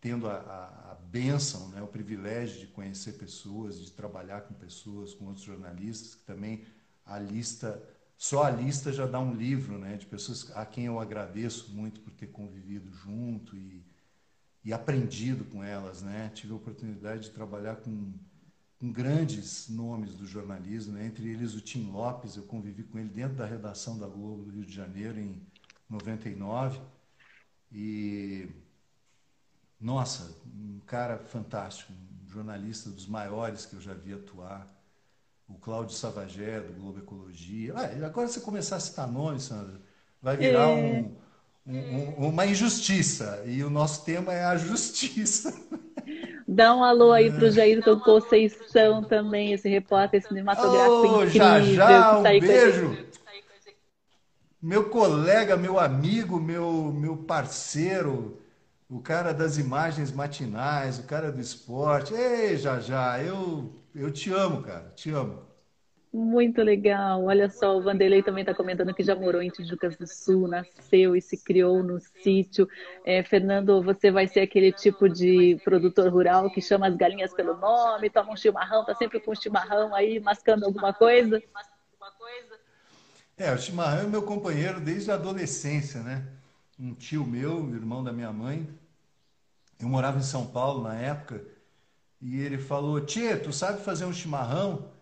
tendo 0.00 0.28
a, 0.28 0.34
a, 0.34 0.92
a 0.92 0.94
benção, 0.94 1.68
né, 1.70 1.82
o 1.82 1.86
privilégio 1.86 2.60
de 2.60 2.66
conhecer 2.68 3.12
pessoas, 3.12 3.80
de 3.80 3.90
trabalhar 3.90 4.42
com 4.42 4.54
pessoas, 4.54 5.14
com 5.14 5.26
outros 5.26 5.44
jornalistas, 5.44 6.14
que 6.14 6.22
também 6.22 6.64
a 7.04 7.18
lista, 7.18 7.82
só 8.16 8.44
a 8.44 8.50
lista 8.50 8.92
já 8.92 9.06
dá 9.06 9.18
um 9.18 9.34
livro 9.34 9.78
né, 9.78 9.96
de 9.96 10.06
pessoas 10.06 10.50
a 10.54 10.64
quem 10.66 10.86
eu 10.86 11.00
agradeço 11.00 11.72
muito 11.72 12.00
por 12.00 12.12
ter 12.12 12.28
convivido 12.28 12.92
junto 12.92 13.56
e, 13.56 13.84
e 14.62 14.72
aprendido 14.72 15.44
com 15.46 15.64
elas. 15.64 16.02
Né? 16.02 16.30
Tive 16.34 16.52
a 16.52 16.56
oportunidade 16.56 17.22
de 17.22 17.30
trabalhar 17.30 17.76
com 17.76 18.12
com 18.78 18.92
grandes 18.92 19.68
nomes 19.68 20.14
do 20.14 20.26
jornalismo, 20.26 20.92
né? 20.92 21.06
entre 21.06 21.28
eles 21.28 21.54
o 21.54 21.60
Tim 21.60 21.90
Lopes, 21.90 22.36
eu 22.36 22.44
convivi 22.44 22.84
com 22.84 22.98
ele 22.98 23.08
dentro 23.08 23.36
da 23.36 23.44
redação 23.44 23.98
da 23.98 24.06
Globo 24.06 24.44
do 24.44 24.50
Rio 24.50 24.64
de 24.64 24.72
Janeiro 24.72 25.18
em 25.18 25.42
99. 25.90 26.80
E 27.72 28.48
nossa, 29.80 30.36
um 30.46 30.80
cara 30.86 31.18
fantástico, 31.18 31.92
um 31.92 32.28
jornalista 32.28 32.88
dos 32.90 33.06
maiores 33.06 33.66
que 33.66 33.74
eu 33.74 33.80
já 33.80 33.94
vi 33.94 34.12
atuar. 34.12 34.66
O 35.48 35.54
Cláudio 35.54 35.96
Savagé, 35.96 36.60
do 36.60 36.74
Globo 36.74 36.98
Ecologia. 36.98 37.72
Ah, 37.74 38.06
agora 38.06 38.28
você 38.28 38.38
começar 38.38 38.76
a 38.76 38.80
citar 38.80 39.10
nomes, 39.10 39.44
Sandra, 39.44 39.80
vai 40.20 40.36
virar 40.36 40.68
é. 40.68 40.74
um, 40.74 41.16
um, 41.66 42.28
uma 42.28 42.46
injustiça. 42.46 43.42
E 43.46 43.64
o 43.64 43.70
nosso 43.70 44.04
tema 44.04 44.32
é 44.32 44.44
a 44.44 44.58
justiça. 44.58 45.50
Dá 46.50 46.74
um 46.74 46.82
alô 46.82 47.12
aí 47.12 47.30
pro 47.30 47.50
Jairton 47.50 48.00
Conceição 48.00 49.04
também, 49.04 49.52
esse 49.52 49.68
repórter 49.68 50.22
cinematográfico 50.22 51.06
oh, 51.06 51.22
incrível. 51.24 51.30
Já, 51.30 51.60
já, 51.60 52.02
tá 52.02 52.18
um 52.18 52.40
beijo. 52.40 52.96
Meu 54.60 54.88
colega, 54.88 55.58
meu 55.58 55.78
amigo, 55.78 56.40
meu, 56.40 56.90
meu 56.90 57.18
parceiro, 57.18 58.40
o 58.88 58.98
cara 58.98 59.34
das 59.34 59.58
imagens 59.58 60.10
matinais, 60.10 60.98
o 60.98 61.02
cara 61.02 61.30
do 61.30 61.38
esporte. 61.38 62.14
Ei, 62.14 62.56
já, 62.56 62.80
já, 62.80 63.22
eu, 63.22 63.70
eu 63.94 64.10
te 64.10 64.32
amo, 64.32 64.62
cara, 64.62 64.90
te 64.96 65.10
amo. 65.10 65.47
Muito 66.12 66.62
legal. 66.62 67.24
Olha 67.24 67.50
só, 67.50 67.76
o 67.76 67.82
Vanderlei 67.82 68.22
também 68.22 68.40
está 68.40 68.54
comentando 68.54 68.94
que 68.94 69.02
já 69.02 69.14
morou 69.14 69.42
em 69.42 69.50
Tijucas 69.50 69.96
do 69.96 70.06
Sul, 70.06 70.48
nasceu 70.48 71.14
e 71.14 71.20
se 71.20 71.36
criou 71.36 71.82
no 71.82 72.00
sítio. 72.00 72.66
É, 73.04 73.22
Fernando, 73.22 73.82
você 73.82 74.10
vai 74.10 74.26
ser 74.26 74.40
aquele 74.40 74.72
tipo 74.72 75.06
de 75.08 75.60
produtor 75.62 76.10
rural 76.10 76.50
que 76.50 76.62
chama 76.62 76.88
as 76.88 76.96
galinhas 76.96 77.34
pelo 77.34 77.56
nome, 77.58 78.08
toma 78.08 78.32
um 78.32 78.36
chimarrão, 78.36 78.86
tá 78.86 78.94
sempre 78.94 79.20
com 79.20 79.32
um 79.32 79.34
chimarrão 79.34 79.94
aí, 79.94 80.18
mascando 80.18 80.64
alguma 80.64 80.94
coisa? 80.94 81.42
É, 83.36 83.52
o 83.52 83.58
chimarrão 83.58 84.04
é 84.04 84.06
meu 84.06 84.22
companheiro 84.22 84.80
desde 84.80 85.10
a 85.10 85.14
adolescência, 85.14 86.02
né? 86.02 86.26
Um 86.80 86.94
tio 86.94 87.26
meu, 87.26 87.68
irmão 87.74 88.02
da 88.02 88.12
minha 88.12 88.32
mãe, 88.32 88.66
eu 89.78 89.88
morava 89.88 90.18
em 90.18 90.22
São 90.22 90.46
Paulo 90.46 90.82
na 90.82 90.94
época, 90.94 91.44
e 92.20 92.40
ele 92.40 92.56
falou: 92.56 93.00
Tchê, 93.00 93.36
tu 93.36 93.52
sabe 93.52 93.82
fazer 93.82 94.06
um 94.06 94.12
chimarrão? 94.12 94.97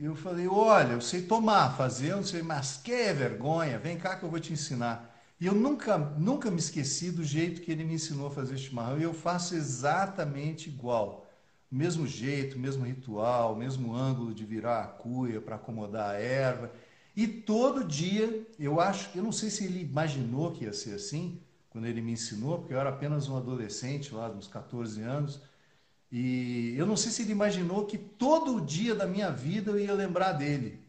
Eu 0.00 0.14
falei, 0.14 0.46
olha, 0.46 0.92
eu 0.92 1.00
sei 1.00 1.22
tomar, 1.22 1.76
fazer, 1.76 2.12
eu 2.12 2.18
não 2.18 2.24
sei, 2.24 2.40
mas 2.40 2.76
que 2.76 3.12
vergonha, 3.12 3.80
vem 3.80 3.98
cá 3.98 4.16
que 4.16 4.22
eu 4.24 4.30
vou 4.30 4.38
te 4.38 4.52
ensinar. 4.52 5.12
E 5.40 5.46
eu 5.46 5.54
nunca, 5.54 5.98
nunca 5.98 6.50
me 6.50 6.58
esqueci 6.58 7.10
do 7.10 7.24
jeito 7.24 7.62
que 7.62 7.72
ele 7.72 7.84
me 7.84 7.94
ensinou 7.94 8.28
a 8.28 8.30
fazer 8.30 8.56
chimarrão, 8.58 8.98
e 8.98 9.02
eu 9.02 9.12
faço 9.12 9.56
exatamente 9.56 10.68
igual. 10.68 11.26
Mesmo 11.70 12.06
jeito, 12.06 12.58
mesmo 12.58 12.84
ritual, 12.84 13.56
mesmo 13.56 13.92
ângulo 13.94 14.32
de 14.32 14.44
virar 14.44 14.84
a 14.84 14.86
cuia 14.86 15.40
para 15.40 15.56
acomodar 15.56 16.10
a 16.10 16.18
erva. 16.18 16.70
E 17.16 17.26
todo 17.26 17.84
dia, 17.84 18.46
eu 18.58 18.80
acho, 18.80 19.10
eu 19.16 19.22
não 19.22 19.32
sei 19.32 19.50
se 19.50 19.64
ele 19.64 19.80
imaginou 19.80 20.52
que 20.52 20.64
ia 20.64 20.72
ser 20.72 20.94
assim, 20.94 21.40
quando 21.70 21.86
ele 21.86 22.00
me 22.00 22.12
ensinou, 22.12 22.58
porque 22.58 22.72
eu 22.72 22.78
era 22.78 22.90
apenas 22.90 23.28
um 23.28 23.36
adolescente 23.36 24.14
lá, 24.14 24.30
uns 24.30 24.46
14 24.46 25.02
anos, 25.02 25.42
e 26.10 26.74
eu 26.76 26.86
não 26.86 26.96
sei 26.96 27.12
se 27.12 27.22
ele 27.22 27.32
imaginou 27.32 27.86
que 27.86 27.98
todo 27.98 28.64
dia 28.64 28.94
da 28.94 29.06
minha 29.06 29.30
vida 29.30 29.70
eu 29.70 29.78
ia 29.78 29.92
lembrar 29.92 30.32
dele. 30.32 30.80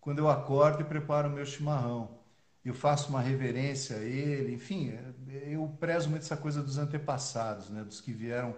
Quando 0.00 0.18
eu 0.18 0.28
acordo 0.28 0.82
e 0.82 0.84
preparo 0.84 1.28
o 1.28 1.32
meu 1.32 1.46
chimarrão. 1.46 2.16
Eu 2.64 2.74
faço 2.74 3.10
uma 3.10 3.20
reverência 3.20 3.96
a 3.96 4.02
ele, 4.02 4.52
enfim, 4.54 4.92
eu 5.28 5.68
prezo 5.78 6.10
muito 6.10 6.22
essa 6.22 6.36
coisa 6.36 6.60
dos 6.60 6.78
antepassados, 6.78 7.70
né? 7.70 7.84
dos 7.84 8.00
que 8.00 8.12
vieram 8.12 8.56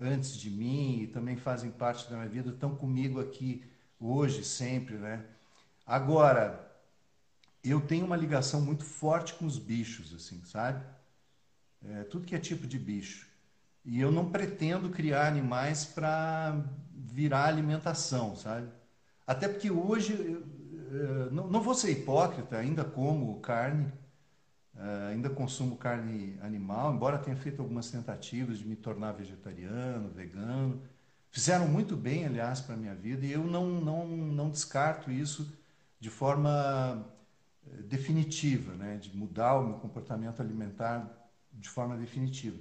antes 0.00 0.36
de 0.36 0.50
mim 0.50 1.02
e 1.02 1.06
também 1.06 1.36
fazem 1.36 1.70
parte 1.70 2.10
da 2.10 2.16
minha 2.16 2.28
vida, 2.28 2.50
estão 2.50 2.74
comigo 2.74 3.20
aqui 3.20 3.62
hoje, 4.00 4.44
sempre. 4.44 4.96
Né? 4.96 5.24
Agora, 5.86 6.68
eu 7.62 7.80
tenho 7.80 8.04
uma 8.04 8.16
ligação 8.16 8.60
muito 8.60 8.84
forte 8.84 9.34
com 9.34 9.46
os 9.46 9.56
bichos, 9.58 10.12
assim, 10.12 10.42
sabe? 10.44 10.84
É, 11.82 12.02
tudo 12.04 12.26
que 12.26 12.34
é 12.34 12.38
tipo 12.38 12.66
de 12.66 12.78
bicho. 12.78 13.33
E 13.84 14.00
eu 14.00 14.10
não 14.10 14.30
pretendo 14.30 14.90
criar 14.90 15.26
animais 15.28 15.84
para 15.84 16.56
virar 16.94 17.46
alimentação, 17.46 18.34
sabe? 18.36 18.68
Até 19.26 19.48
porque 19.48 19.70
hoje, 19.70 20.14
eu, 20.14 21.30
não, 21.32 21.48
não 21.48 21.60
vou 21.60 21.74
ser 21.74 21.90
hipócrita, 21.92 22.56
ainda 22.58 22.84
como 22.84 23.40
carne, 23.40 23.92
uh, 24.74 25.08
ainda 25.10 25.30
consumo 25.30 25.76
carne 25.76 26.38
animal, 26.42 26.94
embora 26.94 27.18
tenha 27.18 27.36
feito 27.36 27.60
algumas 27.62 27.90
tentativas 27.90 28.58
de 28.58 28.66
me 28.66 28.76
tornar 28.76 29.12
vegetariano, 29.12 30.10
vegano. 30.10 30.82
Fizeram 31.30 31.68
muito 31.68 31.96
bem, 31.96 32.26
aliás, 32.26 32.60
para 32.60 32.74
a 32.74 32.78
minha 32.78 32.94
vida, 32.94 33.26
e 33.26 33.32
eu 33.32 33.44
não, 33.44 33.66
não, 33.80 34.06
não 34.06 34.50
descarto 34.50 35.10
isso 35.10 35.52
de 36.00 36.10
forma 36.10 37.04
eh, 37.66 37.82
definitiva, 37.82 38.74
né? 38.74 38.98
de 38.98 39.16
mudar 39.16 39.56
o 39.58 39.66
meu 39.66 39.78
comportamento 39.78 40.40
alimentar 40.40 41.10
de 41.52 41.68
forma 41.68 41.96
definitiva. 41.96 42.58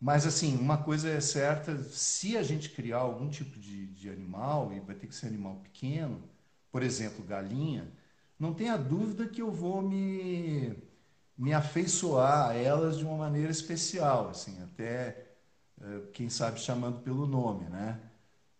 Mas, 0.00 0.26
assim, 0.26 0.56
uma 0.56 0.82
coisa 0.82 1.08
é 1.10 1.20
certa: 1.20 1.78
se 1.84 2.36
a 2.36 2.42
gente 2.42 2.70
criar 2.70 2.98
algum 2.98 3.28
tipo 3.30 3.58
de, 3.58 3.86
de 3.88 4.10
animal, 4.10 4.72
e 4.72 4.80
vai 4.80 4.94
ter 4.94 5.06
que 5.06 5.14
ser 5.14 5.26
animal 5.28 5.56
pequeno, 5.56 6.22
por 6.70 6.82
exemplo, 6.82 7.24
galinha, 7.24 7.90
não 8.38 8.52
tenha 8.54 8.76
dúvida 8.76 9.28
que 9.28 9.40
eu 9.42 9.50
vou 9.50 9.80
me, 9.82 10.76
me 11.38 11.52
afeiçoar 11.54 12.50
a 12.50 12.54
elas 12.54 12.98
de 12.98 13.04
uma 13.04 13.16
maneira 13.16 13.50
especial, 13.50 14.28
assim, 14.30 14.62
até, 14.62 15.26
eh, 15.80 16.02
quem 16.12 16.28
sabe, 16.30 16.60
chamando 16.60 17.00
pelo 17.02 17.26
nome, 17.26 17.68
né? 17.70 18.00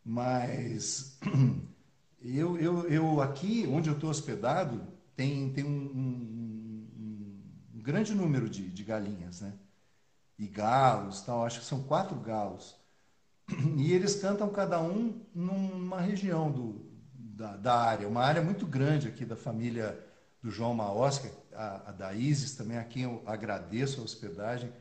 Mas 0.05 1.18
eu, 2.22 2.59
eu, 2.59 2.89
eu 2.89 3.20
aqui, 3.22 3.66
onde 3.68 3.89
eu 3.91 3.95
estou 3.95 4.11
hospedado, 4.11 4.87
tem, 5.16 5.53
tem 5.53 5.64
um, 5.64 6.89
um 7.74 7.80
grande 7.80 8.14
número 8.14 8.49
de, 8.49 8.68
de 8.70 8.84
galinhas, 8.84 9.41
né? 9.41 9.53
E 10.39 10.47
galos, 10.47 11.22
tal. 11.22 11.45
Acho 11.45 11.61
que 11.61 11.66
são 11.66 11.82
quatro 11.82 12.16
galos. 12.20 12.76
E 13.76 13.93
eles 13.93 14.16
cantam 14.16 14.49
cada 14.51 14.80
um 14.80 15.20
numa 15.34 16.01
região 16.01 16.51
do, 16.51 16.84
da, 17.14 17.57
da 17.57 17.74
área, 17.80 18.09
uma 18.09 18.22
área 18.22 18.43
muito 18.43 18.66
grande 18.66 19.09
aqui 19.09 19.24
da 19.24 19.37
família 19.37 19.99
do 20.43 20.51
João 20.51 20.74
Maosca, 20.74 21.30
a, 21.53 21.91
a 21.91 21.93
da 21.93 22.12
Isis 22.12 22.55
também, 22.55 22.78
a 22.78 22.84
quem 22.84 23.03
eu 23.05 23.22
agradeço 23.26 24.01
a 24.01 24.05
hospedagem 24.05 24.72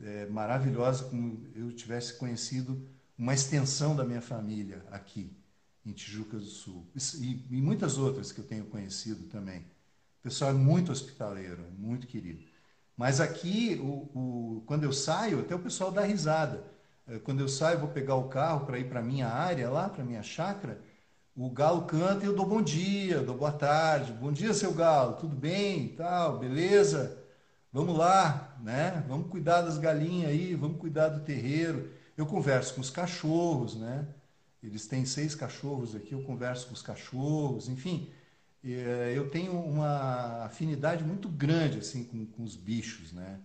é, 0.00 0.26
maravilhosa, 0.26 1.04
como 1.04 1.46
eu 1.54 1.72
tivesse 1.72 2.14
conhecido 2.14 2.88
uma 3.16 3.34
extensão 3.34 3.94
da 3.94 4.04
minha 4.04 4.20
família 4.20 4.84
aqui 4.90 5.36
em 5.84 5.92
Tijuca 5.92 6.38
do 6.38 6.44
Sul. 6.44 6.86
E, 7.20 7.46
e 7.50 7.62
muitas 7.62 7.98
outras 7.98 8.32
que 8.32 8.40
eu 8.40 8.44
tenho 8.44 8.64
conhecido 8.66 9.28
também. 9.28 9.60
O 9.60 10.22
pessoal 10.22 10.50
é 10.50 10.54
muito 10.54 10.92
hospitaleiro, 10.92 11.64
muito 11.78 12.06
querido. 12.06 12.44
Mas 13.02 13.20
aqui, 13.20 13.80
o, 13.82 14.08
o, 14.16 14.62
quando 14.64 14.84
eu 14.84 14.92
saio, 14.92 15.40
até 15.40 15.56
o 15.56 15.58
pessoal 15.58 15.90
dá 15.90 16.02
risada. 16.02 16.62
É, 17.08 17.18
quando 17.18 17.40
eu 17.40 17.48
saio, 17.48 17.80
vou 17.80 17.88
pegar 17.88 18.14
o 18.14 18.28
carro 18.28 18.64
para 18.64 18.78
ir 18.78 18.88
para 18.88 19.02
minha 19.02 19.26
área 19.26 19.68
lá, 19.68 19.88
para 19.88 20.04
minha 20.04 20.22
chácara, 20.22 20.80
o 21.34 21.50
galo 21.50 21.82
canta 21.82 22.22
e 22.22 22.28
eu 22.28 22.36
dou 22.36 22.46
bom 22.46 22.62
dia, 22.62 23.20
dou 23.20 23.36
boa 23.36 23.50
tarde. 23.50 24.12
Bom 24.12 24.30
dia, 24.30 24.54
seu 24.54 24.72
galo, 24.72 25.16
tudo 25.16 25.34
bem? 25.34 25.88
Tal, 25.96 26.38
beleza? 26.38 27.18
Vamos 27.72 27.98
lá, 27.98 28.56
né? 28.62 29.04
Vamos 29.08 29.28
cuidar 29.28 29.62
das 29.62 29.78
galinhas 29.78 30.30
aí, 30.30 30.54
vamos 30.54 30.78
cuidar 30.78 31.08
do 31.08 31.24
terreiro. 31.24 31.90
Eu 32.16 32.24
converso 32.24 32.76
com 32.76 32.80
os 32.80 32.90
cachorros, 32.90 33.74
né? 33.74 34.06
Eles 34.62 34.86
têm 34.86 35.04
seis 35.04 35.34
cachorros 35.34 35.96
aqui, 35.96 36.12
eu 36.12 36.22
converso 36.22 36.68
com 36.68 36.72
os 36.74 36.82
cachorros, 36.82 37.68
enfim. 37.68 38.12
Eh, 38.64 39.12
eu 39.16 39.28
tenho 39.30 39.52
uma 39.60 40.44
afinidade 40.44 41.04
muito 41.04 41.28
grande 41.28 41.78
assim 41.78 42.04
com, 42.04 42.26
com 42.26 42.44
os 42.44 42.56
bichos, 42.56 43.12
né? 43.12 43.40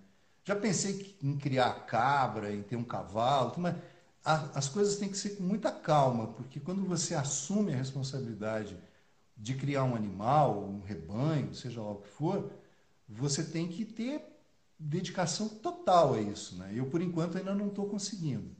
Já 0.45 0.55
pensei 0.55 1.17
em 1.21 1.37
criar 1.37 1.73
cabra, 1.85 2.53
em 2.53 2.63
ter 2.63 2.75
um 2.75 2.83
cavalo, 2.83 3.53
mas 3.57 3.75
as 4.23 4.69
coisas 4.69 4.97
têm 4.97 5.09
que 5.09 5.17
ser 5.17 5.31
com 5.37 5.43
muita 5.43 5.71
calma, 5.71 6.27
porque 6.33 6.59
quando 6.59 6.85
você 6.85 7.15
assume 7.15 7.73
a 7.73 7.77
responsabilidade 7.77 8.77
de 9.37 9.55
criar 9.55 9.85
um 9.85 9.95
animal, 9.95 10.63
um 10.65 10.81
rebanho, 10.81 11.53
seja 11.55 11.81
lá 11.81 11.91
o 11.93 12.01
que 12.01 12.09
for, 12.09 12.51
você 13.09 13.43
tem 13.45 13.69
que 13.69 13.85
ter 13.85 14.23
dedicação 14.79 15.49
total 15.49 16.15
a 16.15 16.21
isso. 16.21 16.57
Né? 16.57 16.73
Eu, 16.75 16.87
por 16.89 17.01
enquanto, 17.03 17.37
ainda 17.39 17.55
não 17.55 17.69
estou 17.69 17.87
conseguindo. 17.89 18.56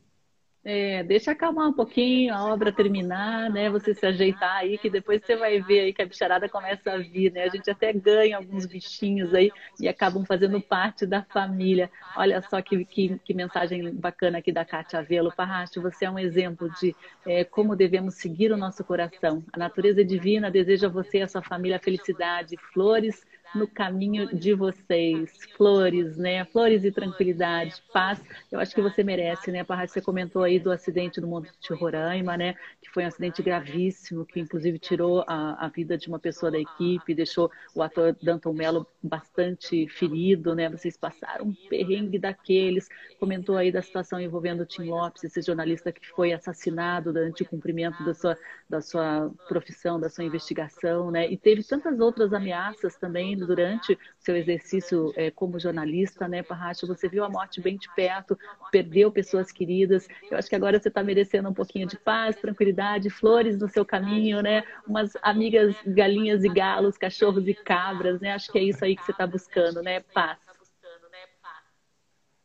É, 0.69 1.01
deixa 1.01 1.31
acalmar 1.31 1.69
um 1.69 1.71
pouquinho, 1.71 2.33
a 2.33 2.43
obra 2.43 2.73
terminar, 2.73 3.49
né? 3.49 3.69
Você 3.69 3.93
se 3.93 4.05
ajeitar 4.05 4.57
aí, 4.57 4.77
que 4.77 4.89
depois 4.89 5.21
você 5.23 5.33
vai 5.33 5.61
ver 5.61 5.79
aí 5.79 5.93
que 5.93 6.01
a 6.01 6.05
bicharada 6.05 6.49
começa 6.49 6.91
a 6.91 6.97
vir, 6.97 7.31
né? 7.31 7.43
A 7.43 7.47
gente 7.47 7.71
até 7.71 7.93
ganha 7.93 8.35
alguns 8.35 8.65
bichinhos 8.65 9.33
aí 9.33 9.49
e 9.79 9.87
acabam 9.87 10.25
fazendo 10.25 10.59
parte 10.59 11.05
da 11.05 11.23
família. 11.23 11.89
Olha 12.17 12.41
só 12.41 12.61
que, 12.61 12.83
que, 12.83 13.17
que 13.23 13.33
mensagem 13.33 13.93
bacana 13.93 14.39
aqui 14.39 14.51
da 14.51 14.65
Cátia 14.65 15.01
Velo. 15.01 15.31
Parracho, 15.33 15.81
você 15.81 16.03
é 16.03 16.11
um 16.11 16.19
exemplo 16.19 16.69
de 16.81 16.93
é, 17.25 17.45
como 17.45 17.73
devemos 17.73 18.15
seguir 18.15 18.51
o 18.51 18.57
nosso 18.57 18.83
coração. 18.83 19.45
A 19.53 19.57
natureza 19.57 20.03
divina 20.03 20.51
deseja 20.51 20.87
a 20.87 20.89
você 20.89 21.19
e 21.19 21.21
a 21.21 21.29
sua 21.29 21.41
família 21.41 21.79
felicidade, 21.79 22.57
flores 22.73 23.25
no 23.55 23.67
caminho 23.67 24.35
de 24.35 24.53
vocês. 24.53 25.31
Flores, 25.55 26.17
né? 26.17 26.45
Flores 26.45 26.83
e 26.83 26.91
tranquilidade, 26.91 27.81
paz. 27.93 28.21
Eu 28.51 28.59
acho 28.59 28.73
que 28.73 28.81
você 28.81 29.03
merece, 29.03 29.51
né, 29.51 29.63
Parra? 29.63 29.87
Você 29.87 30.01
comentou 30.01 30.43
aí 30.43 30.59
do 30.59 30.71
acidente 30.71 31.21
do 31.21 31.27
Monte 31.27 31.51
de 31.59 31.73
Roraima, 31.73 32.37
né? 32.37 32.55
Que 32.81 32.89
foi 32.89 33.03
um 33.03 33.07
acidente 33.07 33.41
gravíssimo, 33.41 34.25
que 34.25 34.39
inclusive 34.39 34.77
tirou 34.79 35.23
a, 35.27 35.65
a 35.65 35.69
vida 35.69 35.97
de 35.97 36.07
uma 36.07 36.19
pessoa 36.19 36.51
da 36.51 36.59
equipe, 36.59 37.13
deixou 37.13 37.49
o 37.73 37.81
ator 37.81 38.15
Danton 38.21 38.53
Mello 38.53 38.85
bastante 39.01 39.87
ferido, 39.87 40.53
né? 40.53 40.69
Vocês 40.69 40.97
passaram 40.97 41.45
um 41.45 41.53
perrengue 41.69 42.19
daqueles. 42.19 42.89
Comentou 43.19 43.57
aí 43.57 43.71
da 43.71 43.81
situação 43.81 44.19
envolvendo 44.19 44.61
o 44.61 44.65
Tim 44.65 44.89
Lopes, 44.89 45.23
esse 45.23 45.41
jornalista 45.41 45.91
que 45.91 46.07
foi 46.09 46.33
assassinado 46.33 47.13
durante 47.13 47.43
o 47.43 47.45
cumprimento 47.45 48.03
da 48.03 48.13
sua, 48.13 48.37
da 48.69 48.81
sua 48.81 49.31
profissão, 49.47 49.99
da 49.99 50.09
sua 50.09 50.23
investigação, 50.23 51.11
né? 51.11 51.29
E 51.31 51.37
teve 51.37 51.63
tantas 51.63 51.99
outras 51.99 52.33
ameaças 52.33 52.95
também 52.97 53.36
durante 53.45 53.97
seu 54.19 54.35
exercício 54.35 55.13
é, 55.15 55.29
como 55.29 55.59
jornalista, 55.59 56.27
né, 56.27 56.41
Parracho? 56.41 56.87
Você 56.87 57.07
viu 57.07 57.23
a 57.23 57.29
morte 57.29 57.61
bem 57.61 57.77
de 57.77 57.93
perto, 57.93 58.37
perdeu 58.71 59.11
pessoas 59.11 59.51
queridas. 59.51 60.07
Eu 60.31 60.37
acho 60.37 60.49
que 60.49 60.55
agora 60.55 60.79
você 60.79 60.87
está 60.87 61.03
merecendo 61.03 61.49
um 61.49 61.53
pouquinho 61.53 61.85
de 61.85 61.97
paz, 61.97 62.35
tranquilidade, 62.37 63.09
flores 63.09 63.57
no 63.59 63.67
seu 63.67 63.85
caminho, 63.85 64.41
né? 64.41 64.63
Umas 64.87 65.11
amigas 65.21 65.75
galinhas 65.85 66.43
e 66.43 66.49
galos, 66.49 66.97
cachorros 66.97 67.47
e 67.47 67.53
cabras, 67.53 68.19
né? 68.19 68.31
Acho 68.33 68.51
que 68.51 68.57
é 68.57 68.63
isso 68.63 68.83
aí 68.83 68.95
que 68.95 69.03
você 69.03 69.11
está 69.11 69.27
buscando, 69.27 69.81
né? 69.81 69.99
Paz. 69.99 70.37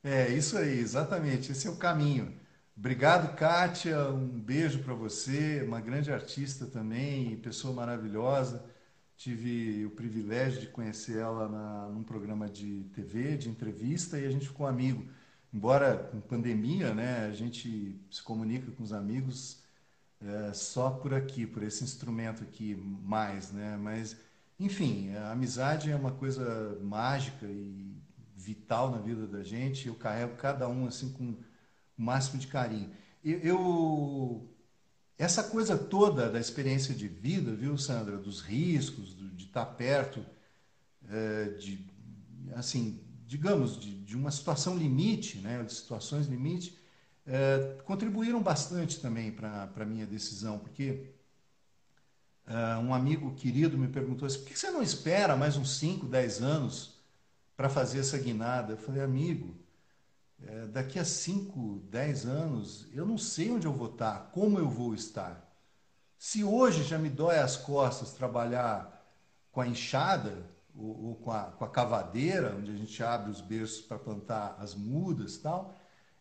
É, 0.05 0.28
isso 0.30 0.59
aí, 0.59 0.80
exatamente. 0.80 1.53
Esse 1.53 1.68
é 1.68 1.70
o 1.70 1.76
caminho. 1.76 2.34
Obrigado, 2.76 3.36
Kátia. 3.36 4.09
Um 4.09 4.26
beijo 4.26 4.82
para 4.82 4.95
você, 4.95 5.62
uma 5.62 5.80
grande 5.80 6.12
artista 6.12 6.66
também, 6.66 7.36
pessoa 7.36 7.72
maravilhosa. 7.72 8.64
Tive 9.16 9.86
o 9.86 9.90
privilégio 9.90 10.60
de 10.60 10.66
conhecer 10.68 11.18
ela 11.18 11.48
na, 11.48 11.88
num 11.88 12.02
programa 12.02 12.48
de 12.48 12.84
TV, 12.94 13.36
de 13.36 13.48
entrevista, 13.48 14.18
e 14.18 14.26
a 14.26 14.30
gente 14.30 14.48
ficou 14.48 14.66
amigo. 14.66 15.06
Embora 15.52 15.96
com 16.10 16.20
pandemia, 16.20 16.94
né, 16.94 17.26
a 17.26 17.32
gente 17.32 18.00
se 18.10 18.22
comunica 18.22 18.70
com 18.72 18.82
os 18.82 18.92
amigos 18.92 19.62
é, 20.20 20.52
só 20.52 20.90
por 20.90 21.14
aqui, 21.14 21.46
por 21.46 21.62
esse 21.62 21.84
instrumento 21.84 22.42
aqui 22.42 22.74
mais, 22.74 23.52
né? 23.52 23.76
Mas, 23.76 24.16
enfim, 24.58 25.14
a 25.14 25.32
amizade 25.32 25.90
é 25.90 25.96
uma 25.96 26.12
coisa 26.12 26.78
mágica 26.80 27.46
e 27.46 27.96
vital 28.36 28.90
na 28.90 28.98
vida 28.98 29.26
da 29.26 29.42
gente. 29.42 29.88
Eu 29.88 29.94
carrego 29.94 30.36
cada 30.36 30.68
um 30.68 30.86
assim 30.86 31.12
com 31.12 31.24
o 31.30 31.38
máximo 31.96 32.38
de 32.38 32.46
carinho. 32.46 32.90
Eu, 33.24 33.38
eu 33.40 34.51
essa 35.22 35.44
coisa 35.44 35.78
toda 35.78 36.28
da 36.28 36.40
experiência 36.40 36.92
de 36.92 37.06
vida, 37.06 37.52
viu, 37.52 37.78
Sandra, 37.78 38.16
dos 38.16 38.40
riscos, 38.40 39.16
de 39.36 39.44
estar 39.44 39.64
perto 39.66 40.24
é, 41.08 41.44
de, 41.50 41.86
assim, 42.56 43.00
digamos, 43.24 43.80
de, 43.80 43.94
de, 44.02 44.16
uma 44.16 44.32
situação 44.32 44.76
limite, 44.76 45.38
né, 45.38 45.62
de 45.62 45.72
situações 45.72 46.26
limite, 46.26 46.76
é, 47.24 47.78
contribuíram 47.84 48.42
bastante 48.42 48.98
também 48.98 49.30
para 49.30 49.70
a 49.76 49.84
minha 49.84 50.06
decisão, 50.06 50.58
porque 50.58 51.12
é, 52.44 52.76
um 52.78 52.92
amigo 52.92 53.32
querido 53.36 53.78
me 53.78 53.86
perguntou 53.86 54.26
assim, 54.26 54.40
por 54.40 54.48
que 54.48 54.58
você 54.58 54.72
não 54.72 54.82
espera 54.82 55.36
mais 55.36 55.56
uns 55.56 55.78
5, 55.78 56.04
10 56.06 56.42
anos 56.42 57.00
para 57.56 57.68
fazer 57.68 58.00
essa 58.00 58.18
guinada? 58.18 58.72
Eu 58.72 58.78
falei, 58.78 59.00
amigo, 59.00 59.54
é, 60.47 60.66
daqui 60.66 60.99
a 60.99 61.05
5, 61.05 61.82
10 61.90 62.26
anos, 62.26 62.88
eu 62.93 63.07
não 63.07 63.18
sei 63.18 63.51
onde 63.51 63.66
eu 63.66 63.72
vou 63.72 63.90
estar, 63.90 64.30
como 64.32 64.59
eu 64.59 64.68
vou 64.68 64.95
estar. 64.95 65.49
Se 66.18 66.45
hoje 66.45 66.84
já 66.84 66.99
me 66.99 67.09
dói 67.09 67.38
as 67.38 67.57
costas 67.57 68.12
trabalhar 68.12 69.03
com 69.51 69.61
a 69.61 69.66
enxada 69.66 70.49
ou, 70.74 71.09
ou 71.09 71.14
com, 71.16 71.30
a, 71.30 71.45
com, 71.45 71.64
a, 71.64 71.68
cavadeira, 71.68 72.57
onde 72.57 72.70
a 72.70 72.76
gente 72.76 73.03
abre 73.03 73.30
os 73.30 73.40
berços 73.40 73.80
para 73.80 73.99
plantar 73.99 74.57
as 74.59 74.74
mudas 74.74 75.36
tal, 75.36 75.74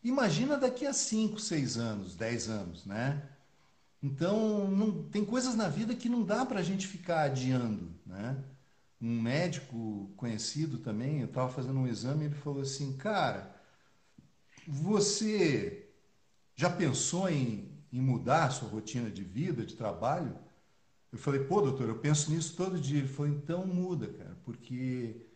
imagina 0.03 0.57
daqui 0.57 0.85
a 0.85 0.93
5, 0.93 1.39
6 1.39 1.77
anos, 1.77 2.15
10 2.15 2.49
anos, 2.49 2.85
né? 2.85 3.21
Então, 4.03 4.69
não, 4.69 5.03
tem 5.03 5.23
coisas 5.23 5.55
na 5.55 5.69
vida 5.69 5.95
que 5.95 6.09
não 6.09 6.23
dá 6.23 6.45
para 6.45 6.59
a 6.59 6.63
gente 6.63 6.87
ficar 6.87 7.21
adiando, 7.21 7.93
né? 8.05 8.37
Um 8.99 9.21
médico 9.21 10.11
conhecido 10.17 10.79
também, 10.79 11.21
eu 11.21 11.27
estava 11.27 11.49
fazendo 11.49 11.79
um 11.79 11.87
exame, 11.87 12.25
ele 12.25 12.35
falou 12.35 12.61
assim, 12.61 12.93
cara, 12.97 13.60
você 14.67 15.89
já 16.55 16.69
pensou 16.69 17.29
em, 17.29 17.71
em 17.91 18.01
mudar 18.01 18.45
a 18.45 18.49
sua 18.49 18.69
rotina 18.69 19.09
de 19.09 19.23
vida, 19.23 19.65
de 19.65 19.75
trabalho? 19.75 20.37
Eu 21.11 21.17
falei, 21.17 21.41
pô, 21.43 21.61
doutor, 21.61 21.89
eu 21.89 21.99
penso 21.99 22.31
nisso 22.31 22.55
todo 22.55 22.79
dia. 22.79 22.99
Ele 22.99 23.07
falou, 23.07 23.31
então 23.31 23.65
muda, 23.65 24.07
cara, 24.07 24.37
porque 24.45 25.27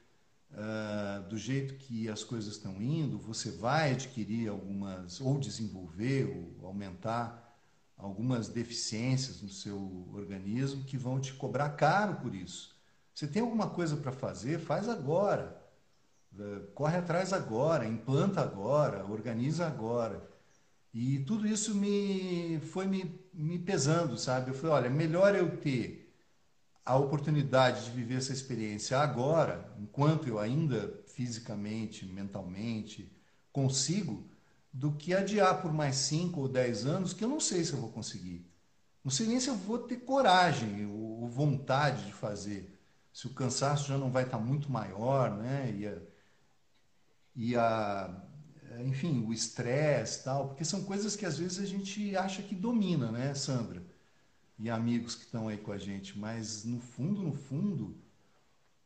uh, 0.51 1.27
do 1.27 1.37
jeito 1.37 1.75
que 1.75 2.09
as 2.09 2.23
coisas 2.23 2.53
estão 2.53 2.81
indo, 2.81 3.17
você 3.17 3.51
vai 3.51 3.91
adquirir 3.91 4.49
algumas, 4.49 5.19
ou 5.19 5.39
desenvolver, 5.39 6.25
ou 6.59 6.67
aumentar 6.67 7.41
algumas 7.97 8.47
deficiências 8.49 9.41
no 9.41 9.49
seu 9.49 10.09
organismo 10.13 10.83
que 10.83 10.97
vão 10.97 11.19
te 11.19 11.33
cobrar 11.33 11.69
caro 11.71 12.15
por 12.15 12.33
isso. 12.35 12.75
Você 13.13 13.27
tem 13.27 13.41
alguma 13.41 13.69
coisa 13.69 13.95
para 13.95 14.11
fazer, 14.11 14.59
faz 14.59 14.89
agora. 14.89 15.64
Eh, 16.37 16.67
corre 16.73 16.97
atrás 16.97 17.31
agora, 17.33 17.85
implanta 17.85 18.41
agora, 18.41 19.05
organiza 19.05 19.65
agora. 19.67 20.21
E 20.93 21.19
tudo 21.19 21.47
isso 21.47 21.75
me 21.75 22.59
foi 22.61 22.87
me, 22.87 23.19
me 23.33 23.59
pesando, 23.59 24.17
sabe? 24.17 24.51
Eu 24.51 24.55
falei, 24.55 24.71
olha, 24.75 24.89
melhor 24.89 25.35
eu 25.35 25.57
ter 25.57 26.13
a 26.85 26.97
oportunidade 26.97 27.85
de 27.85 27.91
viver 27.91 28.17
essa 28.17 28.33
experiência 28.33 28.99
agora, 28.99 29.73
enquanto 29.79 30.27
eu 30.27 30.39
ainda 30.39 31.03
fisicamente, 31.07 32.05
mentalmente 32.05 33.11
consigo, 33.51 34.29
do 34.73 34.91
que 34.93 35.13
adiar 35.13 35.61
por 35.61 35.73
mais 35.73 35.95
5 35.97 36.41
ou 36.41 36.47
10 36.49 36.85
anos, 36.85 37.13
que 37.13 37.23
eu 37.23 37.29
não 37.29 37.39
sei 37.39 37.63
se 37.63 37.73
eu 37.73 37.79
vou 37.79 37.91
conseguir. 37.91 38.45
Não 39.03 39.11
sei 39.11 39.27
nem 39.27 39.39
se 39.39 39.49
eu 39.49 39.55
vou 39.55 39.79
ter 39.79 39.97
coragem 39.97 40.85
ou 40.87 41.27
vontade 41.29 42.05
de 42.07 42.13
fazer. 42.13 42.79
Se 43.13 43.27
o 43.27 43.33
cansaço 43.33 43.87
já 43.87 43.97
não 43.97 44.11
vai 44.11 44.23
estar 44.25 44.39
muito 44.39 44.71
maior, 44.71 45.31
né? 45.37 45.73
E 45.77 45.87
a, 45.87 45.97
e 47.35 47.55
a, 47.55 48.23
enfim, 48.85 49.25
o 49.25 49.33
estresse 49.33 50.23
tal, 50.23 50.47
porque 50.49 50.65
são 50.65 50.83
coisas 50.83 51.15
que 51.15 51.25
às 51.25 51.37
vezes 51.37 51.59
a 51.59 51.65
gente 51.65 52.15
acha 52.15 52.41
que 52.41 52.55
domina, 52.55 53.11
né, 53.11 53.33
Sandra? 53.33 53.83
E 54.57 54.69
amigos 54.69 55.15
que 55.15 55.25
estão 55.25 55.47
aí 55.47 55.57
com 55.57 55.71
a 55.71 55.77
gente, 55.77 56.17
mas 56.17 56.63
no 56.63 56.79
fundo, 56.79 57.21
no 57.21 57.33
fundo, 57.33 57.97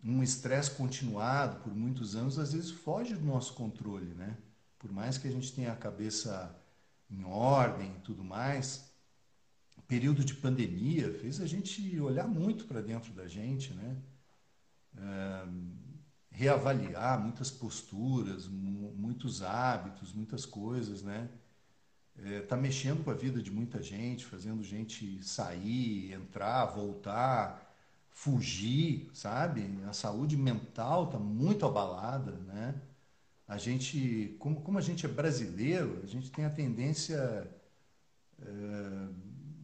um 0.03 0.23
estresse 0.23 0.71
continuado 0.71 1.61
por 1.61 1.75
muitos 1.75 2.15
anos 2.15 2.39
às 2.39 2.53
vezes 2.53 2.71
foge 2.71 3.15
do 3.15 3.25
nosso 3.25 3.53
controle, 3.53 4.13
né? 4.15 4.37
Por 4.79 4.91
mais 4.91 5.17
que 5.17 5.27
a 5.27 5.31
gente 5.31 5.53
tenha 5.53 5.71
a 5.73 5.75
cabeça 5.75 6.55
em 7.11 7.23
ordem 7.23 7.95
e 7.97 7.99
tudo 7.99 8.23
mais, 8.23 8.91
o 9.77 9.81
período 9.81 10.23
de 10.23 10.33
pandemia 10.35 11.13
fez 11.19 11.41
a 11.41 11.45
gente 11.45 11.99
olhar 11.99 12.27
muito 12.27 12.65
para 12.65 12.81
dentro 12.81 13.13
da 13.13 13.27
gente, 13.27 13.73
né? 13.73 13.97
É, 14.97 15.45
reavaliar 16.39 17.19
muitas 17.19 17.51
posturas, 17.51 18.47
muitos 18.47 19.43
hábitos, 19.43 20.13
muitas 20.13 20.45
coisas, 20.45 21.03
né? 21.03 21.27
Está 22.15 22.55
é, 22.55 22.59
mexendo 22.61 23.03
com 23.03 23.11
a 23.11 23.13
vida 23.13 23.41
de 23.41 23.51
muita 23.51 23.83
gente, 23.83 24.25
fazendo 24.25 24.63
gente 24.63 25.21
sair, 25.21 26.13
entrar, 26.13 26.65
voltar, 26.67 27.75
fugir, 28.09 29.09
sabe? 29.13 29.79
A 29.85 29.91
saúde 29.91 30.37
mental 30.37 31.05
está 31.05 31.19
muito 31.19 31.65
abalada, 31.65 32.31
né? 32.31 32.73
A 33.45 33.57
gente, 33.57 34.37
como, 34.39 34.61
como 34.61 34.77
a 34.77 34.81
gente 34.81 35.05
é 35.05 35.09
brasileiro, 35.09 35.99
a 36.01 36.05
gente 36.05 36.31
tem 36.31 36.45
a 36.45 36.49
tendência 36.49 37.19
é, 38.41 38.45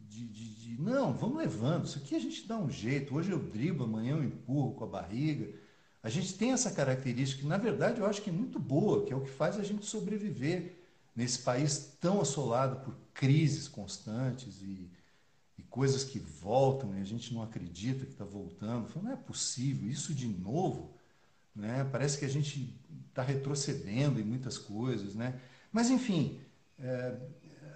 de, 0.08 0.28
de, 0.28 0.54
de, 0.56 0.82
não, 0.82 1.14
vamos 1.14 1.38
levando, 1.38 1.86
isso 1.86 1.98
aqui 1.98 2.14
a 2.14 2.18
gente 2.18 2.46
dá 2.46 2.58
um 2.58 2.68
jeito, 2.68 3.14
hoje 3.14 3.30
eu 3.30 3.38
driblo, 3.38 3.84
amanhã 3.84 4.16
eu 4.16 4.24
empurro 4.24 4.74
com 4.74 4.84
a 4.84 4.88
barriga. 4.88 5.64
A 6.06 6.08
gente 6.08 6.34
tem 6.34 6.52
essa 6.52 6.70
característica 6.70 7.42
que, 7.42 7.48
na 7.48 7.56
verdade, 7.56 7.98
eu 7.98 8.06
acho 8.06 8.22
que 8.22 8.30
é 8.30 8.32
muito 8.32 8.60
boa, 8.60 9.04
que 9.04 9.12
é 9.12 9.16
o 9.16 9.22
que 9.22 9.30
faz 9.30 9.58
a 9.58 9.64
gente 9.64 9.84
sobreviver 9.84 10.76
nesse 11.16 11.40
país 11.40 11.96
tão 12.00 12.20
assolado 12.20 12.76
por 12.84 12.94
crises 13.12 13.66
constantes 13.66 14.62
e, 14.62 14.88
e 15.58 15.62
coisas 15.64 16.04
que 16.04 16.20
voltam 16.20 16.96
e 16.96 17.00
a 17.00 17.04
gente 17.04 17.34
não 17.34 17.42
acredita 17.42 18.06
que 18.06 18.12
está 18.12 18.24
voltando. 18.24 18.86
Fala, 18.86 19.06
não 19.06 19.12
é 19.14 19.16
possível, 19.16 19.90
isso 19.90 20.14
de 20.14 20.28
novo, 20.28 20.94
né? 21.52 21.82
Parece 21.90 22.16
que 22.16 22.24
a 22.24 22.28
gente 22.28 22.72
está 23.08 23.24
retrocedendo 23.24 24.20
em 24.20 24.24
muitas 24.24 24.56
coisas, 24.56 25.16
né? 25.16 25.40
Mas 25.72 25.90
enfim, 25.90 26.38
é, 26.78 27.16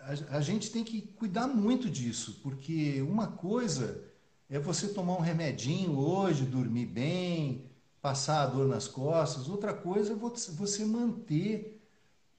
a, 0.03 0.37
a 0.37 0.41
gente 0.41 0.71
tem 0.71 0.85
que 0.85 1.03
cuidar 1.03 1.49
muito 1.49 1.91
disso, 1.91 2.39
porque 2.45 3.03
uma 3.03 3.27
coisa 3.27 4.05
é 4.49 4.57
você 4.61 4.87
tomar 4.87 5.15
um 5.17 5.21
remedinho 5.21 5.99
hoje, 5.99 6.45
dormir 6.45 6.87
bem, 6.87 7.69
passar 8.01 8.43
a 8.43 8.47
dor 8.47 8.67
nas 8.67 8.89
costas, 8.89 9.49
outra 9.49 9.75
coisa 9.75 10.13
é 10.13 10.17
você 10.17 10.85
manter 10.85 11.81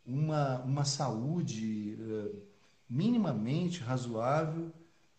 uma, 0.05 0.59
uma 0.64 0.86
saúde 0.86 1.97
uh, 1.99 2.41
minimamente 2.89 3.80
razoável 3.80 4.72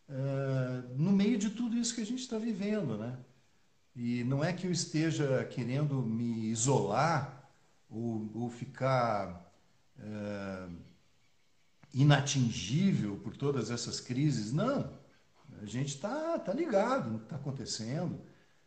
uh, 0.09 0.95
no 0.97 1.13
meio 1.13 1.39
de 1.39 1.51
tudo 1.51 1.77
isso 1.77 1.95
que 1.95 2.01
a 2.01 2.07
gente 2.07 2.21
está 2.21 2.39
vivendo, 2.39 2.99
né? 2.99 3.19
E 3.95 4.25
não 4.25 4.43
é 4.43 4.53
que 4.53 4.67
eu 4.67 4.73
esteja 4.73 5.45
querendo 5.45 6.03
me 6.03 6.47
isolar 6.47 7.51
ou, 7.89 8.31
ou 8.35 8.51
ficar 8.51 9.53
uh, 9.99 10.77
inatingível 11.93 13.19
por 13.19 13.37
todas 13.37 13.71
essas 13.71 14.01
crises, 14.01 14.53
não. 14.53 14.91
A 15.61 15.67
gente 15.67 15.95
está 15.95 16.39
tá 16.39 16.53
ligado 16.53 17.11
no 17.11 17.19
que 17.19 17.27
está 17.27 17.37
acontecendo. 17.37 18.19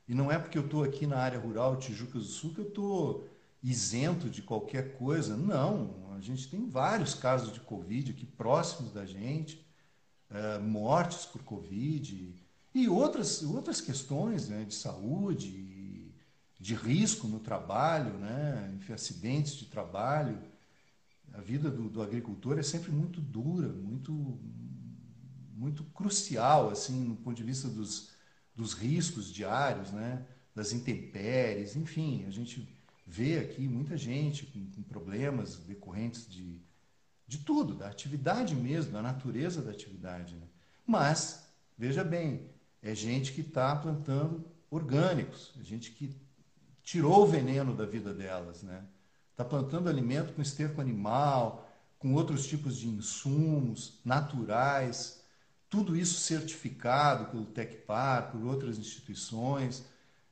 E 0.07 0.13
não 0.13 0.31
é 0.31 0.37
porque 0.37 0.57
eu 0.57 0.65
estou 0.65 0.83
aqui 0.83 1.07
na 1.07 1.17
área 1.17 1.39
rural 1.39 1.77
Tijucas 1.77 2.23
do 2.23 2.29
Sul 2.29 2.53
que 2.53 2.61
eu 2.61 2.67
estou 2.67 3.27
isento 3.63 4.29
de 4.29 4.41
qualquer 4.43 4.95
coisa. 4.97 5.35
Não, 5.35 6.13
a 6.15 6.21
gente 6.21 6.47
tem 6.47 6.69
vários 6.69 7.15
casos 7.15 7.51
de 7.51 7.59
Covid 7.59 8.11
aqui 8.11 8.25
próximos 8.25 8.91
da 8.91 9.05
gente, 9.05 9.65
é, 10.29 10.59
mortes 10.59 11.25
por 11.25 11.43
Covid 11.43 12.35
e 12.73 12.87
outras, 12.87 13.41
outras 13.41 13.81
questões 13.81 14.49
né, 14.49 14.63
de 14.63 14.75
saúde, 14.75 16.13
de 16.59 16.75
risco 16.75 17.27
no 17.27 17.39
trabalho, 17.39 18.13
né, 18.17 18.77
acidentes 18.93 19.55
de 19.55 19.65
trabalho. 19.65 20.37
A 21.33 21.41
vida 21.41 21.69
do, 21.69 21.89
do 21.89 22.01
agricultor 22.01 22.59
é 22.59 22.63
sempre 22.63 22.91
muito 22.91 23.19
dura, 23.19 23.67
muito, 23.67 24.39
muito 25.53 25.83
crucial, 25.85 26.69
assim, 26.69 27.03
no 27.03 27.15
ponto 27.15 27.35
de 27.35 27.43
vista 27.43 27.67
dos, 27.67 28.14
dos 28.55 28.73
riscos 28.73 29.31
diários, 29.31 29.91
né, 29.91 30.25
das 30.53 30.71
intempéries, 30.71 31.75
enfim, 31.75 32.23
a 32.25 32.29
gente 32.29 32.67
vê 33.05 33.37
aqui 33.39 33.67
muita 33.67 33.97
gente 33.97 34.45
com, 34.45 34.65
com 34.71 34.81
problemas 34.81 35.57
decorrentes 35.57 36.27
de, 36.27 36.61
de 37.27 37.39
tudo, 37.39 37.75
da 37.75 37.87
atividade 37.87 38.55
mesmo, 38.55 38.93
da 38.93 39.01
natureza 39.01 39.61
da 39.61 39.71
atividade. 39.71 40.35
Né? 40.35 40.47
Mas, 40.85 41.47
veja 41.77 42.03
bem, 42.03 42.49
é 42.81 42.95
gente 42.95 43.33
que 43.33 43.41
está 43.41 43.75
plantando 43.75 44.45
orgânicos, 44.69 45.53
é 45.59 45.63
gente 45.63 45.91
que 45.91 46.15
tirou 46.83 47.23
o 47.23 47.27
veneno 47.27 47.75
da 47.75 47.85
vida 47.85 48.13
delas, 48.13 48.61
né? 48.61 48.85
Está 49.31 49.43
plantando 49.43 49.89
alimento 49.89 50.33
com 50.33 50.41
esterco 50.41 50.79
animal, 50.79 51.67
com 51.97 52.13
outros 52.13 52.45
tipos 52.45 52.77
de 52.77 52.87
insumos 52.87 53.99
naturais, 54.05 55.24
tudo 55.75 55.95
isso 55.95 56.21
certificado 56.21 57.25
pelo 57.25 57.45
Tecpar, 57.45 58.31
por 58.31 58.41
outras 58.45 58.77
instituições. 58.77 59.83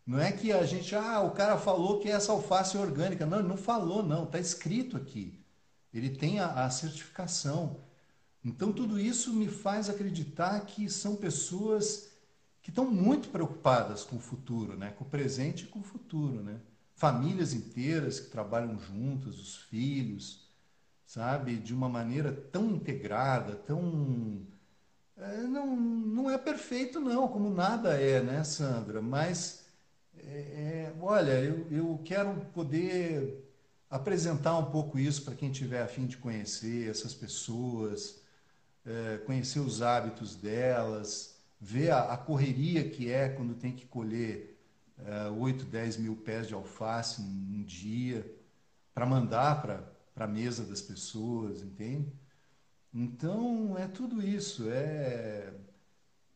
Não 0.05 0.17
é 0.17 0.31
que 0.31 0.53
a 0.53 0.65
gente, 0.65 0.95
ah, 0.95 1.19
o 1.21 1.31
cara 1.31 1.57
falou 1.57 1.99
que 1.99 2.09
essa 2.09 2.31
alface 2.31 2.77
é 2.77 2.79
orgânica. 2.79 3.25
Não, 3.25 3.39
ele 3.39 3.47
não 3.49 3.57
falou, 3.57 4.01
não. 4.01 4.23
Está 4.23 4.39
escrito 4.39 4.95
aqui. 4.95 5.37
Ele 5.93 6.09
tem 6.09 6.39
a, 6.39 6.65
a 6.65 6.69
certificação. 6.69 7.81
Então, 8.43 8.71
tudo 8.71 8.97
isso 8.97 9.33
me 9.33 9.49
faz 9.49 9.89
acreditar 9.89 10.61
que 10.61 10.89
são 10.89 11.17
pessoas 11.17 12.09
que 12.61 12.69
estão 12.69 12.89
muito 12.89 13.27
preocupadas 13.27 14.05
com 14.05 14.15
o 14.15 14.21
futuro, 14.21 14.77
né? 14.77 14.91
com 14.91 15.03
o 15.03 15.09
presente 15.09 15.65
e 15.65 15.67
com 15.67 15.79
o 15.79 15.83
futuro. 15.83 16.41
Né? 16.41 16.57
Famílias 16.95 17.53
inteiras 17.53 18.19
que 18.21 18.29
trabalham 18.29 18.79
juntas, 18.79 19.37
os 19.37 19.57
filhos, 19.57 20.47
sabe? 21.05 21.57
De 21.57 21.73
uma 21.73 21.89
maneira 21.89 22.31
tão 22.31 22.71
integrada, 22.71 23.55
tão. 23.55 24.47
É, 25.17 25.37
não, 25.43 25.75
não 25.75 26.29
é 26.29 26.37
perfeito, 26.37 26.99
não, 26.99 27.27
como 27.27 27.49
nada 27.49 27.99
é, 27.99 28.21
né, 28.21 28.43
Sandra? 28.43 29.01
Mas 29.01 29.63
é, 30.17 30.91
é, 30.91 30.93
olha, 30.99 31.31
eu, 31.43 31.67
eu 31.71 32.01
quero 32.03 32.33
poder 32.53 33.43
apresentar 33.89 34.57
um 34.57 34.65
pouco 34.71 34.97
isso 34.97 35.23
para 35.23 35.35
quem 35.35 35.51
tiver 35.51 35.81
a 35.83 35.87
fim 35.87 36.07
de 36.07 36.17
conhecer 36.17 36.89
essas 36.89 37.13
pessoas, 37.13 38.21
é, 38.85 39.17
conhecer 39.19 39.59
os 39.59 39.81
hábitos 39.81 40.35
delas, 40.35 41.37
ver 41.59 41.91
a, 41.91 42.13
a, 42.13 42.17
correria 42.17 42.89
que 42.89 43.11
é 43.11 43.29
quando 43.29 43.53
tem 43.55 43.71
que 43.71 43.85
colher 43.85 44.59
é, 45.05 45.29
8, 45.29 45.65
10 45.65 45.97
mil 45.97 46.15
pés 46.15 46.47
de 46.47 46.53
alface 46.53 47.21
em 47.21 47.59
um 47.59 47.63
dia 47.63 48.25
para 48.93 49.05
mandar 49.05 49.61
para 49.61 50.25
a 50.25 50.27
mesa 50.27 50.63
das 50.65 50.81
pessoas, 50.81 51.61
entende? 51.61 52.11
Então, 52.93 53.77
é 53.77 53.87
tudo 53.87 54.21
isso. 54.21 54.69
É... 54.69 55.53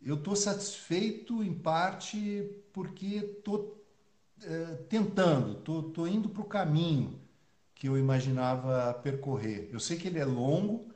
Eu 0.01 0.16
estou 0.16 0.36
satisfeito, 0.36 1.43
em 1.43 1.53
parte, 1.53 2.49
porque 2.74 3.18
estou 3.38 3.78
é, 4.43 4.76
tentando, 4.89 5.60
estou 5.88 6.08
indo 6.08 6.30
para 6.30 6.41
o 6.41 6.45
caminho 6.45 7.20
que 7.76 7.88
eu 7.88 7.97
imaginava 7.97 8.93
percorrer. 8.95 9.70
Eu 9.72 9.80
sei 9.80 9.97
que 9.97 10.08
ele 10.08 10.20
é 10.20 10.26
longo. 10.26 10.91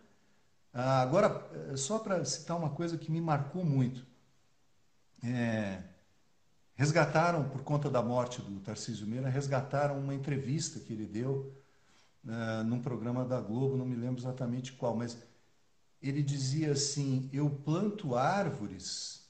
Ah, 0.74 1.01
agora, 1.01 1.49
é, 1.72 1.78
só 1.78 1.99
para 1.99 2.24
citar 2.26 2.57
uma 2.57 2.70
coisa 2.70 2.97
que 2.97 3.12
me 3.12 3.22
marcou 3.22 3.64
muito. 3.66 4.05
É, 5.24 5.84
resgataram, 6.76 7.47
por 7.49 7.64
conta 7.64 7.89
da 7.89 8.01
morte 8.01 8.41
do 8.41 8.59
Tarcísio 8.59 9.05
Meira, 9.07 9.30
resgataram 9.30 9.99
uma 9.99 10.16
entrevista 10.16 10.80
que 10.80 10.93
ele 10.93 11.05
deu 11.05 11.53
uh, 12.26 12.64
num 12.66 12.82
programa 12.82 13.24
da 13.26 13.39
Globo, 13.39 13.78
não 13.78 13.86
me 13.86 13.95
lembro 13.95 14.20
exatamente 14.20 14.74
qual, 14.74 14.95
mas 14.95 15.18
ele 16.01 16.23
dizia 16.23 16.71
assim: 16.71 17.29
Eu 17.31 17.49
planto 17.49 18.15
árvores 18.15 19.21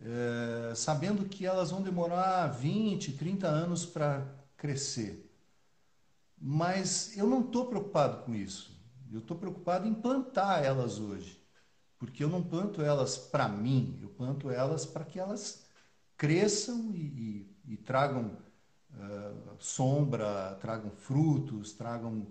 é, 0.00 0.74
sabendo 0.74 1.26
que 1.26 1.44
elas 1.44 1.70
vão 1.70 1.82
demorar 1.82 2.46
20, 2.48 3.12
30 3.12 3.46
anos 3.46 3.84
para 3.84 4.26
crescer. 4.56 5.26
Mas 6.40 7.16
eu 7.16 7.26
não 7.26 7.40
estou 7.40 7.66
preocupado 7.66 8.24
com 8.24 8.34
isso. 8.34 8.70
Eu 9.12 9.18
estou 9.18 9.36
preocupado 9.36 9.86
em 9.86 9.94
plantar 9.94 10.64
elas 10.64 10.98
hoje. 10.98 11.38
Porque 11.98 12.24
eu 12.24 12.28
não 12.30 12.42
planto 12.42 12.80
elas 12.80 13.18
para 13.18 13.46
mim, 13.46 13.98
eu 14.00 14.08
planto 14.08 14.48
elas 14.48 14.86
para 14.86 15.04
que 15.04 15.18
elas 15.18 15.66
cresçam 16.16 16.92
e, 16.94 17.46
e, 17.66 17.72
e 17.72 17.76
tragam 17.76 18.38
uh, 18.94 19.56
sombra, 19.58 20.56
tragam 20.62 20.90
frutos, 20.92 21.72
tragam 21.72 22.26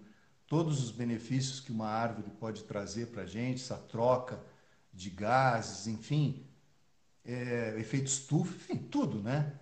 todos 0.50 0.84
os 0.84 0.92
benefícios 0.92 1.60
que 1.60 1.72
uma 1.72 1.88
árvore 1.88 2.32
pode 2.40 2.64
trazer 2.64 3.08
para 3.08 3.22
a 3.22 3.26
gente, 3.26 3.62
essa 3.62 3.78
troca 3.78 4.42
de 4.92 5.12
gases, 5.12 5.88
enfim, 5.88 6.44
é, 7.24 7.76
efeito 7.80 8.08
estufa, 8.08 8.56
enfim, 8.56 8.78
tudo, 8.78 9.22
né? 9.22 9.54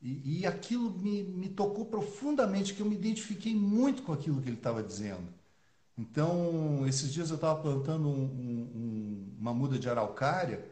E, 0.00 0.40
e 0.40 0.46
aquilo 0.46 0.90
me, 0.98 1.24
me 1.24 1.48
tocou 1.48 1.86
profundamente, 1.86 2.72
que 2.72 2.80
eu 2.80 2.86
me 2.86 2.94
identifiquei 2.94 3.54
muito 3.54 4.02
com 4.04 4.12
aquilo 4.12 4.40
que 4.40 4.48
ele 4.48 4.56
estava 4.56 4.82
dizendo. 4.82 5.26
Então, 5.98 6.86
esses 6.86 7.12
dias 7.12 7.30
eu 7.30 7.34
estava 7.34 7.60
plantando 7.60 8.08
um, 8.08 8.22
um, 8.22 9.36
uma 9.40 9.52
muda 9.52 9.76
de 9.78 9.90
araucária 9.90 10.64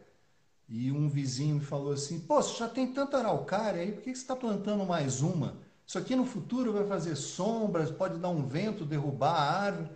e 0.68 0.92
um 0.92 1.08
vizinho 1.08 1.56
me 1.56 1.60
falou 1.60 1.92
assim: 1.92 2.20
Pô, 2.20 2.40
você 2.40 2.56
já 2.58 2.68
tem 2.68 2.92
tanta 2.92 3.18
araucária 3.18 3.82
aí, 3.82 3.90
por 3.92 4.02
que 4.02 4.14
você 4.14 4.22
está 4.22 4.36
plantando 4.36 4.86
mais 4.86 5.22
uma? 5.22 5.56
Isso 5.86 5.98
aqui 5.98 6.16
no 6.16 6.26
futuro 6.26 6.72
vai 6.72 6.86
fazer 6.86 7.14
sombras, 7.16 7.90
pode 7.90 8.18
dar 8.18 8.28
um 8.28 8.46
vento, 8.46 8.84
derrubar 8.84 9.34
a 9.34 9.60
árvore. 9.60 9.90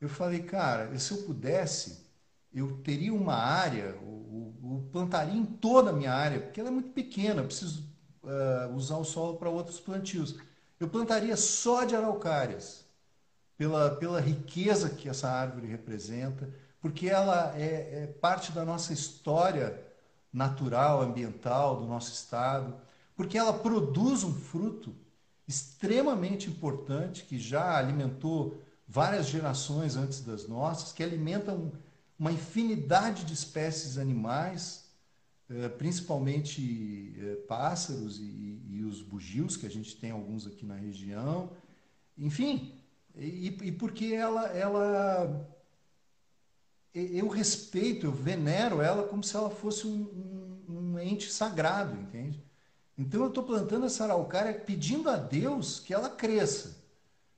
Eu 0.00 0.08
falei, 0.08 0.42
cara, 0.42 0.96
se 0.98 1.12
eu 1.12 1.22
pudesse, 1.24 2.06
eu 2.52 2.78
teria 2.78 3.12
uma 3.12 3.34
área, 3.34 3.96
o 4.02 4.30
plantaria 4.92 5.34
em 5.34 5.44
toda 5.44 5.90
a 5.90 5.92
minha 5.92 6.12
área, 6.12 6.40
porque 6.40 6.60
ela 6.60 6.68
é 6.68 6.72
muito 6.72 6.90
pequena, 6.90 7.40
eu 7.40 7.46
preciso 7.46 7.84
uh, 8.22 8.74
usar 8.74 8.96
o 8.96 9.04
solo 9.04 9.36
para 9.36 9.48
outros 9.48 9.80
plantios. 9.80 10.36
Eu 10.78 10.88
plantaria 10.88 11.36
só 11.36 11.84
de 11.84 11.94
araucárias, 11.94 12.84
pela, 13.56 13.90
pela 13.96 14.20
riqueza 14.20 14.88
que 14.88 15.08
essa 15.08 15.28
árvore 15.28 15.66
representa, 15.66 16.48
porque 16.80 17.08
ela 17.08 17.54
é, 17.56 18.04
é 18.04 18.06
parte 18.06 18.52
da 18.52 18.64
nossa 18.64 18.92
história 18.92 19.78
natural, 20.32 21.02
ambiental, 21.02 21.76
do 21.76 21.86
nosso 21.86 22.12
estado, 22.12 22.74
porque 23.20 23.36
ela 23.36 23.52
produz 23.52 24.24
um 24.24 24.32
fruto 24.32 24.96
extremamente 25.46 26.48
importante 26.48 27.22
que 27.24 27.38
já 27.38 27.76
alimentou 27.76 28.58
várias 28.88 29.26
gerações 29.26 29.94
antes 29.94 30.22
das 30.22 30.48
nossas, 30.48 30.90
que 30.90 31.02
alimenta 31.02 31.52
um, 31.52 31.70
uma 32.18 32.32
infinidade 32.32 33.26
de 33.26 33.34
espécies 33.34 33.98
animais, 33.98 34.86
eh, 35.50 35.68
principalmente 35.68 37.14
eh, 37.18 37.34
pássaros 37.46 38.18
e, 38.18 38.62
e, 38.70 38.84
os 38.84 39.02
bugios, 39.02 39.54
que 39.54 39.66
a 39.66 39.70
gente 39.70 39.94
tem 39.96 40.12
alguns 40.12 40.46
aqui 40.46 40.64
na 40.64 40.76
região. 40.76 41.50
Enfim, 42.16 42.72
e, 43.14 43.48
e 43.48 43.72
porque 43.72 44.14
ela, 44.14 44.46
ela. 44.46 45.46
Eu 46.94 47.28
respeito, 47.28 48.06
eu 48.06 48.12
venero 48.12 48.80
ela 48.80 49.06
como 49.06 49.22
se 49.22 49.36
ela 49.36 49.50
fosse 49.50 49.86
um, 49.86 50.62
um, 50.66 50.94
um 50.94 50.98
ente 50.98 51.30
sagrado, 51.30 52.00
entende? 52.00 52.48
Então 53.00 53.22
eu 53.22 53.28
estou 53.28 53.42
plantando 53.42 53.86
essa 53.86 54.04
araucária 54.04 54.52
pedindo 54.52 55.08
a 55.08 55.16
Deus 55.16 55.80
que 55.80 55.94
ela 55.94 56.10
cresça. 56.10 56.76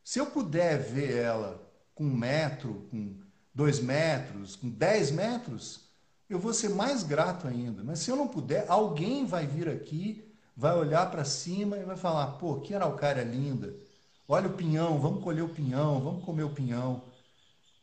Se 0.03 0.19
eu 0.19 0.27
puder 0.27 0.83
ver 0.83 1.17
ela 1.17 1.63
com 1.95 2.03
um 2.03 2.17
metro, 2.17 2.89
com 2.91 3.15
dois 3.55 3.79
metros, 3.79 4.57
com 4.57 4.69
dez 4.69 5.13
metros, 5.13 5.83
eu 6.29 6.41
vou 6.41 6.53
ser 6.53 6.71
mais 6.71 7.05
grato 7.05 7.47
ainda. 7.47 7.85
Mas 7.85 8.01
se 8.01 8.11
eu 8.11 8.17
não 8.17 8.27
puder, 8.27 8.69
alguém 8.69 9.25
vai 9.25 9.47
vir 9.47 9.69
aqui, 9.69 10.35
vai 10.57 10.77
olhar 10.77 11.09
para 11.13 11.25
cima 11.25 11.77
e 11.79 11.85
vai 11.85 11.97
falar: 11.97 12.27
pô, 12.39 12.61
que 12.61 12.75
araucária 12.75 13.23
linda. 13.23 13.73
Olha 14.27 14.49
o 14.49 14.55
pinhão, 14.55 14.99
vamos 14.99 15.23
colher 15.23 15.45
o 15.45 15.49
pinhão, 15.49 16.01
vamos 16.01 16.25
comer 16.25 16.43
o 16.43 16.51
pinhão. 16.51 17.05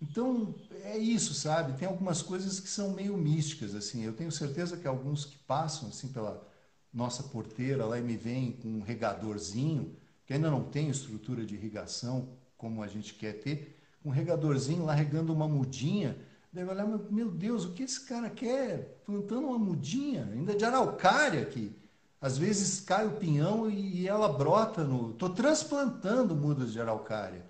Então, 0.01 0.53
é 0.83 0.97
isso, 0.97 1.33
sabe? 1.33 1.77
Tem 1.77 1.87
algumas 1.87 2.21
coisas 2.21 2.59
que 2.59 2.69
são 2.69 2.91
meio 2.91 3.15
místicas, 3.17 3.73
assim. 3.73 4.03
Eu 4.03 4.13
tenho 4.13 4.31
certeza 4.31 4.75
que 4.75 4.87
alguns 4.87 5.23
que 5.23 5.37
passam, 5.37 5.87
assim, 5.87 6.09
pela 6.09 6.48
nossa 6.93 7.23
porteira 7.23 7.85
lá 7.85 7.99
e 7.99 8.01
me 8.01 8.17
vêm 8.17 8.51
com 8.53 8.67
um 8.67 8.81
regadorzinho, 8.81 9.95
que 10.25 10.33
ainda 10.33 10.49
não 10.49 10.63
tem 10.63 10.89
estrutura 10.89 11.45
de 11.45 11.55
irrigação 11.55 12.29
como 12.57 12.83
a 12.83 12.87
gente 12.87 13.13
quer 13.13 13.33
ter, 13.39 13.79
um 14.03 14.09
regadorzinho 14.09 14.85
lá 14.85 14.93
regando 14.93 15.33
uma 15.33 15.47
mudinha. 15.47 16.17
Deve 16.51 16.71
olhar, 16.71 16.87
meu 16.87 17.29
Deus, 17.29 17.63
o 17.63 17.73
que 17.73 17.83
esse 17.83 18.05
cara 18.05 18.29
quer? 18.29 19.01
Plantando 19.05 19.47
uma 19.47 19.59
mudinha, 19.59 20.27
ainda 20.33 20.55
de 20.55 20.65
araucária 20.65 21.41
aqui. 21.41 21.75
Às 22.21 22.37
vezes 22.37 22.81
cai 22.81 23.07
o 23.07 23.11
pinhão 23.11 23.69
e, 23.69 24.07
ela 24.07 24.27
brota 24.27 24.83
no. 24.83 25.11
Estou 25.11 25.29
transplantando 25.29 26.35
mudas 26.35 26.73
de 26.73 26.81
araucária, 26.81 27.45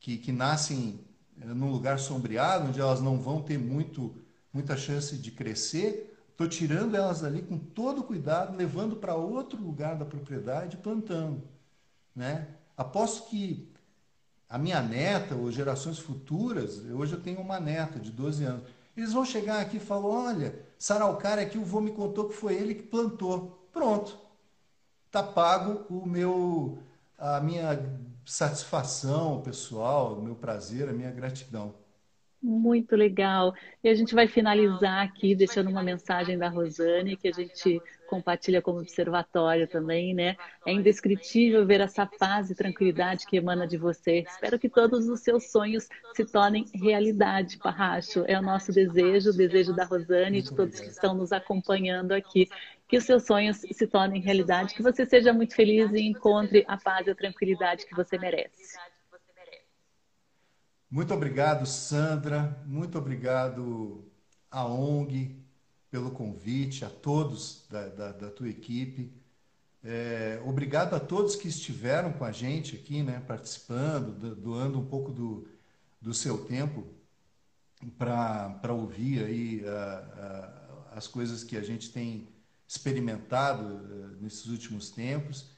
que, 0.00 0.16
que 0.16 0.32
nascem 0.32 1.00
eh, 1.40 1.46
num 1.46 1.70
lugar 1.70 1.98
sombreado, 1.98 2.68
onde 2.68 2.80
elas 2.80 3.00
não 3.00 3.18
vão 3.18 3.40
ter 3.40 3.58
muito, 3.58 4.16
muita 4.52 4.76
chance 4.76 5.16
de 5.16 5.30
crescer. 5.30 6.09
Estou 6.40 6.48
tirando 6.48 6.94
elas 6.94 7.20
dali 7.20 7.42
com 7.42 7.58
todo 7.58 8.02
cuidado, 8.02 8.56
levando 8.56 8.96
para 8.96 9.14
outro 9.14 9.62
lugar 9.62 9.94
da 9.94 10.06
propriedade 10.06 10.78
e 10.78 10.80
plantando. 10.80 11.42
Né? 12.16 12.48
Aposto 12.74 13.28
que 13.28 13.70
a 14.48 14.56
minha 14.56 14.80
neta 14.80 15.34
ou 15.34 15.52
gerações 15.52 15.98
futuras, 15.98 16.78
hoje 16.78 17.12
eu 17.12 17.20
tenho 17.20 17.42
uma 17.42 17.60
neta 17.60 18.00
de 18.00 18.10
12 18.10 18.42
anos, 18.42 18.62
eles 18.96 19.12
vão 19.12 19.22
chegar 19.22 19.60
aqui 19.60 19.76
e 19.76 19.80
falar, 19.80 20.06
olha, 20.06 20.58
saraucária 20.78 21.42
aqui, 21.42 21.58
o 21.58 21.64
vô 21.64 21.78
me 21.78 21.92
contou 21.92 22.30
que 22.30 22.34
foi 22.34 22.54
ele 22.54 22.74
que 22.74 22.84
plantou. 22.84 23.68
Pronto. 23.70 24.18
Está 25.08 25.22
pago 25.22 25.84
o 25.94 26.06
meu, 26.06 26.78
a 27.18 27.38
minha 27.40 27.78
satisfação 28.24 29.42
pessoal, 29.42 30.14
o 30.14 30.22
meu 30.22 30.34
prazer, 30.34 30.88
a 30.88 30.92
minha 30.94 31.10
gratidão. 31.10 31.74
Muito 32.42 32.96
legal. 32.96 33.52
E 33.84 33.88
a 33.88 33.94
gente 33.94 34.14
vai 34.14 34.26
finalizar 34.26 35.04
aqui 35.04 35.34
deixando 35.34 35.68
uma 35.68 35.82
mensagem 35.82 36.38
da 36.38 36.48
Rosane 36.48 37.14
que 37.14 37.28
a 37.28 37.32
gente 37.32 37.82
compartilha 38.08 38.62
como 38.62 38.80
observatório 38.80 39.68
também, 39.68 40.14
né? 40.14 40.36
É 40.66 40.72
indescritível 40.72 41.66
ver 41.66 41.82
essa 41.82 42.06
paz 42.06 42.50
e 42.50 42.54
tranquilidade 42.54 43.26
que 43.26 43.36
emana 43.36 43.66
de 43.66 43.76
você. 43.76 44.20
Espero 44.20 44.58
que 44.58 44.70
todos 44.70 45.06
os 45.06 45.20
seus 45.20 45.50
sonhos 45.50 45.86
se 46.14 46.24
tornem 46.24 46.64
realidade, 46.74 47.58
Parracho. 47.58 48.24
É 48.26 48.38
o 48.38 48.42
nosso 48.42 48.72
desejo, 48.72 49.30
o 49.30 49.36
desejo 49.36 49.74
da 49.74 49.84
Rosane 49.84 50.38
e 50.38 50.42
de 50.42 50.54
todos 50.54 50.80
que 50.80 50.88
estão 50.88 51.14
nos 51.14 51.32
acompanhando 51.32 52.12
aqui. 52.12 52.48
Que 52.88 52.96
os 52.96 53.04
seus 53.04 53.26
sonhos 53.26 53.58
se 53.58 53.86
tornem 53.86 54.22
realidade, 54.22 54.74
que 54.74 54.82
você 54.82 55.04
seja 55.04 55.32
muito 55.32 55.54
feliz 55.54 55.92
e 55.92 56.00
encontre 56.00 56.64
a 56.66 56.78
paz 56.78 57.06
e 57.06 57.10
a 57.10 57.14
tranquilidade 57.14 57.86
que 57.86 57.94
você 57.94 58.18
merece. 58.18 58.78
Muito 60.90 61.14
obrigado, 61.14 61.66
Sandra. 61.66 62.60
Muito 62.66 62.98
obrigado 62.98 64.04
a 64.50 64.66
ONG 64.66 65.40
pelo 65.88 66.10
convite, 66.10 66.84
a 66.84 66.90
todos 66.90 67.64
da, 67.70 67.88
da, 67.88 68.12
da 68.12 68.28
tua 68.28 68.48
equipe. 68.48 69.12
É, 69.84 70.42
obrigado 70.44 70.94
a 70.94 71.00
todos 71.00 71.36
que 71.36 71.46
estiveram 71.46 72.12
com 72.12 72.24
a 72.24 72.32
gente 72.32 72.74
aqui, 72.74 73.04
né, 73.04 73.22
participando, 73.24 74.34
doando 74.34 74.80
um 74.80 74.84
pouco 74.84 75.12
do, 75.12 75.46
do 76.00 76.12
seu 76.12 76.44
tempo 76.46 76.84
para 77.96 78.72
ouvir 78.72 79.24
aí 79.24 79.64
a, 79.64 80.90
a, 80.92 80.96
as 80.96 81.06
coisas 81.06 81.44
que 81.44 81.56
a 81.56 81.62
gente 81.62 81.92
tem 81.92 82.26
experimentado 82.66 83.64
uh, 83.64 84.16
nesses 84.20 84.46
últimos 84.46 84.90
tempos. 84.90 85.50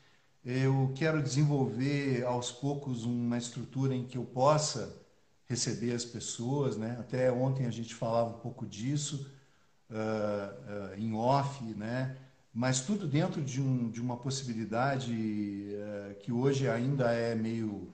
Eu 0.45 0.93
quero 0.95 1.23
desenvolver 1.23 2.23
aos 2.27 2.53
poucos 2.53 3.05
uma 3.05 3.39
estrutura 3.39 3.95
em 3.95 4.05
que 4.05 4.19
eu 4.19 4.27
possa 4.27 5.01
receber 5.53 5.93
as 5.95 6.05
pessoas, 6.05 6.77
né? 6.77 6.97
Até 6.99 7.31
ontem 7.31 7.67
a 7.67 7.71
gente 7.71 7.95
falava 7.95 8.31
um 8.31 8.41
pouco 8.41 8.67
disso 8.67 9.31
uh, 9.91 10.95
uh, 10.95 10.99
em 10.99 11.15
off, 11.15 11.63
né? 11.75 12.17
Mas 12.55 12.81
tudo 12.81 13.07
dentro 13.07 13.43
de, 13.43 13.61
um, 13.61 13.91
de 13.91 14.01
uma 14.01 14.17
possibilidade 14.17 15.13
uh, 15.13 16.15
que 16.21 16.33
hoje 16.33 16.69
ainda 16.69 17.13
é 17.13 17.35
meio 17.35 17.93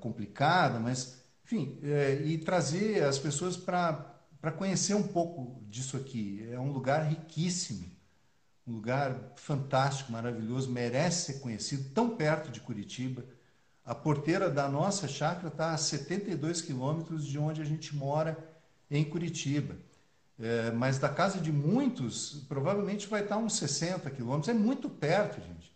complicada, 0.00 0.80
mas 0.80 1.22
enfim, 1.44 1.78
e 2.24 2.38
trazer 2.38 3.04
as 3.04 3.20
pessoas 3.20 3.56
para 3.56 4.50
conhecer 4.58 4.94
um 4.94 5.06
pouco 5.06 5.62
disso 5.70 5.96
aqui. 5.96 6.44
É 6.50 6.58
um 6.58 6.72
lugar 6.72 7.04
riquíssimo, 7.08 7.88
um 8.66 8.72
lugar 8.72 9.32
fantástico, 9.36 10.10
maravilhoso, 10.10 10.72
merece 10.72 11.34
ser 11.34 11.38
conhecido, 11.38 11.88
tão 11.94 12.16
perto 12.16 12.50
de 12.50 12.58
Curitiba. 12.58 13.24
A 13.84 13.94
porteira 13.94 14.48
da 14.48 14.66
nossa 14.66 15.06
chácara 15.06 15.48
está 15.48 15.72
a 15.72 15.76
72 15.76 16.62
quilômetros 16.62 17.26
de 17.26 17.38
onde 17.38 17.60
a 17.60 17.64
gente 17.64 17.94
mora 17.94 18.38
em 18.90 19.04
Curitiba. 19.04 19.76
É, 20.38 20.70
mas 20.70 20.98
da 20.98 21.08
casa 21.08 21.38
de 21.38 21.52
muitos, 21.52 22.44
provavelmente 22.48 23.06
vai 23.06 23.22
estar 23.22 23.36
uns 23.36 23.56
60 23.56 24.10
quilômetros. 24.10 24.48
É 24.48 24.54
muito 24.54 24.88
perto, 24.88 25.38
gente. 25.40 25.70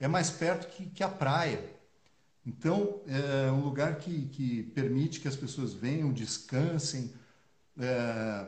É 0.00 0.08
mais 0.08 0.30
perto 0.30 0.66
que, 0.68 0.86
que 0.86 1.04
a 1.04 1.08
praia. 1.08 1.62
Então, 2.44 3.00
é 3.06 3.52
um 3.52 3.60
lugar 3.60 3.96
que, 3.96 4.26
que 4.28 4.62
permite 4.74 5.20
que 5.20 5.28
as 5.28 5.36
pessoas 5.36 5.74
venham, 5.74 6.10
descansem, 6.10 7.12
é, 7.78 8.46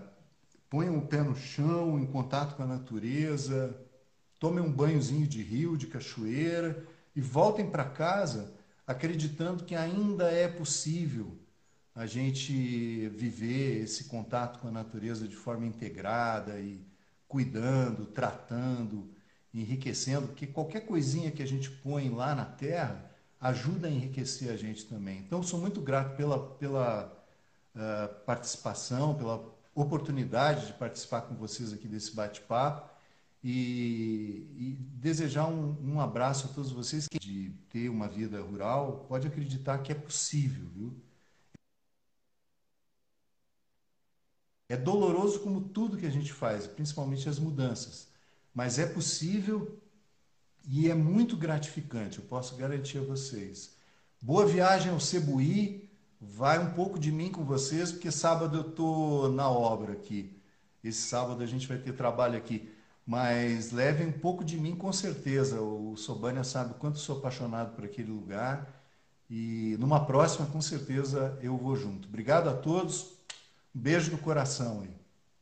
ponham 0.71 0.97
o 0.97 1.07
pé 1.07 1.23
no 1.23 1.37
chão, 1.37 2.01
em 2.01 2.07
contato 2.07 2.57
com 2.57 2.63
a 2.63 2.67
natureza, 2.67 3.79
tomem 4.41 4.65
um 4.65 4.73
banhozinho 4.73 5.27
de 5.27 5.43
rio, 5.43 5.77
de 5.77 5.87
cachoeira 5.87 6.85
e 7.15 7.21
voltem 7.21 7.71
para 7.71 7.85
casa 7.85 8.54
acreditando 8.87 9.65
que 9.65 9.75
ainda 9.75 10.31
é 10.31 10.49
possível 10.49 11.39
a 11.95 12.07
gente 12.07 13.09
viver 13.11 13.83
esse 13.83 14.05
contato 14.05 14.59
com 14.59 14.69
a 14.69 14.73
natureza 14.73 15.29
de 15.29 15.37
forma 15.37 15.65
integrada 15.65 16.59
e 16.59 16.85
cuidando, 17.29 18.07
tratando, 18.07 19.11
enriquecendo, 19.53 20.29
porque 20.29 20.47
qualquer 20.47 20.81
coisinha 20.81 21.31
que 21.31 21.43
a 21.43 21.47
gente 21.47 21.71
põe 21.71 22.11
lá 22.11 22.35
na 22.35 22.45
terra 22.45 23.11
ajuda 23.41 23.89
a 23.89 23.91
enriquecer 23.91 24.51
a 24.51 24.57
gente 24.57 24.87
também. 24.87 25.19
Então, 25.19 25.43
sou 25.43 25.61
muito 25.61 25.81
grato 25.81 26.17
pela, 26.17 26.39
pela 26.57 27.27
uh, 27.75 28.25
participação, 28.25 29.15
pela 29.15 29.45
oportunidade 29.75 30.69
de 30.69 30.73
participar 30.75 31.23
com 31.23 31.35
vocês 31.35 31.73
aqui 31.73 31.87
desse 31.87 32.15
bate-papo 32.15 32.94
e, 33.45 34.49
e 34.57 34.79
desejar 34.95 35.47
um, 35.47 35.77
um, 35.83 36.01
abraço 36.01 36.47
a 36.47 36.55
todos 36.55 36.73
vocês 36.73 37.07
que 37.07 37.19
de 37.19 37.51
ter 37.69 37.91
uma 37.91 38.09
vida 38.09 38.41
rural 38.41 39.05
pode 39.07 39.27
acreditar 39.27 39.79
que 39.83 39.93
é 39.93 39.95
possível, 39.95 40.67
viu? 40.75 40.97
É 44.67 44.79
doloroso 44.79 45.41
como 45.41 45.61
tudo 45.61 45.99
que 45.99 46.07
a 46.07 46.11
gente 46.11 46.33
faz, 46.33 46.67
principalmente 46.67 47.29
as 47.29 47.39
mudanças, 47.39 48.09
mas 48.55 48.79
é 48.79 48.87
possível 48.87 49.79
e 50.67 50.91
é 50.91 50.95
muito 50.95 51.37
gratificante, 51.37 52.19
eu 52.19 52.25
posso 52.25 52.57
garantir 52.57 52.97
a 52.97 53.03
vocês. 53.03 53.77
Boa 54.23 54.47
viagem 54.47 54.91
ao 54.91 54.99
Cebuí, 54.99 55.91
vai 56.19 56.59
um 56.59 56.73
pouco 56.73 56.99
de 56.99 57.13
mim 57.13 57.31
com 57.31 57.45
vocês, 57.45 57.93
porque 57.93 58.11
sábado 58.11 58.57
eu 58.57 58.65
tô 58.73 59.29
na 59.29 59.51
obra 59.51 59.93
aqui. 59.93 60.35
Esse 60.83 61.03
sábado 61.03 61.43
a 61.43 61.47
gente 61.47 61.69
vai 61.69 61.77
ter 61.77 61.93
trabalho 61.93 62.39
aqui. 62.39 62.74
Mas 63.07 63.71
levem 63.71 64.07
um 64.07 64.13
pouco 64.13 64.43
de 64.43 64.57
mim 64.57 64.75
com 64.75 64.93
certeza. 64.93 65.61
O 65.61 65.97
Sobânia 65.97 66.43
sabe 66.43 66.73
o 66.73 66.75
quanto 66.75 66.99
sou 66.99 67.19
apaixonado 67.19 67.75
por 67.75 67.85
aquele 67.85 68.11
lugar. 68.11 68.67
E 69.29 69.77
numa 69.79 70.05
próxima, 70.05 70.47
com 70.47 70.61
certeza, 70.61 71.39
eu 71.43 71.57
vou 71.57 71.77
junto. 71.77 72.09
Obrigado 72.09 72.49
a 72.49 72.55
todos. 72.55 73.19
Um 73.75 73.81
beijo 73.81 74.11
no 74.11 74.19
coração 74.19 74.83
aí. 74.83 74.91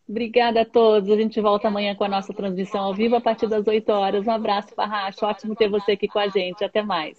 Obrigada 0.08 0.62
a 0.62 0.64
todos. 0.64 1.08
A 1.10 1.16
gente 1.16 1.40
volta 1.40 1.68
amanhã 1.68 1.94
com 1.94 2.04
a 2.04 2.08
nossa 2.08 2.34
transmissão 2.34 2.80
ao 2.80 2.94
vivo 2.94 3.16
a 3.16 3.20
partir 3.20 3.48
das 3.48 3.66
8 3.66 3.88
horas. 3.90 4.26
Um 4.26 4.30
abraço, 4.30 4.74
Parracho. 4.74 5.24
Ótimo 5.24 5.54
ter 5.54 5.68
você 5.68 5.92
aqui 5.92 6.08
com 6.08 6.18
a 6.18 6.28
gente. 6.28 6.64
Até 6.64 6.82
mais. 6.82 7.16